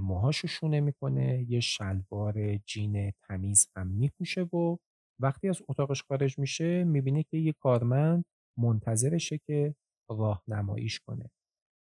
موهاشو 0.00 0.48
شونه 0.48 0.80
می‌کنه 0.80 1.46
یه 1.48 1.60
شلوار 1.60 2.56
جین 2.56 3.10
تمیز 3.10 3.68
هم 3.76 3.86
میپوشه 3.86 4.42
و 4.42 4.76
وقتی 5.20 5.48
از 5.48 5.62
اتاقش 5.68 6.02
خارج 6.02 6.38
میشه 6.38 6.84
می‌بینه 6.84 7.22
که 7.22 7.36
یه 7.36 7.52
کارمند 7.52 8.24
منتظرشه 8.58 9.38
که 9.46 9.74
راهنماییش 10.10 11.00
کنه. 11.00 11.30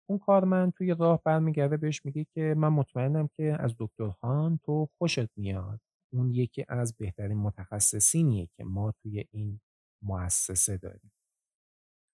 اون 0.10 0.20
کارمند 0.20 0.74
توی 0.74 0.96
راه 1.00 1.22
برمیگرده 1.26 1.78
بهش 1.78 2.06
میگه 2.06 2.26
که 2.34 2.56
من 2.58 2.70
مطمئنم 2.70 3.30
که 3.38 3.56
از 3.60 3.76
دکتر 3.80 4.14
هان 4.24 4.60
تو 4.66 4.90
خوشت 4.98 5.38
میاد. 5.38 5.80
اون 6.14 6.32
یکی 6.32 6.66
از 6.70 6.96
بهترین 6.98 7.38
متخصصینیه 7.38 8.48
که 8.58 8.64
ما 8.64 8.92
توی 8.92 9.26
این 9.32 9.60
مؤسسه 10.04 10.78
داریم. 10.78 11.12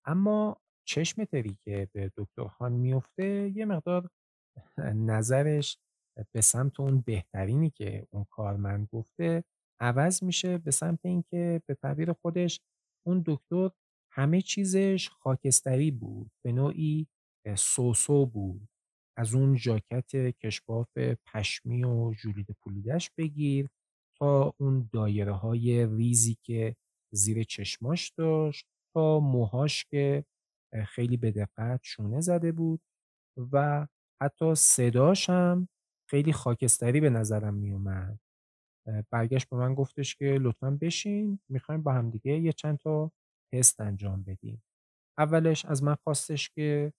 اما 0.05 0.61
چشم 0.87 1.23
تری 1.23 1.57
که 1.65 1.89
به 1.93 2.11
دکتر 2.17 2.43
هان 2.43 2.71
میفته 2.71 3.51
یه 3.55 3.65
مقدار 3.65 4.09
نظرش 4.95 5.77
به 6.31 6.41
سمت 6.41 6.79
اون 6.79 7.01
بهترینی 7.01 7.69
که 7.69 8.07
اون 8.11 8.25
کارمند 8.29 8.87
گفته 8.91 9.43
عوض 9.79 10.23
میشه 10.23 10.57
به 10.57 10.71
سمت 10.71 10.99
اینکه 11.05 11.61
به 11.65 11.75
تعبیر 11.75 12.13
خودش 12.13 12.61
اون 13.07 13.23
دکتر 13.25 13.69
همه 14.11 14.41
چیزش 14.41 15.09
خاکستری 15.09 15.91
بود 15.91 16.31
به 16.45 16.51
نوعی 16.51 17.07
سوسو 17.57 18.25
بود. 18.25 18.69
از 19.17 19.33
اون 19.35 19.55
ژاکت 19.57 20.15
کشباف 20.15 20.97
پشمی 21.33 21.83
و 21.83 22.13
ژولیده 22.13 22.53
پولیدش 22.63 23.11
بگیر 23.17 23.69
تا 24.19 24.53
اون 24.57 24.89
دایره 24.93 25.33
های 25.33 25.85
ریزی 25.85 26.37
که 26.43 26.75
زیر 27.11 27.43
چشماش 27.43 28.09
داشت 28.17 28.67
تا 28.93 29.19
موهاش 29.19 29.85
که 29.85 30.25
خیلی 30.87 31.17
به 31.17 31.31
دقت 31.31 31.79
شونه 31.83 32.21
زده 32.21 32.51
بود 32.51 32.81
و 33.51 33.87
حتی 34.21 34.55
صداش 34.55 35.29
هم 35.29 35.67
خیلی 36.09 36.33
خاکستری 36.33 37.01
به 37.01 37.09
نظرم 37.09 37.53
می 37.53 37.71
اومد. 37.71 38.19
برگشت 39.11 39.49
به 39.49 39.57
من 39.57 39.73
گفتش 39.73 40.15
که 40.15 40.25
لطفا 40.41 40.71
بشین 40.81 41.39
می‌خوایم 41.49 41.83
با 41.83 41.93
هم 41.93 42.09
دیگه 42.09 42.39
یه 42.39 42.53
چند 42.53 42.77
تا 42.77 43.11
تست 43.53 43.81
انجام 43.81 44.23
بدیم. 44.23 44.63
اولش 45.17 45.65
از 45.65 45.83
من 45.83 45.95
خواستش 45.95 46.49
که 46.49 46.93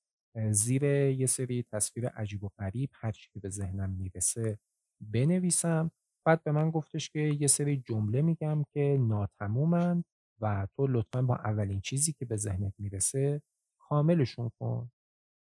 زیر 0.50 0.84
یه 0.84 1.26
سری 1.26 1.64
تصویر 1.72 2.08
عجیب 2.08 2.44
و 2.44 2.48
غریب 2.58 2.90
هر 2.94 3.12
چی 3.12 3.30
که 3.34 3.40
به 3.40 3.48
ذهنم 3.50 3.90
می‌رسه 3.90 4.58
بنویسم 5.00 5.90
بعد 6.26 6.44
به 6.44 6.52
من 6.52 6.70
گفتش 6.70 7.10
که 7.10 7.20
یه 7.20 7.46
سری 7.46 7.76
جمله 7.76 8.22
میگم 8.22 8.64
که 8.74 8.98
ناتمومن 9.00 10.04
و 10.40 10.68
تو 10.76 10.86
لطفا 10.86 11.22
با 11.22 11.36
اولین 11.36 11.80
چیزی 11.80 12.12
که 12.12 12.24
به 12.24 12.36
ذهنت 12.36 12.74
می‌رسه 12.78 13.42
کاملشون 13.80 14.50
کن. 14.60 14.90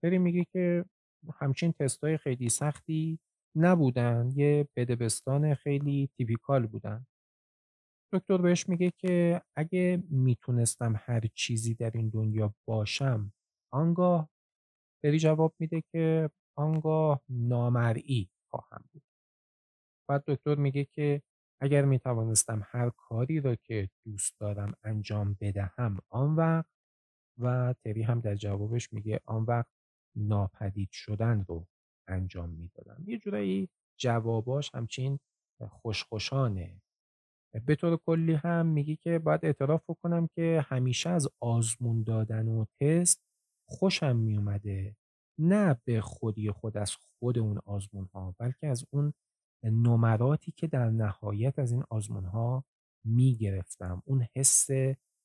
بری 0.04 0.18
میگه 0.18 0.46
که 0.54 0.86
همچین 1.42 1.74
تستای 1.80 2.18
خیلی 2.18 2.50
سختی 2.50 3.20
نبودن 3.58 4.32
یه 4.36 4.68
بدبستان 4.78 5.54
خیلی 5.56 6.10
تیپیکال 6.18 6.68
بودن. 6.68 7.06
دکتر 8.14 8.38
بهش 8.38 8.70
میگه 8.70 8.92
که 8.98 9.42
اگه 9.58 10.04
می‌تونستم 10.10 10.94
هر 11.00 11.22
چیزی 11.36 11.74
در 11.76 11.92
این 11.92 12.10
دنیا 12.10 12.54
باشم 12.68 13.34
آنگاه 13.74 14.30
بری 15.04 15.20
جواب 15.20 15.56
میده 15.60 15.84
که 15.92 16.30
آنگاه 16.58 17.22
نامرئی 17.30 18.30
خواهم 18.52 18.86
بود. 18.94 19.04
بعد 20.08 20.24
دکتر 20.28 20.56
میگه 20.56 20.86
که 20.86 21.22
اگر 21.62 21.86
می‌توانستم 21.86 22.62
هر 22.66 22.90
کاری 22.90 23.42
را 23.42 23.56
که 23.56 23.90
دوست 24.06 24.40
دارم 24.40 24.74
انجام 24.84 25.38
بدهم 25.42 26.00
آن 26.10 26.36
وقت 26.36 26.70
و 27.38 27.76
تری 27.84 28.02
هم 28.02 28.20
در 28.20 28.36
جوابش 28.36 28.94
میگه 28.94 29.20
آن 29.26 29.44
وقت 29.44 29.72
ناپدید 30.16 30.90
شدن 30.92 31.46
رو 31.48 31.68
انجام 32.08 32.50
می‌دادم. 32.50 33.04
یه 33.08 33.18
جورایی 33.18 33.70
جواباش 34.00 34.72
همچین 34.74 35.20
خوشخوشانه. 35.70 36.82
به 37.66 37.76
طور 37.76 37.98
کلی 37.98 38.34
هم 38.34 38.66
میگی 38.66 38.96
که 38.96 39.20
باید 39.20 39.46
اعتراف 39.46 39.84
بکنم 39.90 40.28
که 40.28 40.66
همیشه 40.66 41.10
از 41.10 41.28
آزمون 41.40 42.04
دادن 42.04 42.48
و 42.48 42.66
تست 42.80 43.22
خوشم 43.70 44.16
میومده 44.16 44.96
نه 45.40 45.82
به 45.86 46.02
خودی 46.02 46.52
خود 46.52 46.78
از 46.78 46.96
خود 46.96 47.40
اون 47.40 47.60
آزمون 47.66 48.10
ها 48.14 48.36
بلکه 48.40 48.68
از 48.68 48.86
اون 48.90 49.14
نمراتی 49.70 50.52
که 50.52 50.68
در 50.68 50.90
نهایت 50.90 51.60
از 51.60 51.72
این 51.72 51.84
آزمون 51.90 52.26
ها 52.26 52.64
می 53.06 53.36
گرفتم 53.36 54.02
اون 54.06 54.28
حس 54.36 54.68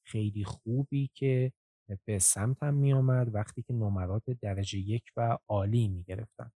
خیلی 0.06 0.44
خوبی 0.44 1.10
که 1.14 1.52
به 2.04 2.18
سمتم 2.18 2.74
می 2.74 2.92
آمد 2.92 3.34
وقتی 3.34 3.62
که 3.62 3.72
نمرات 3.72 4.30
درجه 4.30 4.78
یک 4.78 5.04
و 5.16 5.38
عالی 5.48 5.88
می 5.88 6.02
گرفتم 6.02 6.52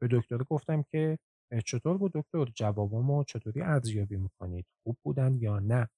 به 0.00 0.08
دکتر 0.10 0.38
گفتم 0.38 0.82
که 0.82 1.18
چطور 1.64 1.98
بود 1.98 2.12
دکتر؟ 2.14 2.44
جوابامو 2.54 3.24
چطوری 3.24 3.62
ارزیابی 3.62 4.16
می‌کنید؟ 4.16 4.66
خوب 4.82 4.96
بودن 5.04 5.36
یا 5.40 5.58
نه؟ 5.58 5.88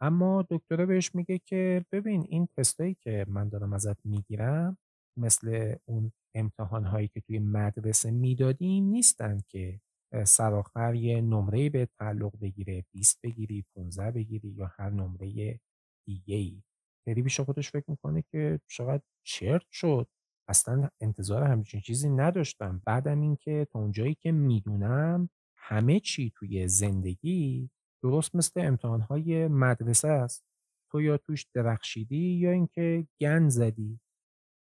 اما 0.00 0.46
دکتره 0.50 0.86
بهش 0.86 1.14
میگه 1.14 1.38
که 1.38 1.84
ببین 1.92 2.26
این 2.28 2.48
تستایی 2.56 2.94
که 2.94 3.24
من 3.28 3.48
دارم 3.48 3.72
ازت 3.72 4.06
می‌گیرم 4.06 4.78
مثل 5.18 5.74
اون 5.84 6.12
امتحان 6.34 6.84
هایی 6.84 7.08
که 7.08 7.20
توی 7.20 7.38
مدرسه 7.38 8.10
می‌دادیم 8.10 8.84
نیستن 8.84 9.40
که 9.48 9.80
سراخر 10.24 10.94
یه 10.94 11.20
نمره 11.20 11.70
به 11.70 11.88
تعلق 11.98 12.38
بگیره 12.40 12.84
20 12.92 13.20
بگیری 13.22 13.64
15 13.74 14.10
بگیری 14.10 14.48
یا 14.48 14.66
هر 14.78 14.90
نمره 14.90 15.60
دیگه 16.06 16.36
ای 16.36 16.62
تری 17.06 17.22
بیش 17.22 17.40
خودش 17.40 17.70
فکر 17.70 17.84
می‌کنه 17.90 18.22
که 18.22 18.60
چقدر 18.66 19.02
چرت 19.26 19.66
شد. 19.70 20.08
اصلا 20.48 20.88
انتظار 21.00 21.42
همچین 21.42 21.80
چیزی 21.80 22.08
نداشتم. 22.08 22.82
بعدم 22.86 23.20
اینکه 23.20 23.66
تا 23.70 23.78
اونجایی 23.78 24.14
که 24.14 24.32
می‌دونم 24.32 25.30
همه 25.56 26.00
چی 26.00 26.32
توی 26.36 26.68
زندگی 26.68 27.70
درست 28.02 28.34
مثل 28.34 28.60
امتحانهای 28.60 29.48
مدرسه 29.48 30.08
است. 30.08 30.44
تو 30.90 31.00
یا 31.02 31.16
توش 31.16 31.46
درخشیدی 31.54 32.16
یا 32.16 32.50
اینکه 32.50 33.06
گن 33.20 33.48
زدی. 33.48 34.00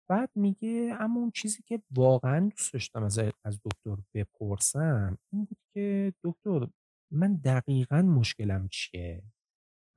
بعد 0.10 0.32
میگه 0.36 0.95
اما 0.99 1.20
اون 1.20 1.32
چیزی 1.32 1.64
که 1.64 1.82
واقعا 1.91 2.49
دوست 2.49 2.74
داشتم 2.74 3.03
از 3.03 3.20
از 3.45 3.60
دکتر 3.66 3.97
بپرسم 4.14 5.18
این 5.34 5.45
بود 5.45 5.57
که 5.74 6.14
دکتر 6.24 6.68
من 7.14 7.36
دقیقا 7.36 8.01
مشکلم 8.01 8.68
چیه 8.72 9.24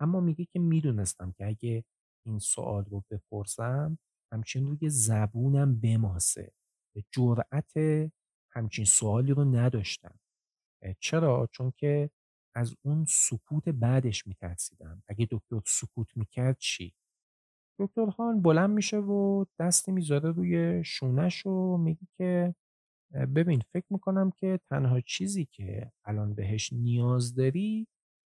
اما 0.01 0.21
میگه 0.21 0.45
که 0.45 0.59
می‌دونستم 0.59 1.33
که 1.33 1.47
اگه 1.47 1.85
این 2.27 2.39
سوال 2.39 2.85
رو 2.85 3.05
بپرسم 3.11 3.99
همچین 4.33 4.67
روی 4.67 4.91
زبونم 4.91 5.81
بماسه 5.81 6.53
جرأت 7.13 7.73
همچین 8.53 8.85
سوالی 8.85 9.33
رو 9.33 9.45
نداشتم 9.45 10.21
چرا؟ 11.01 11.49
چون 11.53 11.73
که 11.77 12.11
از 12.57 12.77
اون 12.83 13.05
سکوت 13.09 13.69
بعدش 13.69 14.27
میترسیدم 14.27 15.03
اگه 15.09 15.29
دکتر 15.31 15.61
سکوت 15.67 16.17
می‌کرد 16.17 16.57
چی؟ 16.59 16.95
دکتر 17.83 18.11
خان 18.11 18.43
بلند 18.43 18.71
میشه 18.71 18.99
و 18.99 19.45
دستی 19.61 19.93
می‌ذاره 19.93 20.31
روی 20.31 20.85
شونش 20.85 21.47
و 21.47 21.77
میگه 21.77 22.07
که 22.17 22.55
ببین 23.35 23.63
فکر 23.73 23.87
می‌کنم 23.91 24.31
که 24.31 24.61
تنها 24.71 25.01
چیزی 25.01 25.49
که 25.53 25.93
الان 26.05 26.35
بهش 26.35 26.73
نیاز 26.73 27.35
داری 27.35 27.87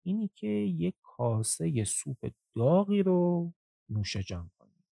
اینی 0.05 0.29
که 0.35 0.47
یک 0.47 0.95
کاسه 1.03 1.83
سوپ 1.83 2.31
داغی 2.55 3.03
رو 3.03 3.53
نوش 3.89 4.17
جان 4.17 4.49
کنی. 4.59 4.83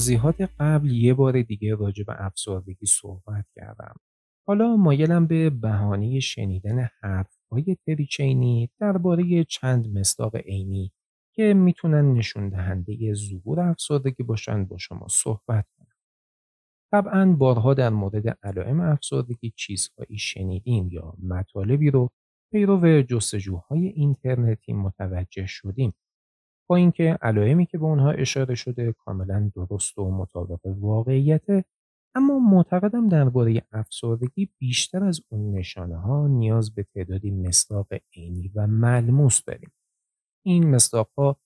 توضیحات 0.00 0.40
قبل 0.60 0.90
یه 0.90 1.14
بار 1.14 1.42
دیگه 1.42 1.74
راجع 1.74 2.04
به 2.04 2.24
افسردگی 2.24 2.86
صحبت 2.86 3.44
کردم. 3.56 3.94
حالا 4.46 4.76
مایلم 4.76 5.26
به 5.26 5.50
بهانه 5.50 6.20
شنیدن 6.20 6.88
حرفهای 7.00 7.76
تریچینی 7.86 8.70
درباره 8.80 9.44
چند 9.44 9.98
مصداق 9.98 10.36
عینی 10.36 10.92
که 11.34 11.54
می‌تونن 11.54 12.12
نشون 12.12 12.48
دهنده 12.48 13.14
ظهور 13.14 13.60
افسردگی 13.60 14.22
باشن 14.22 14.64
با 14.64 14.78
شما 14.78 15.06
صحبت 15.10 15.66
کنم. 15.78 15.96
طبعا 16.92 17.32
بارها 17.32 17.74
در 17.74 17.90
مورد 17.90 18.38
علائم 18.42 18.80
افسردگی 18.80 19.52
چیزهایی 19.56 20.18
شنیدیم 20.18 20.88
یا 20.92 21.14
مطالبی 21.22 21.90
رو 21.90 22.10
پیرو 22.52 23.02
جستجوهای 23.02 23.86
اینترنتی 23.86 24.72
متوجه 24.72 25.46
شدیم 25.46 25.92
اینکه 26.76 27.18
علائمی 27.22 27.66
که 27.66 27.78
به 27.78 27.84
اونها 27.84 28.10
اشاره 28.10 28.54
شده 28.54 28.92
کاملا 28.92 29.50
درست 29.54 29.98
و 29.98 30.10
مطابق 30.10 30.60
واقعیته 30.66 31.64
اما 32.14 32.38
معتقدم 32.38 33.08
درباره 33.08 33.62
افسردگی 33.72 34.48
بیشتر 34.58 35.04
از 35.04 35.20
اون 35.28 35.58
نشانه 35.58 35.96
ها 35.96 36.26
نیاز 36.26 36.74
به 36.74 36.82
تعدادی 36.82 37.30
مصداق 37.30 37.86
عینی 38.16 38.48
و 38.54 38.66
ملموس 38.66 39.44
داریم 39.44 39.72
این 40.46 40.70
مصداق 40.70 41.10
ها 41.16 41.36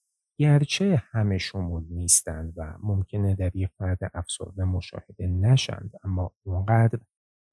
گرچه 0.40 1.02
همه 1.10 1.38
شمول 1.38 1.84
نیستند 1.90 2.52
و 2.56 2.74
ممکنه 2.82 3.34
در 3.34 3.56
یک 3.56 3.70
فرد 3.78 3.98
افسرده 4.14 4.64
مشاهده 4.64 5.26
نشند 5.26 5.92
اما 6.04 6.32
اونقدر 6.46 6.98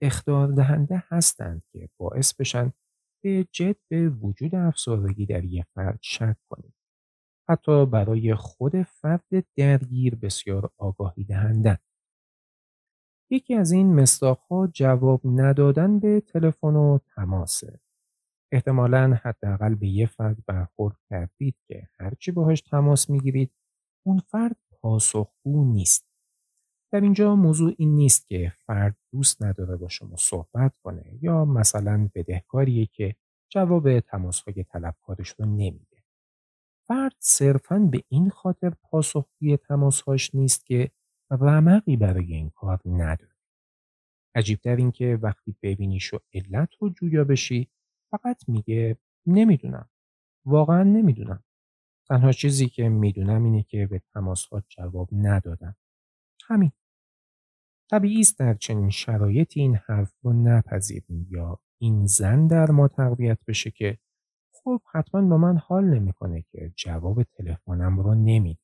اختار 0.02 0.52
دهنده 0.52 1.04
هستند 1.08 1.64
که 1.72 1.90
باعث 1.98 2.34
بشن 2.34 2.74
به 3.24 3.48
جد 3.52 3.76
به 3.88 4.10
وجود 4.10 4.56
افسردگی 4.56 5.26
در 5.26 5.46
یک 5.46 5.66
فرد 5.76 6.00
شک 6.02 6.36
کنید. 6.50 6.81
حتی 7.52 7.86
برای 7.86 8.36
خود 8.36 8.82
فرد 8.82 9.46
درگیر 9.56 10.16
بسیار 10.16 10.72
آگاهی 10.78 11.24
دهنده. 11.24 11.80
یکی 13.30 13.56
از 13.56 13.72
این 13.72 14.06
ها 14.50 14.68
جواب 14.68 15.22
ندادن 15.26 16.00
به 16.00 16.22
تلفن 16.22 16.76
و 16.76 17.00
تماسه. 17.16 17.80
احتمالا 18.52 19.20
حداقل 19.24 19.76
به 19.76 19.88
یه 19.88 20.08
فرد 20.08 20.38
برخورد 20.46 20.96
کردید 21.10 21.56
که 21.68 21.90
هرچی 22.00 22.32
باهاش 22.32 22.62
تماس 22.62 23.10
می‌گیرید 23.10 23.52
اون 24.06 24.20
فرد 24.20 24.56
پاسخگو 24.82 25.74
نیست. 25.74 26.08
در 26.94 27.02
اینجا 27.02 27.36
موضوع 27.36 27.74
این 27.78 27.96
نیست 27.96 28.28
که 28.28 28.54
فرد 28.66 28.98
دوست 29.12 29.44
نداره 29.44 29.76
با 29.76 29.88
شما 29.88 30.16
صحبت 30.18 30.74
کنه 30.84 31.20
یا 31.22 31.46
مثلا 31.46 32.10
بدهکاریه 32.16 32.86
که 32.86 33.16
جواب 33.50 34.00
تماسهای 34.00 34.64
طلبکارش 34.64 35.30
رو 35.30 35.46
نمیده. 35.46 35.91
فرد 36.88 37.16
صرفا 37.20 37.80
به 37.80 38.04
این 38.08 38.30
خاطر 38.30 38.70
پاسخگوی 38.70 39.58
تماسهاش 39.58 40.36
نیست 40.36 40.66
که 40.66 40.92
رمقی 41.32 41.98
برای 41.98 42.34
این 42.34 42.50
کار 42.50 42.82
نداره. 42.86 43.36
عجیبتر 44.36 44.76
این 44.76 44.92
که 44.92 45.20
وقتی 45.22 45.56
ببینیش 45.62 46.14
و 46.14 46.20
علت 46.34 46.70
رو 46.80 46.90
جویا 46.90 47.24
بشی 47.24 47.70
فقط 48.12 48.50
میگه 48.50 48.98
نمی‌دونم. 49.26 49.90
واقعا 50.46 50.84
نمی‌دونم. 50.84 51.44
تنها 52.10 52.32
چیزی 52.32 52.70
که 52.70 52.90
می‌دونم 52.90 53.44
اینه 53.44 53.64
که 53.64 53.88
به 53.88 54.02
تماسها 54.14 54.64
جواب 54.70 55.10
ندادم. 55.14 55.76
همین. 56.48 56.72
طبیعی 57.92 58.20
است 58.20 58.40
در 58.40 58.54
چنین 58.54 58.90
شرایطی 58.90 59.60
این 59.60 59.76
حرف 59.76 60.14
رو 60.22 60.34
نپذیریم 60.34 61.28
یا 61.30 61.60
این 61.82 62.06
زن 62.06 62.48
در 62.48 62.72
ما 62.72 62.88
تقویت 62.88 63.40
بشه 63.48 63.72
که 63.72 63.98
خب 64.64 64.82
حتما 64.92 65.22
با 65.22 65.38
من 65.38 65.58
حال 65.58 65.86
نمی‌کنه 65.86 66.46
که 66.52 66.74
جواب 66.76 67.24
تلفنم 67.24 68.00
رو 68.00 68.16
نمیده. 68.16 68.60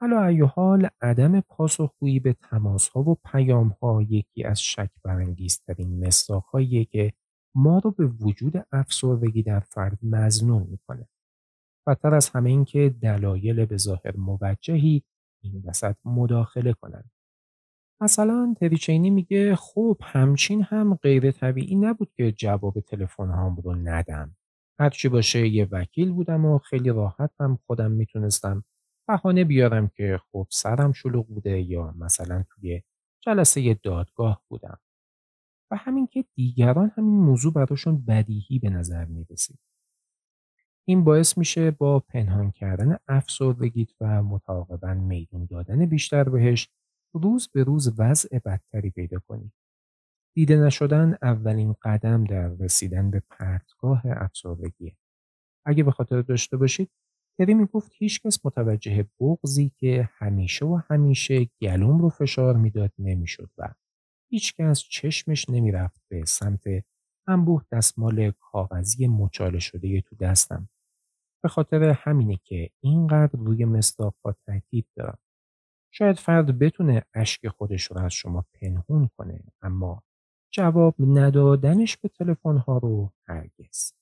حالا 0.00 0.24
ای 0.24 0.40
حال 0.40 0.88
عدم 1.00 1.40
پاسخگویی 1.40 2.20
به 2.20 2.32
تماس 2.32 2.88
ها 2.88 3.00
و 3.02 3.14
پیام 3.24 3.68
ها 3.68 4.02
یکی 4.02 4.44
از 4.44 4.60
شک 4.60 4.90
برانگیزترین 5.04 6.06
مصداقهاییه 6.06 6.84
که 6.84 7.12
ما 7.54 7.78
رو 7.78 7.90
به 7.90 8.06
وجود 8.06 8.66
افسردگی 8.72 9.42
در 9.42 9.60
فرد 9.60 9.98
مزنون 10.02 10.62
می‌کنه. 10.62 11.08
بدتر 11.86 12.14
از 12.14 12.28
همه 12.28 12.50
این 12.50 12.64
که 12.64 12.94
دلایل 13.02 13.64
به 13.64 13.76
ظاهر 13.76 14.16
موجهی 14.16 15.02
این 15.42 15.62
وسط 15.64 15.96
مداخله 16.04 16.72
کنند. 16.72 17.10
مثلا 18.00 18.54
تریچینی 18.60 19.10
میگه 19.10 19.56
خب 19.56 19.98
همچین 20.02 20.62
هم 20.62 20.94
غیر 20.94 21.30
طبیعی 21.30 21.76
نبود 21.76 22.12
که 22.16 22.32
جواب 22.32 22.80
تلفن 22.80 23.30
هام 23.30 23.56
رو 23.56 23.74
ندم. 23.74 24.36
هرچی 24.78 25.08
باشه 25.08 25.48
یه 25.48 25.68
وکیل 25.72 26.12
بودم 26.12 26.44
و 26.44 26.58
خیلی 26.58 26.90
راحت 26.90 27.30
هم 27.40 27.58
خودم 27.66 27.90
می‌تونستم 27.90 28.64
بهانه 29.08 29.44
بیارم 29.44 29.88
که 29.88 30.20
خب 30.32 30.46
سرم 30.50 30.92
شلوغ 30.92 31.26
بوده 31.26 31.60
یا 31.60 31.94
مثلا 31.98 32.44
توی 32.50 32.82
جلسه 33.20 33.74
دادگاه 33.74 34.42
بودم. 34.48 34.78
و 35.70 35.76
همین 35.76 36.06
که 36.06 36.24
دیگران 36.34 36.92
همین 36.96 37.20
موضوع 37.20 37.52
براشون 37.52 38.04
بدیهی 38.04 38.58
به 38.58 38.70
نظر 38.70 39.04
می‌رسید. 39.04 39.58
این 40.88 41.04
باعث 41.04 41.38
میشه 41.38 41.70
با 41.70 42.00
پنهان 42.00 42.50
کردن 42.50 42.96
افسردگیت 43.08 43.88
و 44.00 44.22
متعاقبا 44.22 44.94
میدون 44.94 45.46
دادن 45.50 45.86
بیشتر 45.86 46.24
بهش 46.28 46.68
روز 47.14 47.48
به 47.52 47.64
روز 47.64 47.94
وضع 47.98 48.38
بدتری 48.38 48.90
پیدا 48.90 49.18
کنی. 49.28 49.52
دیده 50.36 50.56
نشدن 50.56 51.16
اولین 51.22 51.74
قدم 51.82 52.24
در 52.24 52.48
رسیدن 52.48 53.10
به 53.10 53.22
پرتگاه 53.30 54.02
افسردگیه. 54.04 54.96
اگه 55.66 55.82
به 55.82 55.90
خاطر 55.90 56.22
داشته 56.22 56.56
باشید 56.56 56.90
تری 57.38 57.54
می‌گفت 57.54 57.92
هیچکس 57.94 58.46
متوجه 58.46 59.08
بغزی 59.20 59.72
که 59.76 60.08
همیشه 60.12 60.66
و 60.66 60.80
همیشه 60.90 61.48
گلوم 61.60 61.98
رو 61.98 62.08
فشار 62.08 62.56
می‌داد 62.56 62.92
نمی‌شد 62.98 63.50
و 63.58 63.74
هیچکس 64.30 64.78
چشمش 64.78 65.50
نمی‌رفت 65.50 66.00
به 66.08 66.24
سمت 66.24 66.64
انبوه 67.28 67.64
دستمال 67.72 68.30
کاغذی 68.30 69.06
مچاله 69.06 69.58
شده 69.58 70.00
تو 70.00 70.16
دستم. 70.16 70.68
به 71.42 71.48
خاطر 71.48 71.82
همینه 71.82 72.36
که 72.44 72.70
اینقدر 72.80 73.38
روی 73.38 73.64
مصداقها 73.64 74.36
تاکید 74.46 74.86
دارم. 74.96 75.18
شاید 75.92 76.18
فرد 76.18 76.58
بتونه 76.58 77.04
اشک 77.14 77.48
خودش 77.48 77.84
رو 77.84 77.98
از 77.98 78.12
شما 78.12 78.44
پنهون 78.54 79.10
کنه 79.18 79.44
اما 79.62 80.02
جواب 80.50 80.94
ندادنش 80.98 81.96
به 81.96 82.08
تلفن 82.08 82.56
ها 82.56 82.78
رو 82.78 83.12
هرگز. 83.28 83.92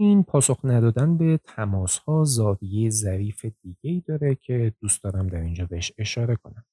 این 0.00 0.22
پاسخ 0.22 0.60
ندادن 0.64 1.18
به 1.18 1.40
تماس 1.44 1.98
ها 1.98 2.24
زاویه 2.24 2.90
ظریف 2.90 3.44
دیگه 3.44 3.90
ای 3.90 4.00
داره 4.06 4.34
که 4.34 4.74
دوست 4.80 5.02
دارم 5.02 5.26
در 5.26 5.40
اینجا 5.40 5.66
بهش 5.66 5.92
اشاره 5.98 6.36
کنم. 6.36 6.64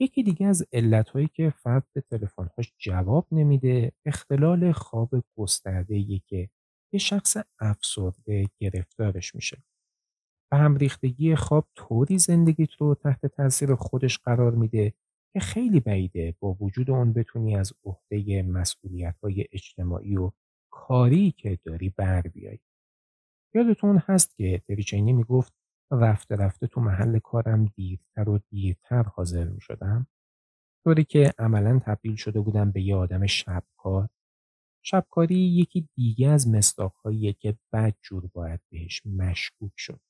یکی 0.00 0.22
دیگه 0.22 0.46
از 0.46 0.66
علتهایی 0.72 1.28
که 1.28 1.50
فرد 1.50 1.86
به 1.92 2.00
تلفن‌هاش 2.00 2.72
جواب 2.78 3.26
نمیده 3.32 3.92
اختلال 4.06 4.72
خواب 4.72 5.10
گسترده 5.36 6.18
که 6.26 6.50
یه 6.92 6.98
شخص 6.98 7.36
افسرده 7.60 8.46
گرفتارش 8.58 9.34
میشه. 9.34 9.62
و 10.52 10.56
هم 10.56 10.76
ریختگی 10.76 11.36
خواب 11.36 11.68
طوری 11.74 12.18
زندگیت 12.18 12.72
رو 12.74 12.94
تحت 12.94 13.26
تاثیر 13.26 13.74
خودش 13.74 14.18
قرار 14.18 14.52
میده 14.54 14.94
که 15.34 15.40
خیلی 15.40 15.80
بعیده 15.80 16.34
با 16.40 16.56
وجود 16.60 16.90
اون 16.90 17.12
بتونی 17.12 17.56
از 17.56 17.72
عهده 17.84 18.42
مسئولیت 18.42 19.16
های 19.22 19.46
اجتماعی 19.52 20.16
و 20.16 20.32
کاری 20.72 21.30
که 21.32 21.58
داری 21.64 21.90
بر 21.90 22.22
بیای. 22.22 22.58
یادتون 23.54 23.98
هست 24.06 24.36
که 24.36 24.62
تریچینی 24.68 25.12
می‌گفت 25.12 25.54
رفته 25.92 26.36
رفته 26.36 26.66
تو 26.66 26.80
محل 26.80 27.18
کارم 27.18 27.64
دیرتر 27.76 28.28
و 28.28 28.40
دیرتر 28.50 29.02
حاضر 29.02 29.44
می 29.48 29.60
شدم 29.60 30.06
طوری 30.84 31.04
که 31.04 31.34
عملا 31.38 31.80
تبدیل 31.86 32.16
شده 32.16 32.40
بودم 32.40 32.70
به 32.72 32.82
یه 32.82 32.96
آدم 32.96 33.26
شبکار. 33.26 34.08
شبکاری 34.84 35.36
یکی 35.36 35.88
دیگه 35.96 36.28
از 36.28 36.48
مصداقهاییه 36.48 37.32
که 37.32 37.58
بد 37.72 37.94
جور 38.02 38.26
باید 38.34 38.60
بهش 38.70 39.02
مشکوک 39.06 39.72
شد. 39.76 40.00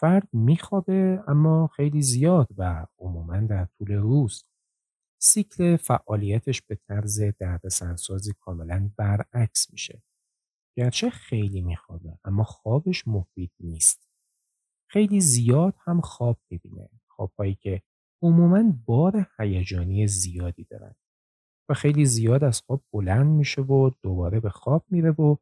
فرد 0.00 0.28
میخوابه 0.32 1.24
اما 1.28 1.66
خیلی 1.66 2.02
زیاد 2.02 2.48
و 2.56 2.86
عموما 2.98 3.36
در 3.40 3.64
طول 3.78 3.92
روز. 3.92 4.44
سیکل 5.22 5.76
فعالیتش 5.76 6.62
به 6.62 6.74
طرز 6.74 7.20
درد 7.38 7.68
سرسازی 7.68 8.32
کاملا 8.40 8.90
برعکس 8.96 9.72
میشه. 9.72 10.02
گرچه 10.76 11.10
خیلی 11.10 11.60
میخوابه 11.60 12.18
اما 12.24 12.44
خوابش 12.44 13.08
مفید 13.08 13.52
نیست. 13.60 14.08
خیلی 14.90 15.20
زیاد 15.20 15.74
هم 15.84 16.00
خواب 16.00 16.38
می‌بینه. 16.50 16.88
خوابهایی 17.06 17.54
که 17.54 17.82
عموما 18.22 18.72
بار 18.86 19.26
هیجانی 19.38 20.06
زیادی 20.06 20.64
دارن. 20.64 20.94
و 21.68 21.74
خیلی 21.74 22.06
زیاد 22.06 22.44
از 22.44 22.60
خواب 22.60 22.82
بلند 22.92 23.26
میشه 23.26 23.62
و 23.62 23.90
دوباره 24.02 24.40
به 24.40 24.50
خواب 24.50 24.84
میره 24.90 25.10
و 25.10 25.36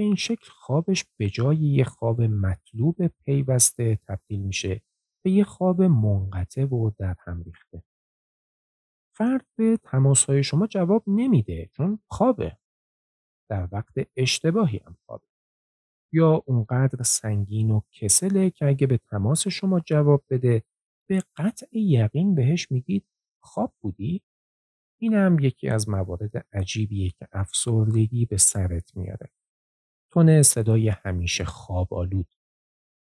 به 0.00 0.04
این 0.04 0.14
شکل 0.14 0.50
خوابش 0.50 1.04
به 1.16 1.30
جای 1.30 1.56
یه 1.56 1.84
خواب 1.84 2.22
مطلوب 2.22 3.06
پیوسته 3.06 3.98
تبدیل 4.08 4.40
میشه 4.40 4.82
به 5.24 5.30
یه 5.30 5.44
خواب 5.44 5.82
منقطع 5.82 6.64
و 6.64 6.90
در 6.98 7.16
هم 7.26 7.42
ریخته. 7.42 7.82
فرد 9.16 9.46
به 9.56 9.78
تماسهای 9.82 10.44
شما 10.44 10.66
جواب 10.66 11.04
نمیده 11.06 11.70
چون 11.72 11.98
خوابه. 12.06 12.58
در 13.50 13.68
وقت 13.72 13.94
اشتباهی 14.16 14.80
هم 14.86 14.96
خوابه. 15.06 15.26
یا 16.12 16.42
اونقدر 16.46 17.02
سنگین 17.02 17.70
و 17.70 17.80
کسله 17.92 18.50
که 18.50 18.66
اگه 18.66 18.86
به 18.86 18.98
تماس 18.98 19.48
شما 19.48 19.80
جواب 19.80 20.24
بده 20.30 20.62
به 21.08 21.22
قطع 21.36 21.78
یقین 21.78 22.34
بهش 22.34 22.70
میگید 22.70 23.06
خواب 23.42 23.74
بودی؟ 23.80 24.22
این 25.00 25.14
هم 25.14 25.38
یکی 25.38 25.68
از 25.68 25.88
موارد 25.88 26.46
عجیبیه 26.52 27.10
که 27.10 27.28
افسردگی 27.32 28.26
به 28.26 28.36
سرت 28.36 28.96
میاره. 28.96 29.30
تون 30.12 30.42
صدای 30.42 30.88
همیشه 30.88 31.44
خواب 31.44 31.94
آلود. 31.94 32.26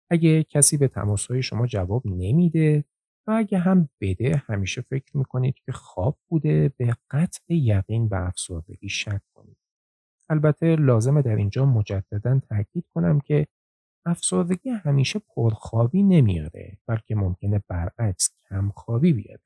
اگه 0.09 0.43
کسی 0.43 0.77
به 0.77 0.87
تماسهای 0.87 1.43
شما 1.43 1.67
جواب 1.67 2.07
نمیده 2.07 2.85
و 3.27 3.31
اگه 3.31 3.57
هم 3.57 3.89
بده 4.01 4.43
همیشه 4.47 4.81
فکر 4.81 5.17
می‌کنید 5.17 5.55
که 5.65 5.71
خواب 5.71 6.17
بوده 6.27 6.73
به 6.77 6.95
قطع 7.11 7.43
یقین 7.49 8.09
به 8.09 8.27
افسردگی 8.27 8.89
شک 8.89 9.21
کنید. 9.33 9.57
البته 10.29 10.75
لازمه 10.75 11.21
در 11.21 11.35
اینجا 11.35 11.65
مجددا 11.65 12.39
تاکید 12.49 12.85
کنم 12.93 13.19
که 13.19 13.47
افسردگی 14.05 14.69
همیشه 14.69 15.21
پرخوابی 15.35 16.03
نمیاره 16.03 16.77
بلکه 16.87 17.15
ممکنه 17.15 17.63
برعکس 17.67 18.29
کمخوابی 18.49 19.13
بیاره. 19.13 19.41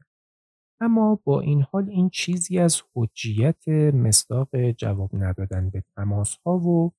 اما 0.82 1.20
با 1.24 1.42
این 1.42 1.62
حال 1.62 1.90
این 1.90 2.10
چیزی 2.10 2.60
از 2.60 2.82
حجیت 2.96 3.68
مصداق 3.94 4.72
جواب 4.72 5.10
ندادن 5.14 5.70
به 5.70 5.84
تماس 5.96 6.38
ها 6.46 6.58
و 6.58 6.92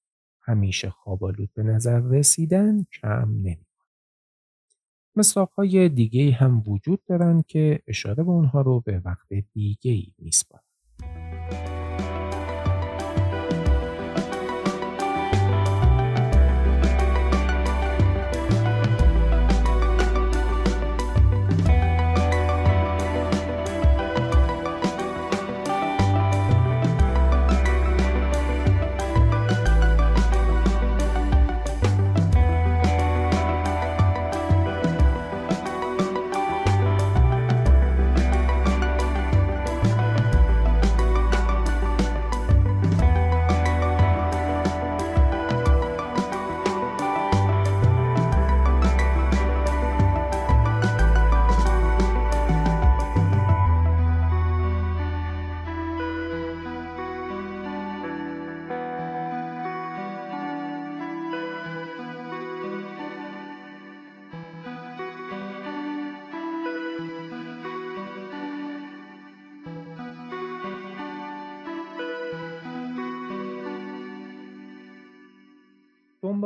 همیشه 0.47 0.91
خوابالود 0.91 1.51
به 1.55 1.63
نظر 1.63 2.01
رسیدن 2.01 2.85
کم 2.85 3.29
نمی 3.31 3.67
مصداق 5.17 5.53
های 5.53 5.89
دیگه 5.89 6.33
هم 6.33 6.63
وجود 6.67 7.05
دارن 7.05 7.43
که 7.49 7.83
اشاره 7.87 8.25
به 8.25 8.31
اونها 8.31 8.61
رو 8.61 8.81
به 8.81 8.99
وقت 9.05 9.33
دیگه 9.53 9.91
ای 9.91 10.13
میسپارم. 10.19 10.66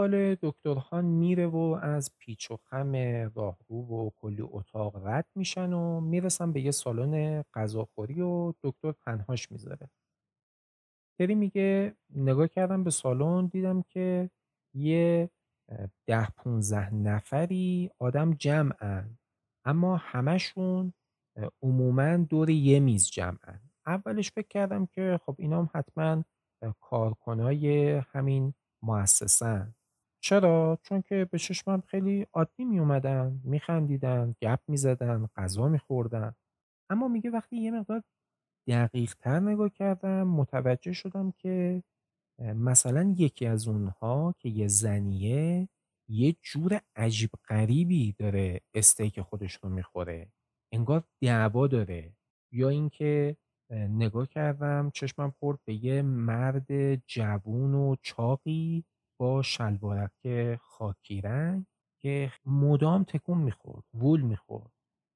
دنبال 0.01 0.36
دکتر 0.42 0.74
خان 0.74 1.05
میره 1.05 1.46
و 1.46 1.78
از 1.82 2.11
پیچ 2.18 2.51
و 2.51 2.57
خم 2.57 2.92
راهرو 3.34 3.76
و 3.76 4.11
کلی 4.16 4.42
اتاق 4.42 5.07
رد 5.07 5.26
میشن 5.34 5.72
و 5.72 6.01
می‌رسن 6.01 6.53
به 6.53 6.61
یه 6.61 6.70
سالن 6.70 7.42
غذاخوری 7.55 8.20
و 8.20 8.53
دکتر 8.62 8.92
تنهاش 8.92 9.53
می‌ذاره. 9.53 9.90
تری 11.18 11.34
میگه 11.34 11.94
نگاه 12.14 12.48
کردم 12.48 12.84
به 12.84 12.90
سالن 12.90 13.46
دیدم 13.46 13.82
که 13.82 14.30
یه 14.74 15.30
ده 16.07 16.30
15 16.30 16.94
نفری 16.94 17.90
آدم 17.98 18.34
جمعن. 18.34 19.18
اما 19.64 19.96
همشون 19.96 20.92
عموما 21.62 22.16
دور 22.16 22.51
یه 22.51 22.80
میز 22.80 23.11
جمعن. 23.11 23.61
اولش 23.86 24.30
فکر 24.30 24.48
کردم 24.48 24.86
که 24.86 25.20
خب 25.26 25.36
اینا 25.38 25.59
هم 25.59 25.70
حتما 25.74 26.24
کارکنای 26.80 27.88
همین 28.12 28.55
مؤسسن. 28.82 29.74
چرا؟ 30.21 30.79
چون 30.83 31.03
که 31.03 31.29
به 31.31 31.39
چشمم 31.39 31.81
خیلی 31.81 32.27
عادی 32.33 32.64
می 32.64 32.79
اومدن 32.79 33.41
میخندیدن 33.45 34.35
گپ 34.43 34.61
می‌زدن 34.68 35.29
غذا 35.37 35.68
میخوردن. 35.68 36.35
اما 36.91 37.09
میگه 37.09 37.31
وقتی 37.31 37.57
یه 37.57 37.71
مقدار 37.71 38.03
دقیق 38.68 39.14
تر 39.14 39.41
نگاه 39.41 39.68
کردم 39.71 40.29
متوجه 40.29 40.93
شدم 40.93 41.33
که 41.39 41.83
مثلا 42.43 43.14
یکی 43.18 43.47
از 43.47 43.68
اونها 43.68 44.35
که 44.39 44.49
یه 44.49 44.68
زنیه 44.68 45.68
یه 46.09 46.37
جور 46.43 46.81
عجیب 46.97 47.31
غریبی 47.49 48.12
داره 48.18 48.61
استیک 48.75 49.21
خودش 49.21 49.55
رو 49.55 49.68
می‌خوره. 49.71 50.33
انگار 50.73 51.05
دعوا 51.23 51.66
داره. 51.66 52.12
یا 52.53 52.68
اینکه 52.68 53.37
نگاه 53.71 54.27
کردم 54.27 54.91
چشمم 54.95 55.31
خورد 55.41 55.59
به 55.64 55.85
یه 55.85 56.03
مرد 56.03 56.95
جوون 57.07 57.75
و 57.75 57.97
چاقی. 58.03 58.85
با 59.21 59.43
شلوارک 59.43 60.57
خاکی 60.61 61.21
رنگ 61.21 61.66
که 62.03 62.33
مدام 62.47 63.05
تکون 63.05 63.39
می‌خورد 63.39 63.85
وول 63.95 64.21
می‌خورد. 64.21 64.71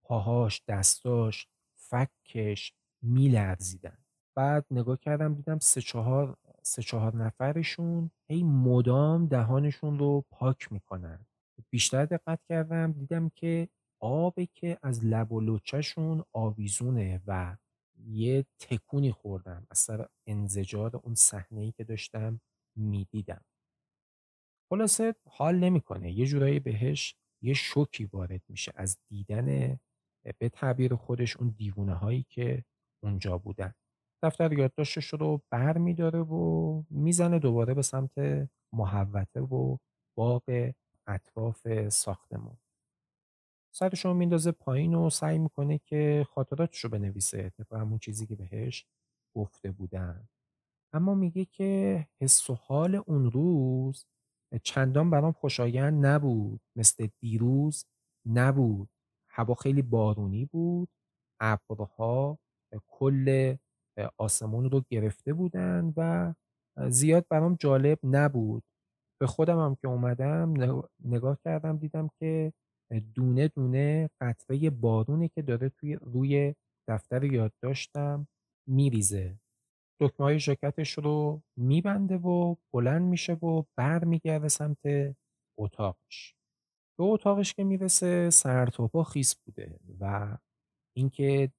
پاهاش 0.05 0.63
دستاش 0.69 1.47
فکش 1.75 2.73
میلرزیدن. 3.03 3.99
بعد 4.37 4.67
نگاه 4.71 4.97
کردم 4.97 5.35
دیدم 5.35 5.59
سه 5.59 5.81
چهار 5.81 6.37
سه 6.63 6.83
چهار 6.83 7.17
نفرشون 7.17 8.11
هی 8.29 8.43
مدام 8.43 9.27
دهانشون 9.27 9.99
رو 9.99 10.25
پاک 10.31 10.73
می‌کنن. 10.73 11.27
بیشتر 11.71 12.05
دقت 12.05 12.41
کردم 12.49 12.93
دیدم 12.93 13.29
که 13.29 13.69
آبی 14.01 14.49
که 14.55 14.79
از 14.83 15.05
لب 15.05 15.33
و 15.33 15.41
لوچهشون 15.41 16.25
آویزونه 16.33 17.23
و 17.27 17.57
یه 18.07 18.47
تکونی 18.59 19.13
خوردم. 19.13 19.67
از 19.71 19.79
سر 19.79 20.09
انزجار 20.27 20.97
اون 20.97 21.15
صحنه 21.15 21.73
که 21.73 21.85
داشتم 21.85 22.41
می‌دیدم. 22.77 23.41
خلاصه 24.75 25.15
حال 25.29 25.59
نمی‌کنه. 25.59 26.13
یه 26.13 26.27
جورایی 26.27 26.61
بهش 26.61 27.17
یه 27.43 27.55
شوکی 27.55 28.05
وارد 28.05 28.43
میشه 28.49 28.73
از 28.75 28.99
دیدن 29.09 29.79
به 30.39 30.49
تعبیر 30.49 30.95
خودش 30.95 31.37
اون 31.37 31.55
دیوونه 31.59 31.95
هایی 31.95 32.27
که 32.29 32.65
اونجا 33.03 33.39
بودن. 33.39 33.75
دفتر 34.23 34.53
یادداشتش 34.53 35.07
رو 35.07 35.43
بر 35.51 35.79
میداره 35.79 36.19
و 36.19 36.83
می‌زنه 36.91 37.39
دوباره 37.39 37.75
به 37.75 37.83
سمت 37.83 38.13
محوطه 38.73 39.41
و 39.41 39.77
باغ 40.17 40.73
اطراف 41.07 41.89
ساختمون. 41.89 42.57
سرش 43.75 44.05
رو 44.05 44.15
میندازه 44.15 44.53
پایین 44.53 44.95
و 44.95 45.11
سعی 45.11 45.39
می‌کنه 45.39 45.79
که 45.79 46.27
خاطراتش 46.31 46.85
رو 46.85 46.91
بنویسه. 46.91 47.51
طبق 47.51 47.75
همون 47.75 47.99
چیزی 47.99 48.27
که 48.27 48.37
بهش 48.37 48.87
گفته 49.37 49.71
بودن. 49.71 50.29
اما 50.93 51.15
میگه 51.15 51.45
که 51.45 52.07
حس 52.21 52.51
و 52.51 52.55
حال 52.55 52.95
اون 52.95 53.31
روز 53.31 54.07
چندان 54.63 55.11
برام 55.11 55.33
خوشایند 55.33 56.07
نبود. 56.07 56.61
مثل 56.77 57.09
دیروز 57.21 57.85
نبود. 58.27 58.89
هوا 59.31 59.55
خیلی 59.55 59.83
بارونی 59.83 60.45
بود. 60.45 60.89
ابرها 61.41 62.39
کل 62.87 63.57
آسمون 64.19 64.71
رو 64.71 64.85
گرفته 64.91 65.33
بودن 65.33 65.93
و 65.97 66.35
زیاد 66.89 67.27
برام 67.31 67.57
جالب 67.61 67.99
نبود. 68.03 68.63
به 69.21 69.27
خودم 69.27 69.59
هم 69.59 69.75
که 69.75 69.89
اومدم 69.89 70.55
نگاه 71.05 71.39
کردم 71.45 71.77
دیدم 71.77 72.11
که 72.19 72.53
دونه 73.15 73.49
دونه 73.49 74.11
قطره 74.21 74.71
بارونی 74.71 75.29
که 75.29 75.43
داره 75.43 75.69
توی 75.69 75.95
روی 75.95 76.55
دفتر 76.89 77.25
یادداشتم 77.25 78.29
میریزه. 78.69 79.39
دکمه 80.01 80.27
های 80.27 80.39
ژاکتش 80.39 80.93
رو 80.93 81.43
میبنده 81.57 82.17
و 82.17 82.57
بلند 82.75 83.03
میشه 83.03 83.33
و 83.33 83.63
برمیگرده 83.77 84.49
سمت 84.49 84.79
اتاقش. 85.59 86.35
به 86.99 87.05
اتاقش 87.05 87.55
که 87.55 87.65
می‌رسه 87.65 88.31
سر 88.31 88.67
تا 88.67 89.03
خیس 89.03 89.35
بوده 89.35 89.79
و 90.01 90.37
اینکه 90.97 91.53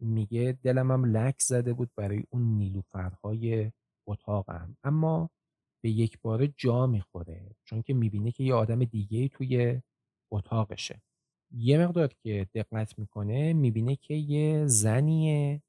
میگه 0.00 0.58
دلم 0.62 0.90
هم 0.90 1.04
لک 1.04 1.40
زده 1.42 1.72
بود 1.72 1.90
برای 1.96 2.24
اون 2.30 2.42
نیلوفرهای 2.42 3.72
اتاقم. 4.08 4.76
اما 4.84 5.30
به 5.82 5.90
یک 5.90 6.20
بار 6.20 6.46
جا 6.46 6.86
می‌خوره 6.86 7.56
چون 7.64 7.82
که 7.82 7.94
می‌بینه 7.94 8.32
که 8.32 8.44
یه 8.44 8.54
آدم 8.54 8.84
دیگه 8.84 9.28
توی 9.28 9.80
اتاقشه. 10.32 11.02
یه 11.52 11.78
مقدار 11.78 12.08
که 12.22 12.48
دقت 12.54 12.98
می‌کنه 12.98 13.52
می‌بینه 13.52 13.96
که 13.96 14.14
یه 14.14 14.66
زنیه 14.66 15.62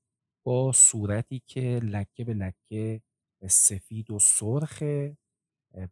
با 0.46 0.72
صورتی 0.72 1.42
که 1.48 1.80
لکه 1.84 2.24
به 2.24 2.34
لکه 2.34 3.02
سفید 3.50 4.12
و 4.12 4.20
سرخه 4.20 5.18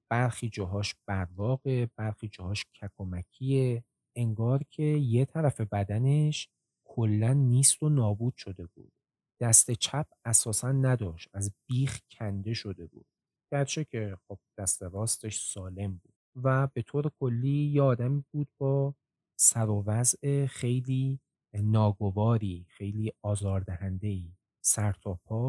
برخی 0.09 0.49
جاهاش 0.49 0.95
براقه، 1.07 1.89
برخی 1.95 2.29
جاهاش 2.29 2.65
کک 2.65 2.99
و 2.99 3.05
مکیه، 3.05 3.83
انگار 4.15 4.63
که 4.69 4.83
یه 4.83 5.25
طرف 5.25 5.61
بدنش 5.61 6.49
کلا 6.87 7.33
نیست 7.33 7.83
و 7.83 7.89
نابود 7.89 8.35
شده 8.37 8.65
بود. 8.65 8.93
دست 9.41 9.71
چپ 9.71 10.07
اساسا 10.25 10.71
نداشت، 10.71 11.29
از 11.33 11.51
بیخ 11.69 11.99
کنده 12.11 12.53
شده 12.53 12.87
بود. 12.87 13.05
گرچه 13.51 13.85
که 13.85 14.17
خب 14.27 14.39
دست 14.57 14.83
راستش 14.83 15.39
سالم 15.39 15.91
بود 15.97 16.13
و 16.43 16.67
به 16.67 16.81
طور 16.81 17.11
کلی 17.19 17.71
یه 17.73 17.81
آدمی 17.81 18.23
بود 18.31 18.47
با 18.57 18.95
سر 19.39 19.69
و 19.69 19.83
وضع 19.87 20.45
خیلی 20.45 21.19
ناگواری، 21.53 22.65
خیلی 22.69 23.11
آزاردهنده‌ای، 23.21 24.33
سر 24.69 24.95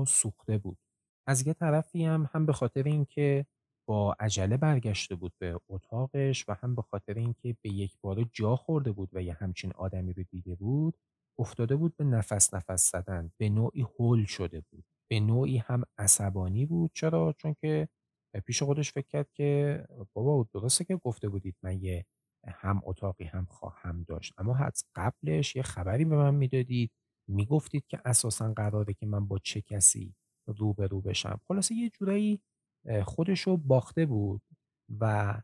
سوخته 0.07 0.59
بود. 0.59 0.79
از 1.27 1.47
یه 1.47 1.55
طرفی 1.55 2.05
هم 2.05 2.31
هم 2.35 2.47
به 2.47 2.53
خاطر 2.53 2.83
اینکه 2.83 3.47
با 3.89 4.17
عجله 4.21 4.57
برگشته 4.57 5.15
بود 5.15 5.33
به 5.39 5.61
اتاقش 5.69 6.49
و 6.49 6.55
هم 6.55 6.75
به 6.75 6.83
خاطر 6.83 7.15
اینکه 7.15 7.57
به 7.63 7.71
یک 7.71 7.97
باره 8.01 8.25
جا 8.33 8.57
خورده 8.57 8.93
بود 8.93 9.11
و 9.13 9.23
یه 9.23 9.33
همچین 9.41 9.73
آدمی 9.73 10.13
رو 10.13 10.23
دیده 10.31 10.55
بود 10.55 10.95
افتاده 11.39 11.77
بود 11.77 11.97
به 11.97 12.05
نفس 12.05 12.55
نفس 12.55 12.91
زدن. 12.93 13.31
به 13.39 13.49
نوعی 13.49 13.83
هول 13.83 14.25
شده 14.25 14.61
بود. 14.71 14.85
به 15.11 15.21
نوعی 15.21 15.59
هم 15.59 15.83
عصبانی 15.99 16.67
بود. 16.67 16.91
چرا؟ 16.95 17.35
چون 17.39 17.55
که 17.61 17.89
پیش 18.47 18.63
خودش 18.63 18.93
فکر 18.93 19.07
کرد 19.09 19.31
که 19.33 19.85
بابا 20.15 20.49
درسته 20.55 20.85
که 20.85 20.97
گفته 20.97 21.29
بودید 21.29 21.57
من 21.63 21.83
یه 21.83 22.07
هم 22.47 22.81
اتاقی 22.85 23.25
هم 23.25 23.47
خواهم 23.51 24.03
داشت. 24.09 24.35
اما 24.39 24.57
از 24.57 24.85
قبلش 24.95 25.57
یه 25.57 25.63
خبری 25.63 26.05
به 26.05 26.17
من 26.17 26.35
می‌دادید 26.35 26.91
می‌گفتید 27.31 27.87
که 27.87 28.01
اساسا 28.05 28.53
قراره 28.53 28.95
که 28.95 29.07
من 29.07 29.27
با 29.27 29.39
چه 29.39 29.61
کسی 29.61 30.15
روبرو 30.47 31.01
بشم. 31.01 31.41
خلاصه 31.49 31.75
یه 31.75 31.91
جورایی 31.91 32.41
خودش 33.05 33.41
رو 33.41 33.57
باخته 33.57 34.07
بود 34.07 34.43
و 35.01 35.35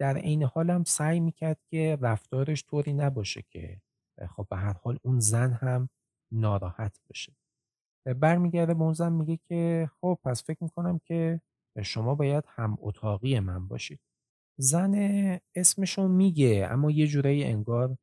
در 0.00 0.16
عین 0.16 0.42
هم 0.54 0.84
سعی 0.84 1.20
می‌کرد 1.20 1.60
که 1.70 1.98
رفتارش 2.00 2.64
طوری 2.68 2.92
نباشه 2.92 3.42
که 3.50 3.80
خب 4.28 4.46
به 4.50 4.56
هر 4.56 4.72
حال 4.72 4.98
اون 5.02 5.20
زن 5.20 5.52
هم 5.52 5.88
ناراحت 6.32 7.00
بشه. 7.10 7.36
برمیگرده 8.16 8.74
به 8.74 8.82
اون 8.82 8.92
زن 8.92 9.12
میگه 9.12 9.36
که 9.48 9.90
خب 10.00 10.18
پس 10.24 10.44
فکر 10.44 10.64
می‌کنم 10.64 10.98
که 11.04 11.40
شما 11.82 12.14
باید 12.14 12.44
هم 12.48 12.76
اتاقی 12.80 13.40
من 13.40 13.68
باشید. 13.68 14.00
زن 14.58 14.94
اسمشو 15.54 16.08
میگه 16.08 16.68
اما 16.70 16.90
یه 16.90 17.06
جورایی 17.06 17.44
انگار 17.44 17.96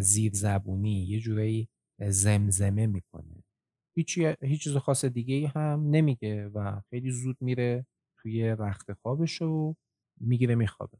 زیر 0.00 0.32
زبونی 0.34 1.04
یه 1.04 1.20
جورایی 1.20 1.68
زمزمه 2.00 2.86
می‌کنه. 2.86 3.44
هیچی 3.96 4.34
هیچ 4.42 4.64
چیز 4.64 4.76
خاص 4.76 5.04
دیگه 5.04 5.48
هم 5.48 5.90
نمیگه 5.90 6.48
و 6.48 6.80
خیلی 6.90 7.10
زود 7.10 7.36
میره 7.40 7.86
توی 8.18 8.42
رخت 8.48 8.92
خوابش 8.92 9.42
و 9.42 9.74
می‌گیره 10.20 10.54
میخوابه. 10.54 10.98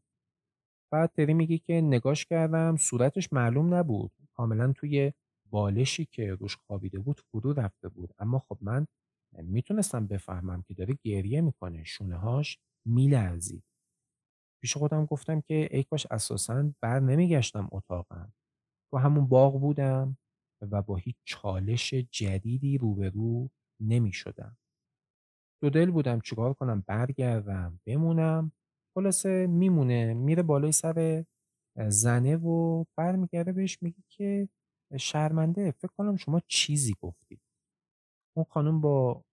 بعد 0.92 1.12
تری 1.12 1.34
میگه 1.34 1.58
که 1.58 1.80
نگاش 1.80 2.24
کردم 2.24 2.76
صورتش 2.76 3.32
معلوم 3.32 3.74
نبود. 3.74 4.12
کاملا 4.34 4.72
توی 4.72 5.12
بالشی 5.50 6.08
که 6.12 6.34
روش 6.34 6.56
خوابیده 6.56 6.98
بود 6.98 7.20
فرو 7.20 7.52
رفته 7.52 7.88
بود. 7.88 8.14
اما 8.18 8.38
خب 8.38 8.58
من 8.60 8.86
می‌تونستم 9.32 10.06
بفهمم 10.06 10.62
که 10.62 10.74
داره 10.74 10.98
گریه 11.02 11.40
می‌کنه. 11.40 11.84
شونه 11.84 12.16
هاش 12.16 12.58
میلرزید. 12.86 13.64
پیش 14.62 14.76
خودم 14.76 15.04
گفتم 15.04 15.40
که 15.40 15.68
ای 15.70 15.82
کاش 15.84 16.06
اساسا 16.10 16.72
بر 16.80 17.00
نمیگشتم 17.00 17.68
اتاقم. 17.72 18.32
تو 18.90 18.98
همون 18.98 19.26
باغ 19.26 19.60
بودم. 19.60 20.16
و 20.70 20.82
با 20.82 20.96
هیچ 20.96 21.16
چالش 21.24 21.94
جدیدی 21.94 22.78
روبرو 22.78 23.50
نمی 23.80 24.12
شدم. 24.12 24.56
دو 25.62 25.70
دل 25.70 25.90
بودم 25.90 26.20
چیکار 26.20 26.54
کنم 26.54 26.84
برگردم 26.86 27.80
بمونم. 27.86 28.52
خلاصه 28.94 29.46
میمونه 29.46 30.14
میره 30.14 30.42
بالای 30.42 30.72
سر 30.72 31.24
زنه 31.88 32.36
و 32.36 32.84
برمیگرده 32.96 33.52
بهش 33.52 33.82
میگه 33.82 34.02
که 34.08 34.48
شرمنده 34.98 35.70
فکر 35.70 35.92
کنم 35.98 36.16
شما 36.16 36.40
چیزی 36.46 36.94
گفتی. 37.00 37.40
اون 38.36 38.44
خانم 38.50 38.80
با 38.80 39.24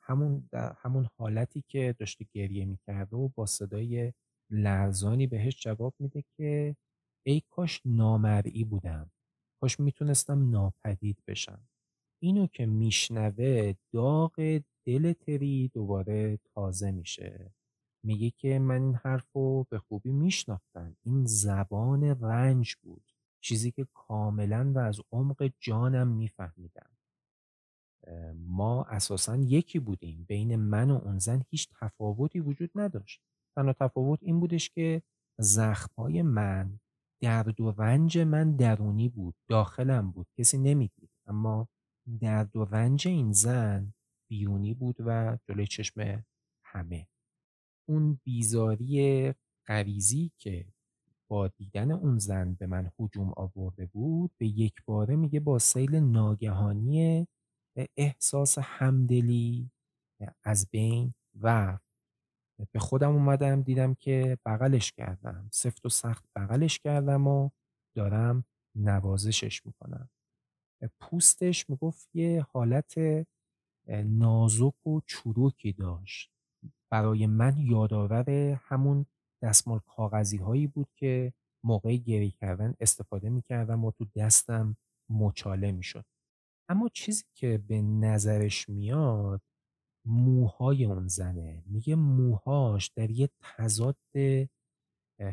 همون 0.00 0.48
همون 0.78 1.08
حالتی 1.18 1.64
که 1.68 1.94
داشته 1.98 2.26
گریه 2.32 2.64
می‌کرده 2.64 3.16
و 3.16 3.28
با 3.28 3.46
صدای 3.46 4.12
لرزانی 4.50 5.26
بهش 5.26 5.62
جواب 5.62 5.94
میده 5.98 6.24
که 6.36 6.76
ای 7.26 7.42
کاش 7.50 7.80
نامرئی 7.84 8.64
بودم. 8.64 9.10
کاش 9.64 9.80
می‌تونستم 9.80 10.50
ناپدید 10.50 11.18
بشم. 11.26 11.68
اینو 12.22 12.46
که 12.46 12.66
میشنوه 12.66 13.74
داغ 13.92 14.60
دل 14.86 15.12
تری 15.12 15.70
دوباره 15.74 16.38
تازه 16.54 16.90
میشه. 16.90 17.54
میگه 18.02 18.30
که 18.30 18.58
من 18.58 18.82
این 18.82 18.94
حرف 18.94 19.32
رو 19.32 19.66
به 19.70 19.78
خوبی 19.78 20.12
میشناختم. 20.12 20.96
این 21.02 21.26
زبان 21.26 22.04
رنج 22.04 22.74
بود. 22.82 23.02
چیزی 23.40 23.70
که 23.70 23.86
کاملا 23.94 24.72
و 24.74 24.78
از 24.78 25.00
عمق 25.12 25.50
جانم 25.60 26.08
میفهمیدم. 26.08 26.90
ما 28.34 28.84
اساسا 28.84 29.36
یکی 29.36 29.78
بودیم. 29.78 30.24
بین 30.28 30.56
من 30.56 30.90
و 30.90 30.94
اون 31.04 31.18
زن 31.18 31.42
هیچ 31.50 31.68
تفاوتی 31.80 32.40
وجود 32.40 32.70
نداشت. 32.74 33.20
تنها 33.56 33.72
تفاوت 33.72 34.18
این 34.22 34.40
بودش 34.40 34.70
که 34.70 35.02
زخمای 35.38 36.22
من 36.22 36.80
درد 37.20 37.60
و 37.60 37.70
رنج 37.70 38.18
من 38.18 38.56
درونی 38.56 39.08
بود 39.08 39.34
داخلم 39.48 40.10
بود 40.10 40.26
کسی 40.38 40.58
نمی‌دید. 40.58 41.10
اما 41.26 41.68
درد 42.20 42.56
و 42.56 42.64
رنج 42.64 43.08
این 43.08 43.32
زن 43.32 43.94
بیرونی 44.28 44.74
بود 44.74 44.96
و 44.98 45.38
جلوی 45.48 45.66
چشم 45.66 46.24
همه. 46.64 47.06
اون 47.88 48.20
بیزاری 48.24 49.32
غریزی 49.66 50.32
که 50.38 50.66
با 51.28 51.48
دیدن 51.48 51.90
اون 51.90 52.18
زن 52.18 52.54
به 52.54 52.66
من 52.66 52.90
هجوم 53.00 53.32
آورده 53.36 53.86
بود 53.86 54.30
به 54.38 54.46
یک 54.46 54.74
باره 54.86 55.16
میگه 55.16 55.40
با 55.40 55.58
سیل 55.58 55.94
ناگهانی 55.96 57.26
احساس 57.96 58.58
همدلی 58.58 59.70
از 60.44 60.68
بین 60.70 61.14
و 61.40 61.78
به 62.72 62.78
خودم 62.78 63.12
اومدم 63.12 63.62
دیدم 63.62 63.94
که 63.94 64.38
بغلش 64.46 64.92
کردم. 64.92 65.48
سفت 65.52 65.86
و 65.86 65.88
سخت 65.88 66.24
بغلش 66.36 66.78
کردم 66.78 67.26
و 67.26 67.50
دارم 67.96 68.44
نوازشش 68.74 69.66
می‌کنم. 69.66 70.08
پوستش 71.00 71.70
می‌گفت 71.70 72.16
یه 72.16 72.46
حالت 72.52 72.94
نازک 74.04 74.86
و 74.86 75.00
چروکی 75.06 75.72
داشت. 75.72 76.30
برای 76.92 77.26
من 77.26 77.56
یادآور 77.58 78.30
همون 78.64 79.06
دستمال 79.42 79.78
کاغذی 79.86 80.36
هایی 80.36 80.66
بود 80.66 80.88
که 80.96 81.32
موقع 81.64 81.96
گری 81.96 82.30
کردن 82.30 82.74
استفاده 82.80 83.30
می‌کردم 83.30 83.84
و 83.84 83.90
تو 83.90 84.06
دستم 84.16 84.76
مچاله 85.10 85.72
می‌شد. 85.72 86.04
اما 86.68 86.88
چیزی 86.88 87.24
که 87.34 87.58
به 87.58 87.82
نظرش 87.82 88.68
میاد 88.68 89.42
موهای 90.04 90.84
اون 90.84 91.08
زنه. 91.08 91.62
میگه 91.66 91.94
موهاش 91.94 92.88
در 92.88 93.10
یه 93.10 93.28
تضاد 93.40 93.96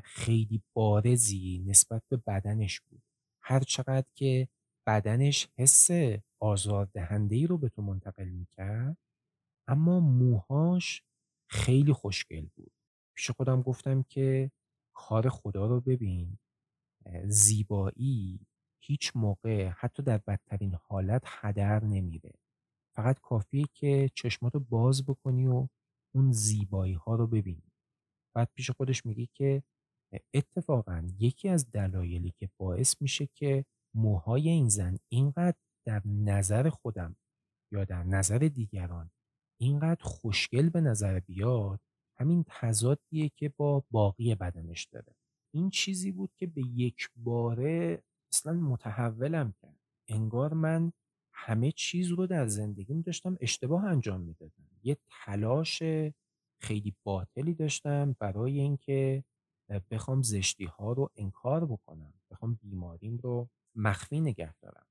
خیلی 0.03 0.63
بارزی 0.73 1.63
نسبت 1.67 2.03
به 2.09 2.17
بدنش 2.17 2.81
بود. 2.81 3.01
هر 3.41 3.59
چقدر 3.59 4.07
که 4.15 4.47
بدنش 4.87 5.47
حس 5.57 5.89
آزاردهنده 6.39 7.35
ای 7.35 7.47
رو 7.47 7.57
به 7.57 7.69
تو 7.69 7.81
منتقل 7.81 8.29
می‌کرد 8.29 8.97
اما 9.67 9.99
موهاش 9.99 11.03
خیلی 11.49 11.93
خوشگل 11.93 12.47
بود. 12.55 12.71
پیش 13.15 13.31
خودم 13.31 13.61
گفتم 13.61 14.03
که 14.03 14.51
کار 14.95 15.29
خدا 15.29 15.67
رو 15.67 15.81
ببین. 15.81 16.37
زیبایی 17.25 18.39
هیچ 18.83 19.11
موقع 19.15 19.67
حتی 19.67 20.03
در 20.03 20.17
بدترین 20.17 20.75
حالت 20.81 21.23
هدر 21.25 21.83
نمیره. 21.83 22.33
فقط 22.95 23.19
کافیه 23.19 23.65
که 23.73 24.09
چشماتو 24.15 24.59
باز 24.59 25.05
بکنی 25.05 25.47
و 25.47 25.67
اون 26.15 26.31
زیبایی 26.31 26.93
ها 26.93 27.15
رو 27.15 27.27
ببینی. 27.27 27.71
بعد 28.35 28.49
پیش 28.55 28.71
خودش 28.71 29.05
میگه 29.05 29.27
که 29.33 29.63
اتفاقا 30.33 31.07
یکی 31.19 31.49
از 31.49 31.71
دلایلی 31.71 32.33
که 32.37 32.49
باعث 32.57 33.01
میشه 33.01 33.27
که 33.33 33.65
موهای 33.95 34.49
این 34.49 34.69
زن 34.69 34.97
اینقدر 35.09 35.57
در 35.85 36.01
نظر 36.05 36.69
خودم 36.69 37.15
یا 37.71 37.85
در 37.85 38.03
نظر 38.03 38.37
دیگران 38.37 39.11
اینقدر 39.59 40.03
خوشگل 40.03 40.69
به 40.69 40.81
نظر 40.81 41.19
بیاد 41.19 41.79
همین 42.19 42.45
تضادیه 42.47 43.29
که 43.35 43.49
با 43.57 43.83
باقی 43.91 44.35
بدنش 44.35 44.85
داره. 44.85 45.15
این 45.53 45.69
چیزی 45.69 46.11
بود 46.11 46.31
که 46.37 46.47
به 46.47 46.61
یک 46.61 47.09
باره 47.15 48.03
اصلا 48.33 48.53
متحولم 48.53 49.53
کرد. 49.61 49.79
انگار 50.09 50.53
من 50.53 50.91
همه 51.43 51.71
چیز 51.71 52.07
رو 52.07 52.27
در 52.27 52.47
زندگیم 52.47 53.01
داشتم 53.01 53.37
اشتباه 53.39 53.85
انجام 53.85 54.21
می‌دادم. 54.21 54.69
یه 54.83 54.97
تلاش 55.09 55.83
خیلی 56.61 56.95
باطلی 57.03 57.53
داشتم 57.53 58.15
برای 58.19 58.59
اینکه 58.59 59.23
بخوام 59.91 60.21
زشتی 60.21 60.65
ها 60.65 60.93
رو 60.93 61.09
انکار 61.15 61.65
بکنم 61.65 62.13
بخوام 62.31 62.59
بیماریم 62.61 63.17
رو 63.17 63.49
مخفی 63.75 64.21
نگه 64.21 64.55
دارم. 64.61 64.85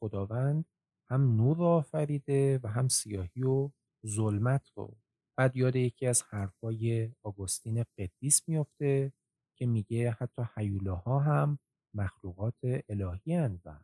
خداوند 0.00 0.64
هم 1.10 1.36
نور 1.36 1.56
رو 1.56 1.64
آفریده 1.64 2.60
و 2.62 2.66
هم 2.66 2.88
سیاهی 2.88 3.42
و 3.42 3.70
ظلمت 4.06 4.70
رو. 4.76 4.96
بعد 5.36 5.56
یاد 5.56 5.76
یکی 5.76 6.06
از 6.06 6.22
حرفای 6.22 7.12
آگوستین 7.22 7.84
قدیس 7.98 8.48
میفته 8.48 9.12
که 9.56 9.66
میگه 9.66 10.10
حتی 10.10 10.42
حیولاها 10.54 11.20
هم 11.20 11.58
مخلوقات 11.94 12.58
الهی 12.88 13.34
هن 13.34 13.60
و 13.64 13.80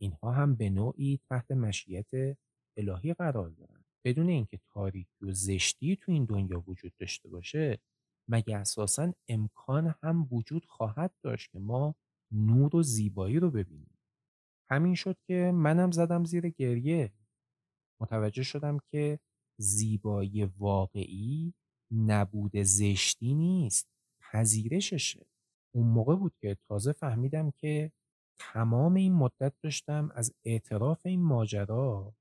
اینها 0.00 0.32
هم 0.32 0.54
به 0.54 0.70
نوعی 0.70 1.20
تحت 1.28 1.50
مشیت 1.50 2.36
الهی 2.76 3.14
قرار 3.14 3.48
دارن. 3.48 3.84
بدون 4.04 4.28
اینکه 4.28 4.60
تاریکی 4.66 5.24
و 5.24 5.32
زشتی 5.32 5.96
تو 5.96 6.12
این 6.12 6.24
دنیا 6.24 6.64
وجود 6.66 6.92
داشته 6.98 7.28
باشه 7.28 7.78
مگه 8.28 8.56
اساسا 8.56 9.12
امکان 9.28 9.94
هم 10.02 10.28
وجود 10.32 10.64
خواهد 10.64 11.14
داشت 11.22 11.50
که 11.50 11.58
ما 11.58 11.94
نور 12.32 12.76
و 12.76 12.82
زیبایی 12.82 13.38
رو 13.38 13.50
ببینیم؟ 13.50 13.98
همین 14.70 14.94
شد 14.94 15.16
که 15.26 15.52
منم 15.54 15.90
زدم 15.90 16.24
زیر 16.24 16.48
گریه. 16.48 17.12
متوجه 18.00 18.42
شدم 18.42 18.78
که 18.90 19.18
زیبایی 19.58 20.44
واقعی 20.44 21.54
نبود 21.90 22.62
زشتی 22.62 23.34
نیست 23.34 23.88
پذیرششه. 24.20 25.26
اون 25.74 25.86
موقع 25.86 26.16
بود 26.16 26.34
که 26.40 26.56
تازه 26.68 26.92
فهمیدم 26.92 27.50
که 27.50 27.92
تمام 28.38 28.94
این 28.94 29.12
مدت 29.12 29.52
داشتم 29.62 30.10
از 30.14 30.34
اعتراف 30.44 31.06
این 31.06 31.22
ماجرا 31.22 32.14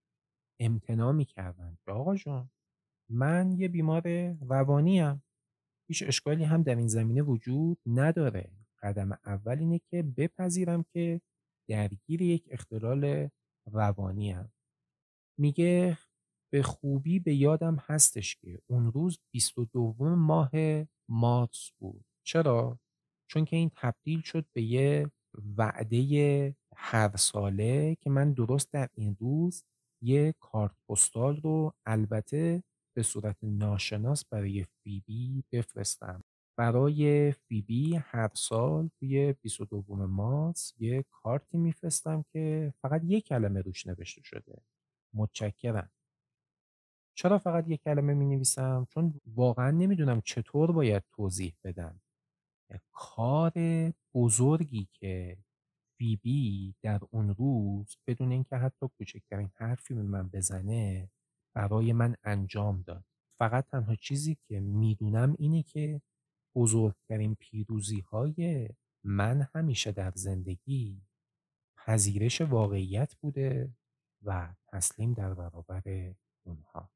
امتناع 0.60 1.12
می‌کردم 1.12 1.78
که 1.86 1.92
آقا 1.92 2.16
جان 2.16 2.50
من 3.10 3.52
یه 3.52 3.68
بیمار 3.68 4.32
روانیم 4.32 5.24
هیچ 5.88 6.04
اشکالی 6.08 6.44
هم 6.44 6.64
در 6.64 6.76
این 6.76 6.88
زمینه 6.88 7.22
وجود 7.22 7.78
نداره 7.86 8.52
قدم 8.82 9.12
اول 9.26 9.60
اینه 9.60 9.80
که 9.80 10.04
بپذیرم 10.04 10.84
که 10.94 11.22
درگیر 11.70 12.22
یک 12.22 12.48
اختلال 12.52 13.30
روانی 13.72 14.32
هم. 14.32 14.52
میگه 15.38 15.98
به 16.52 16.64
خوبی 16.64 17.20
به 17.20 17.36
یادم 17.36 17.76
هستش 17.76 18.36
که 18.36 18.60
اون 18.68 18.92
روز 18.92 19.20
22 19.32 20.16
ماه 20.16 20.52
مارس 21.10 21.72
بود 21.80 22.06
چرا؟ 22.24 22.80
چون 23.30 23.46
که 23.46 23.56
این 23.56 23.72
تبدیل 23.76 24.22
شد 24.22 24.46
به 24.54 24.62
یه 24.62 25.12
وعده 25.58 26.56
هر 26.76 27.16
ساله 27.18 27.96
که 27.96 28.10
من 28.10 28.34
درست 28.34 28.72
در 28.74 28.90
این 28.94 29.18
روز 29.20 29.64
یه 30.04 30.34
کارت 30.40 30.72
پستال 30.90 31.42
رو 31.42 31.74
البته 31.86 32.64
به 32.96 33.04
صورت 33.04 33.38
ناشناس 33.44 34.26
برای 34.26 34.66
فیبی 34.84 35.44
بفرستم. 35.52 36.24
برای 36.58 37.32
فیبی 37.32 37.96
هر 37.96 38.30
سال 38.34 38.90
توی 39.00 39.34
22 39.34 39.96
مارس 40.08 40.74
یه 40.80 41.06
کارتی 41.12 41.58
میفرستم 41.58 42.26
که 42.34 42.74
فقط 42.82 43.02
یک 43.06 43.26
کلمه 43.26 43.62
روش 43.62 43.88
نوشته 43.88 44.22
شده. 44.24 44.62
متشکرم. 45.14 45.92
چرا 47.18 47.38
فقط 47.38 47.70
یک 47.70 47.82
کلمه 47.84 48.14
می 48.14 48.26
نویسم؟ 48.26 48.88
چون 48.90 49.22
واقعا 49.26 49.72
نمی‌دونم 49.72 50.22
چطور 50.22 50.72
باید 50.72 51.04
توضیح 51.16 51.54
بدم. 51.64 52.02
کار 52.92 53.54
بزرگی 54.14 54.88
که 54.94 55.38
فیبی 55.98 56.76
در 56.82 57.00
اون 57.12 57.30
روز 57.30 57.98
بدون 58.08 58.32
اینکه 58.32 58.56
حتی 58.56 58.88
کوچکترین 58.98 59.52
حرفی 59.56 59.94
به 59.94 60.02
من 60.02 60.30
بزنه 60.30 61.10
برای 61.56 61.94
من 61.94 62.16
انجام 62.24 62.82
داد. 62.82 63.06
فقط 63.40 63.68
تنها 63.68 63.96
چیزی 63.96 64.38
که 64.48 64.60
می‌دونم 64.60 65.36
اینه 65.40 65.64
که 65.64 66.02
بزرگترین 66.56 67.36
پیروزی 67.36 68.00
های 68.00 68.70
من 69.04 69.48
همیشه 69.56 69.92
در 69.92 70.12
زندگی 70.16 71.02
پذیرش 71.78 72.42
واقعیت 72.42 73.16
بوده 73.16 73.74
و 74.22 74.56
تسلیم 74.68 75.14
در 75.14 75.34
برابر 75.34 76.14
اونها. 76.46 76.90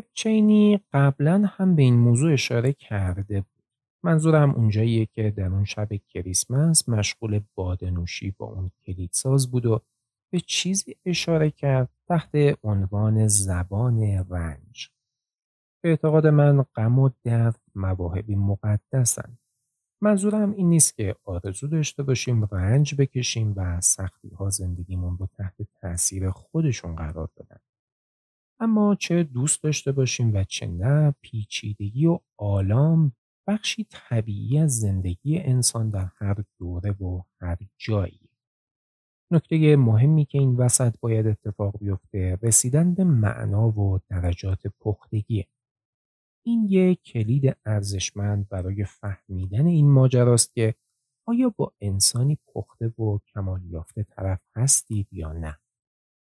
چینی 0.00 0.80
قبلا 0.92 1.44
هم 1.46 1.76
به 1.76 1.82
این 1.82 1.94
موضوع 1.94 2.32
اشاره 2.32 2.72
کرده 2.72 3.40
بود. 3.40 3.64
منظورم 4.04 4.50
اونجاییه 4.50 5.06
که 5.06 5.30
در 5.30 5.46
اون 5.46 5.64
شب 5.64 5.88
کریسمس 6.08 6.88
مشغول 6.88 7.40
بادنوشی 7.54 8.34
با 8.38 8.46
اون 8.46 8.70
کلیدساز 8.86 9.50
بود 9.50 9.66
و 9.66 9.80
به 10.32 10.40
چیزی 10.40 10.96
اشاره 11.04 11.50
کرد 11.50 11.88
تحت 12.08 12.58
عنوان 12.62 13.28
زبان 13.28 14.02
رنج. 14.30 14.90
به 15.82 15.88
اعتقاد 15.90 16.26
من 16.26 16.62
غم 16.62 16.98
و 16.98 17.10
درد 17.24 17.60
مواهبی 17.74 18.34
مقدسن. 18.34 19.38
منظورم 20.02 20.52
این 20.52 20.68
نیست 20.68 20.94
که 20.94 21.16
آرزو 21.24 21.66
داشته 21.68 22.02
باشیم 22.02 22.44
رنج 22.44 22.94
بکشیم 22.94 23.52
و 23.56 23.80
سختی 23.80 24.28
ها 24.28 24.50
زندگیمون 24.50 25.18
رو 25.18 25.28
تحت 25.38 25.54
تاثیر 25.80 26.30
خودشون 26.30 26.96
قرار 26.96 27.28
بدن. 27.36 27.60
اما 28.62 28.94
چه 28.94 29.22
دوست 29.22 29.62
داشته 29.62 29.92
باشیم 29.92 30.34
و 30.34 30.44
چه 30.44 30.66
نه 30.66 31.14
پیچیدگی 31.20 32.06
و 32.06 32.18
آلام 32.36 33.12
بخشی 33.46 33.86
طبیعی 33.90 34.58
از 34.58 34.78
زندگی 34.78 35.38
انسان 35.38 35.90
در 35.90 36.08
هر 36.16 36.36
دوره 36.58 36.90
و 36.90 37.22
هر 37.40 37.58
جایی. 37.78 38.20
نکته 39.30 39.76
مهمی 39.76 40.24
که 40.24 40.38
این 40.38 40.56
وسط 40.56 40.94
باید 41.00 41.26
اتفاق 41.26 41.78
بیفته 41.78 42.38
رسیدن 42.42 42.94
به 42.94 43.04
معنا 43.04 43.68
و 43.68 43.98
درجات 44.08 44.66
پختگیه. 44.80 45.46
این 46.46 46.66
یک 46.68 47.02
کلید 47.02 47.56
ارزشمند 47.66 48.48
برای 48.48 48.84
فهمیدن 48.84 49.66
این 49.66 49.90
ماجراست 49.90 50.54
که 50.54 50.74
آیا 51.26 51.54
با 51.56 51.72
انسانی 51.80 52.38
پخته 52.54 52.86
و 52.88 53.18
کمال 53.18 53.64
یافته 53.64 54.02
طرف 54.02 54.40
هستید 54.56 55.08
یا 55.12 55.32
نه؟ 55.32 55.58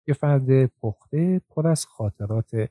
یه 0.08 0.14
فرد 0.14 0.66
پخته 0.66 1.42
پر 1.50 1.68
از 1.68 1.86
خاطرات 1.86 2.70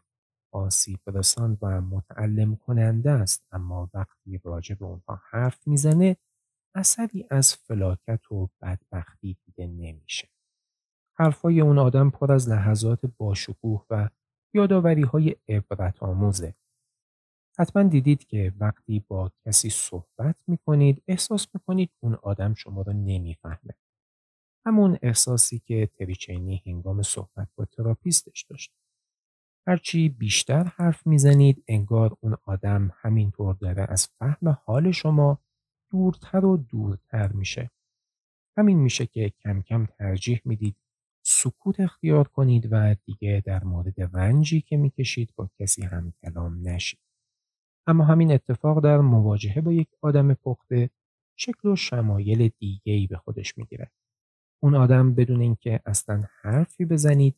آسیب 0.52 1.00
رسان 1.06 1.58
و 1.62 1.80
متعلم 1.80 2.56
کننده 2.56 3.10
است 3.10 3.44
اما 3.52 3.90
وقتی 3.94 4.40
راجع 4.44 4.74
به 4.74 4.84
اونها 4.84 5.20
حرف 5.30 5.66
می‌زنه 5.68 6.16
اثری 6.74 7.26
از 7.30 7.54
فلاکت 7.54 8.32
و 8.32 8.48
بدبختی 8.62 9.36
دیده 9.46 9.66
نمیشه. 9.66 10.28
حرفای 11.18 11.60
اون 11.60 11.78
آدم 11.78 12.10
پر 12.10 12.32
از 12.32 12.48
لحظات 12.48 13.06
باشکوه 13.18 13.86
و 13.90 14.08
یاداوری 14.54 15.02
های 15.02 15.36
عبرت 15.48 16.02
آموزه. 16.02 16.54
حتما 17.58 17.82
دیدید 17.82 18.26
که 18.26 18.52
وقتی 18.60 19.04
با 19.08 19.32
کسی 19.46 19.70
صحبت 19.70 20.36
می‌کنید 20.46 21.02
احساس 21.08 21.46
می‌کنید 21.54 21.90
اون 22.00 22.14
آدم 22.14 22.54
شما 22.54 22.82
رو 22.82 22.92
نمی‌فهمه. 22.92 23.74
همون 24.66 24.98
احساسی 25.02 25.58
که 25.58 25.90
تریچینی 25.98 26.62
هنگام 26.66 27.02
صحبت 27.02 27.48
با 27.56 27.64
تراپیستش 27.64 28.42
داشت. 28.42 28.72
هرچی 29.66 30.08
بیشتر 30.08 30.64
حرف 30.64 31.06
می‌زنید 31.06 31.64
انگار 31.68 32.16
اون 32.20 32.36
آدم 32.44 32.90
همینطور 32.94 33.54
داره 33.54 33.86
از 33.88 34.08
فهم 34.18 34.58
حال 34.64 34.90
شما 34.90 35.38
دورتر 35.90 36.44
و 36.44 36.56
دورتر 36.56 37.32
میشه. 37.32 37.70
همین 38.56 38.78
میشه 38.78 39.06
که 39.06 39.32
کم 39.40 39.62
کم 39.62 39.86
ترجیح 39.86 40.40
می‌دید 40.44 40.76
سکوت 41.22 41.80
اختیار 41.80 42.28
کنید 42.28 42.68
و 42.70 42.96
دیگه 43.04 43.42
در 43.46 43.64
مورد 43.64 44.16
رنجی 44.16 44.60
که 44.60 44.76
می‌کشید 44.76 45.32
با 45.36 45.50
کسی 45.58 45.82
هم 45.82 46.12
کلام 46.22 46.68
نشید. 46.68 47.00
اما 47.86 48.04
همین 48.04 48.32
اتفاق 48.32 48.84
در 48.84 48.98
مواجهه 48.98 49.60
با 49.60 49.72
یک 49.72 49.88
آدم 50.02 50.34
پخته 50.34 50.90
شکل 51.36 51.68
و 51.68 51.76
شمایل 51.76 52.48
دیگه 52.58 52.92
ای 52.92 53.06
به 53.06 53.16
خودش 53.16 53.58
می‌گیره. 53.58 53.90
اون 54.62 54.74
آدم 54.74 55.14
بدون 55.14 55.40
اینکه 55.40 55.80
اصلا 55.86 56.24
حرفی 56.42 56.84
بزنید 56.84 57.36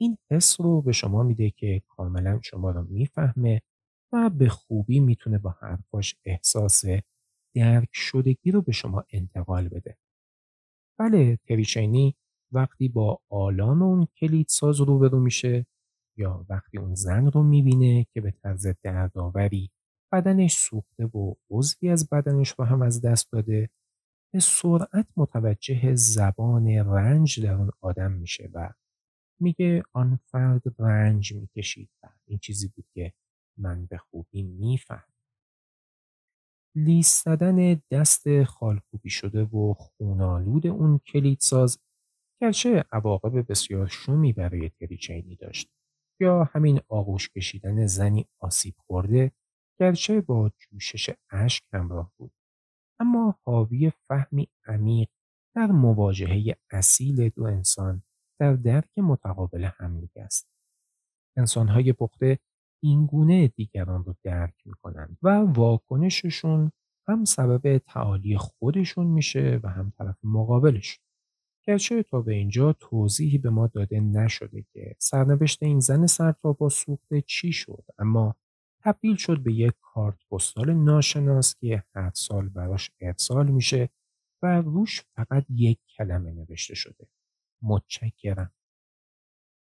این 0.00 0.18
حس 0.30 0.60
رو 0.60 0.82
به 0.82 0.92
شما 0.92 1.22
میده 1.22 1.50
که 1.50 1.82
کاملا 1.88 2.40
شما 2.42 2.70
رو 2.70 2.82
می‌فهمه 2.90 3.62
و 4.12 4.30
به 4.30 4.48
خوبی 4.48 5.00
می‌تونه 5.00 5.38
با 5.38 5.50
حرفاش 5.60 6.16
احساس 6.24 6.84
درک 7.54 7.88
شدگی 7.92 8.50
رو 8.50 8.62
به 8.62 8.72
شما 8.72 9.04
انتقال 9.10 9.68
بده. 9.68 9.96
بله 10.98 11.38
تریچینی 11.48 12.16
وقتی 12.52 12.88
با 12.88 13.20
آلام 13.28 13.82
اون 13.82 14.06
کلید 14.16 14.46
ساز 14.48 14.80
روبرو 14.80 15.20
میشه 15.20 15.66
یا 16.18 16.46
وقتی 16.48 16.78
اون 16.78 16.94
زن 16.94 17.26
رو 17.30 17.42
می‌بینه 17.42 18.06
که 18.14 18.20
به 18.20 18.30
طرز 18.30 18.66
دردآوری 18.82 19.70
بدنش 20.12 20.56
سوخته 20.56 21.06
و 21.06 21.34
عضوی 21.50 21.88
از 21.88 22.08
بدنش 22.08 22.54
رو 22.58 22.64
هم 22.64 22.82
از 22.82 23.02
دست 23.02 23.32
داده 23.32 23.70
به 24.34 24.40
سرعت 24.40 25.06
متوجه 25.16 25.94
زبان 25.94 26.66
رنج 26.68 27.40
در 27.40 27.52
اون 27.54 27.70
آدم 27.80 28.12
میشه 28.12 28.50
و 28.52 28.72
میگه 29.40 29.82
آن 29.92 30.18
فرد 30.26 30.62
رنج 30.78 31.32
می‌کشید 31.34 31.90
و 32.02 32.06
این 32.26 32.38
چیزی 32.38 32.68
بود 32.68 32.86
که 32.94 33.12
من 33.58 33.86
به 33.86 33.98
خوبی 33.98 34.42
میفهم. 34.42 35.12
لیست 36.76 37.24
زدن 37.24 37.82
دست 37.90 38.44
خالکوبی 38.44 39.10
شده 39.10 39.42
و 39.42 39.74
خونالود 39.74 40.66
اون 40.66 40.98
کلیدساز 40.98 41.78
گرچه 42.40 42.84
عواقب 42.92 43.50
بسیار 43.50 43.86
شومی 43.86 44.32
برای 44.32 44.70
تریچینی 44.70 45.36
داشت 45.36 45.70
یا 46.20 46.44
همین 46.44 46.80
آغوش 46.88 47.28
کشیدن 47.28 47.86
زنی 47.86 48.26
آسیب 48.40 48.74
خورده 48.78 49.32
گرچه 49.80 50.20
با 50.20 50.50
جوشش 50.58 51.10
اشک 51.30 51.64
همراه 51.72 52.12
بود 52.16 52.32
اما 53.00 53.38
حاوی 53.44 53.92
فهمی 54.08 54.48
عمیق 54.66 55.08
در 55.56 55.66
مواجهه 55.66 56.56
اصیل 56.70 57.28
دو 57.28 57.44
انسان 57.44 58.02
در 58.40 58.52
درک 58.52 58.98
متقابل 58.98 59.64
همدیگه 59.64 60.22
است. 60.22 60.48
انسانهای 61.36 61.92
پخته 61.92 62.38
این 62.82 63.06
گونه 63.06 63.48
دیگران 63.48 64.04
رو 64.04 64.14
درک 64.22 64.54
می‌کنند 64.64 65.18
و 65.22 65.28
واکنششون 65.28 66.72
هم 67.08 67.24
سبب 67.24 67.78
تعالی 67.78 68.36
خودشون 68.36 69.06
میشه 69.06 69.60
و 69.62 69.68
هم 69.68 69.92
طرف 69.98 70.16
مقابلش. 70.24 71.00
گرچه 71.66 72.02
تا 72.02 72.20
به 72.20 72.34
اینجا 72.34 72.72
توضیحی 72.72 73.38
به 73.38 73.50
ما 73.50 73.66
داده 73.66 74.00
نشده 74.00 74.64
که 74.72 74.96
سرنوشت 74.98 75.62
این 75.62 75.80
زن 75.80 76.06
با 76.42 76.68
سوخته 76.68 77.20
چی 77.20 77.52
شد 77.52 77.84
اما 77.98 78.36
تبدیل 78.84 79.16
شد 79.16 79.42
به 79.42 79.52
یک 79.52 79.74
کارت 79.80 80.18
پستال 80.30 80.74
ناشناس 80.74 81.56
که 81.56 81.84
هر 81.94 82.10
سال 82.14 82.48
براش 82.48 82.90
ارسال 83.00 83.50
میشه 83.50 83.88
و 84.42 84.60
روش 84.60 85.02
فقط 85.16 85.46
یک 85.50 85.78
کلمه 85.96 86.32
نوشته 86.32 86.74
شده. 86.74 87.08
متشکرم. 87.62 88.52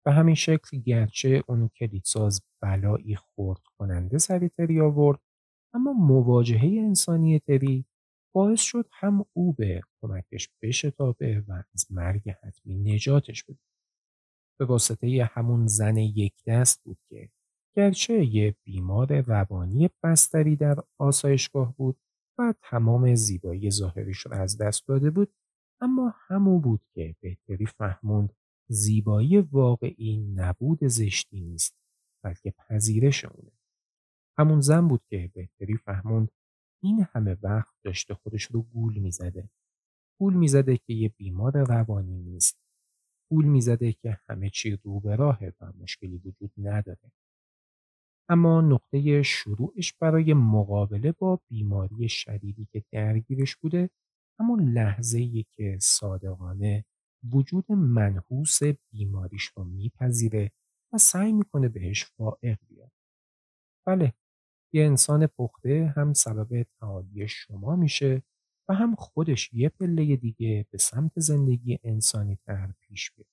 به 0.07 0.13
همین 0.13 0.35
شکل 0.35 0.79
گرچه 0.79 1.45
اون 1.49 1.69
کلیدساز 1.69 2.43
بلایی 2.63 3.17
خورد 3.17 3.61
کننده 3.79 4.19
سری 4.19 4.49
تری 4.49 4.81
آورد 4.81 5.21
اما 5.75 5.93
مواجهه 5.93 6.65
انسانی 6.65 7.39
تری 7.39 7.85
باعث 8.35 8.61
شد 8.61 8.89
هم 8.93 9.25
او 9.33 9.53
به 9.53 9.81
کمکش 10.01 10.49
بشتابه 10.63 11.45
و 11.49 11.63
از 11.75 11.93
مرگ 11.93 12.31
حتمی 12.31 12.75
نجاتش 12.95 13.45
بده. 13.45 13.59
به 14.59 14.65
واسطه 14.65 15.31
همون 15.33 15.67
زن 15.67 15.97
یک 15.97 16.35
دست 16.47 16.85
بود 16.85 16.99
که 17.09 17.31
گرچه 17.79 18.25
یه 18.25 18.57
بیمار 18.65 19.21
روانی 19.21 19.91
بستری 20.03 20.57
در 20.57 20.77
آسایشگاه 20.99 21.77
بود 21.77 22.01
و 22.39 22.55
تمام 22.63 23.15
زیبایی 23.15 23.71
ظاهریش 23.71 24.19
رو 24.19 24.33
از 24.35 24.59
دست 24.59 24.89
داده 24.89 25.11
بود 25.11 25.35
اما 25.81 26.15
همو 26.17 26.61
بود 26.61 26.81
که 26.95 27.17
بهتری 27.21 27.67
فهموند 27.67 28.33
زیبایی 28.69 29.39
واقعی 29.39 30.19
نبود 30.35 30.85
زشتی 30.85 31.41
نیست 31.41 31.77
بلکه 32.25 32.51
پذیرش 32.51 33.25
اونه. 33.25 33.53
همون 34.39 34.61
زن 34.61 34.89
بود 34.89 35.03
که 35.11 35.31
بهتری 35.35 35.77
فهموند 35.77 36.29
این 36.83 37.07
همه 37.13 37.37
وقت 37.43 37.75
داشته 37.85 38.15
خودش 38.15 38.45
رو 38.45 38.63
گول 38.63 38.99
می‌زده. 38.99 39.51
گول 40.21 40.35
می‌زده 40.35 40.77
که 40.77 40.93
یه 40.93 41.09
بیمار 41.09 41.65
روانی 41.65 42.19
نیست. 42.19 42.59
گول 43.31 43.45
می‌زده 43.45 43.93
که 43.93 44.19
همه 44.29 44.51
چی 44.51 44.79
رو 44.85 45.01
به 45.01 45.17
راهه 45.17 45.53
و 45.61 45.73
مشکلی 45.79 46.17
وجود 46.17 46.53
نداره. 46.57 47.13
اما 48.31 48.61
نقطه 48.61 49.23
شروعش 49.23 49.93
برای 49.93 50.35
مقابله 50.35 51.13
با 51.13 51.41
بیماری 51.49 52.09
شدیدی 52.09 52.69
که 52.73 52.85
درگیرش 52.93 53.57
بوده 53.57 53.91
همون 54.41 54.73
لحظه 54.73 55.45
که 55.53 55.79
صادقانه 55.81 56.85
وجود 57.33 57.73
منحوس 57.73 58.61
بیماریش 58.93 59.45
رو 59.45 59.65
میپذیره 59.65 60.53
و 60.93 60.99
سعی 60.99 61.33
می‌کنه 61.33 61.69
بهش 61.69 62.05
فائق 62.05 62.59
بیاد. 62.69 62.93
بله 63.87 64.15
یه 64.75 64.85
انسان 64.87 65.27
پخته 65.27 65.95
هم 65.97 66.13
سبب 66.13 66.63
تعالی 66.81 67.29
شما 67.29 67.77
میشه 67.77 68.23
و 68.69 68.75
هم 68.75 68.95
خودش 68.95 69.55
یه 69.55 69.69
پله 69.69 70.17
دیگه 70.17 70.67
به 70.71 70.79
سمت 70.79 71.21
زندگی 71.21 71.79
انسانی 71.85 72.37
تر 72.47 72.73
پیش 72.81 73.13
بیاد. 73.13 73.29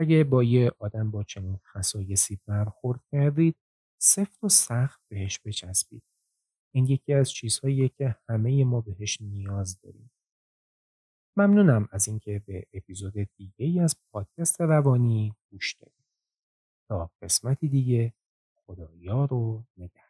اگه 0.00 0.24
با 0.24 0.44
یه 0.44 0.72
آدم 0.78 1.10
با 1.10 1.24
چنین 1.24 1.56
خصایصی 1.56 2.40
برخورد 2.46 3.00
کردید 3.12 3.56
سفت 3.98 4.44
و 4.44 4.48
سخت 4.48 5.00
بهش 5.08 5.40
بچسبید. 5.44 6.02
این 6.74 6.86
یکی 6.86 7.12
از 7.12 7.30
چیزهاییه 7.30 7.88
که 7.88 8.16
همه 8.28 8.64
ما 8.64 8.80
بهش 8.80 9.20
نیاز 9.20 9.80
داریم. 9.80 10.10
ممنونم 11.36 11.88
از 11.92 12.08
اینکه 12.08 12.42
به 12.46 12.66
اپیزود 12.72 13.14
دیگه 13.36 13.64
ای 13.66 13.80
از 13.80 13.96
پادکست 14.12 14.60
روانی 14.60 15.34
گوش 15.50 15.74
دادید. 15.74 16.06
تا 16.88 17.10
قسمتی 17.22 17.68
دیگه 17.68 18.14
خدایا 18.66 19.24
رو 19.24 19.64
نگهدار. 19.76 20.06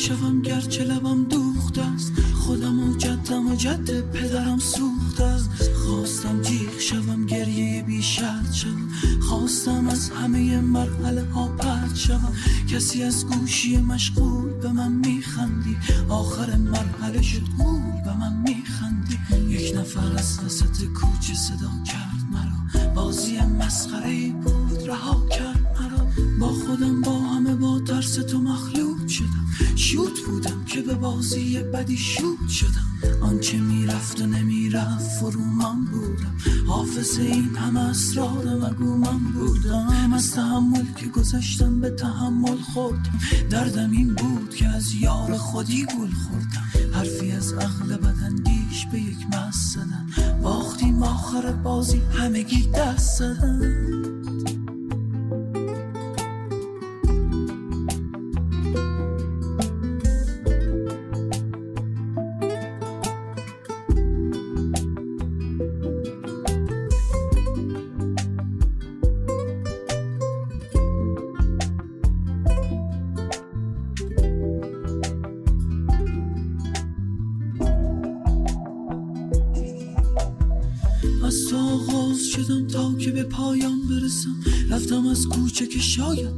شوم 0.00 0.42
گرچه 0.42 0.84
لبم 0.84 1.24
دوخت 1.24 1.78
است. 1.78 2.12
خودم 2.34 2.90
و 2.90 2.96
جدم 2.96 3.52
و 3.52 3.54
جد 3.54 4.10
پدرم 4.10 4.58
سوخت 4.58 5.20
است. 5.20 5.50
خواستم 5.74 6.42
جیغ 6.42 6.78
شوم 6.78 7.26
گریه 7.26 7.82
بی 7.82 8.02
شرط 8.02 8.52
شوم. 8.52 8.88
خواستم 9.28 9.88
از 9.88 10.10
همه 10.10 10.60
مرحله 10.60 11.24
ها 11.24 11.48
پرد 11.48 11.94
شوم. 11.94 12.32
کسی 12.68 13.02
از 13.02 13.26
گوشی 13.26 13.76
مشغول 13.76 14.50
به 14.62 14.72
من 14.72 14.92
میخندی 14.92 15.76
آخر 16.08 16.56
مرحله 16.56 17.22
شد 17.22 17.48
گول 17.58 18.02
به 18.04 18.16
من 18.20 18.42
میخندی 18.42 19.18
یک 19.48 19.76
نفر 19.76 20.12
از 20.18 20.40
وسط 20.44 20.84
کوچه 20.84 21.34
صدا 21.34 21.70
کرد 21.86 22.20
مرا. 22.32 22.92
بازی 22.94 23.40
مسخره 23.40 24.32
بود 24.32 24.88
رها 24.88 25.26
کرد 25.28 25.76
مرا. 25.80 26.06
با 26.40 26.48
خودم 26.48 27.00
با 27.00 27.18
همه 27.18 27.54
با 27.54 27.80
ترس 27.80 28.14
تو 28.14 28.38
مخلوط 28.38 29.08
شدم. 29.08 29.46
شوت 29.80 30.20
بودم 30.26 30.64
که 30.66 30.82
به 30.82 30.94
بازی 30.94 31.58
بدی 31.58 31.96
شوت 31.96 32.48
شدم. 32.48 33.20
آنچه 33.22 33.60
می‌رفت 33.60 34.20
و 34.20 34.26
نمی‌رفت 34.26 35.10
فرو 35.20 35.44
من 35.44 35.84
بودم. 35.84 36.34
حافظ 36.66 37.18
این 37.18 37.56
همه 37.56 37.80
اسرار 37.80 38.44
مگو 38.54 38.96
من 38.96 39.18
بودم. 39.18 40.12
از 40.14 40.30
تحمل 40.30 40.84
که 40.96 41.06
گذشتم 41.06 41.80
به 41.80 41.90
تحمل 41.90 42.56
خوردم. 42.56 43.18
دردم 43.50 43.90
این 43.90 44.14
بود 44.14 44.54
که 44.54 44.66
از 44.68 44.94
یار 44.94 45.36
خودی 45.36 45.84
گل 45.84 46.10
خوردم. 46.10 46.92
حرفی 46.92 47.32
از 47.32 47.52
عقل 47.52 47.96
بدندیش 47.96 48.86
به 48.92 49.00
یک 49.00 49.26
مست 49.32 49.74
زدن. 49.74 50.40
باختیم 50.42 51.02
آخر 51.02 51.52
بازی 51.52 52.00
همگی 52.18 52.68
دست 52.74 53.18
زدن. 53.18 53.60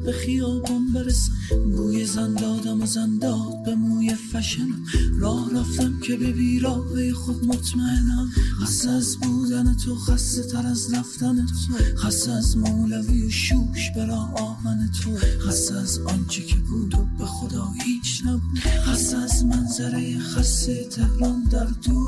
به 0.04 0.12
خیابان 0.12 0.92
برسم. 0.92 1.32
بوی 1.76 2.04
زن 2.06 2.34
دادم 2.34 2.82
و 2.82 2.86
زن 2.86 3.18
داد 3.18 3.64
به 3.64 3.74
موی 3.74 4.14
فشنم. 4.14 4.84
راه 5.18 5.50
رفتم 5.54 6.00
که 6.00 6.16
به 6.16 6.32
بیراه 6.32 7.12
خود 7.12 7.44
مطمئنم. 7.44 8.30
خسته 8.62 8.90
از 8.90 9.16
بودن 9.16 9.74
تو 9.74 9.96
خسته 9.96 10.42
تر 10.42 10.66
از 10.66 10.94
رفتن 10.94 11.46
تو. 11.46 11.96
خسته 11.96 12.32
از 12.32 12.56
مولوی 12.56 13.26
و 13.26 13.30
شوش 13.30 13.90
برا 13.96 14.28
آهن 14.36 14.90
تو. 15.02 15.16
خسته 15.48 15.74
از 15.74 15.98
آنچه 15.98 16.42
که 16.42 16.56
بود 16.56 16.94
و 16.94 17.06
به 17.18 17.26
خدا 17.26 17.68
هیچ 17.84 18.22
نبود. 18.26 18.58
خسته 18.86 19.16
از 19.16 19.44
منظره 19.44 20.18
خسته 20.18 20.84
تهران 20.84 21.42
در 21.42 21.64
دود 21.64 22.01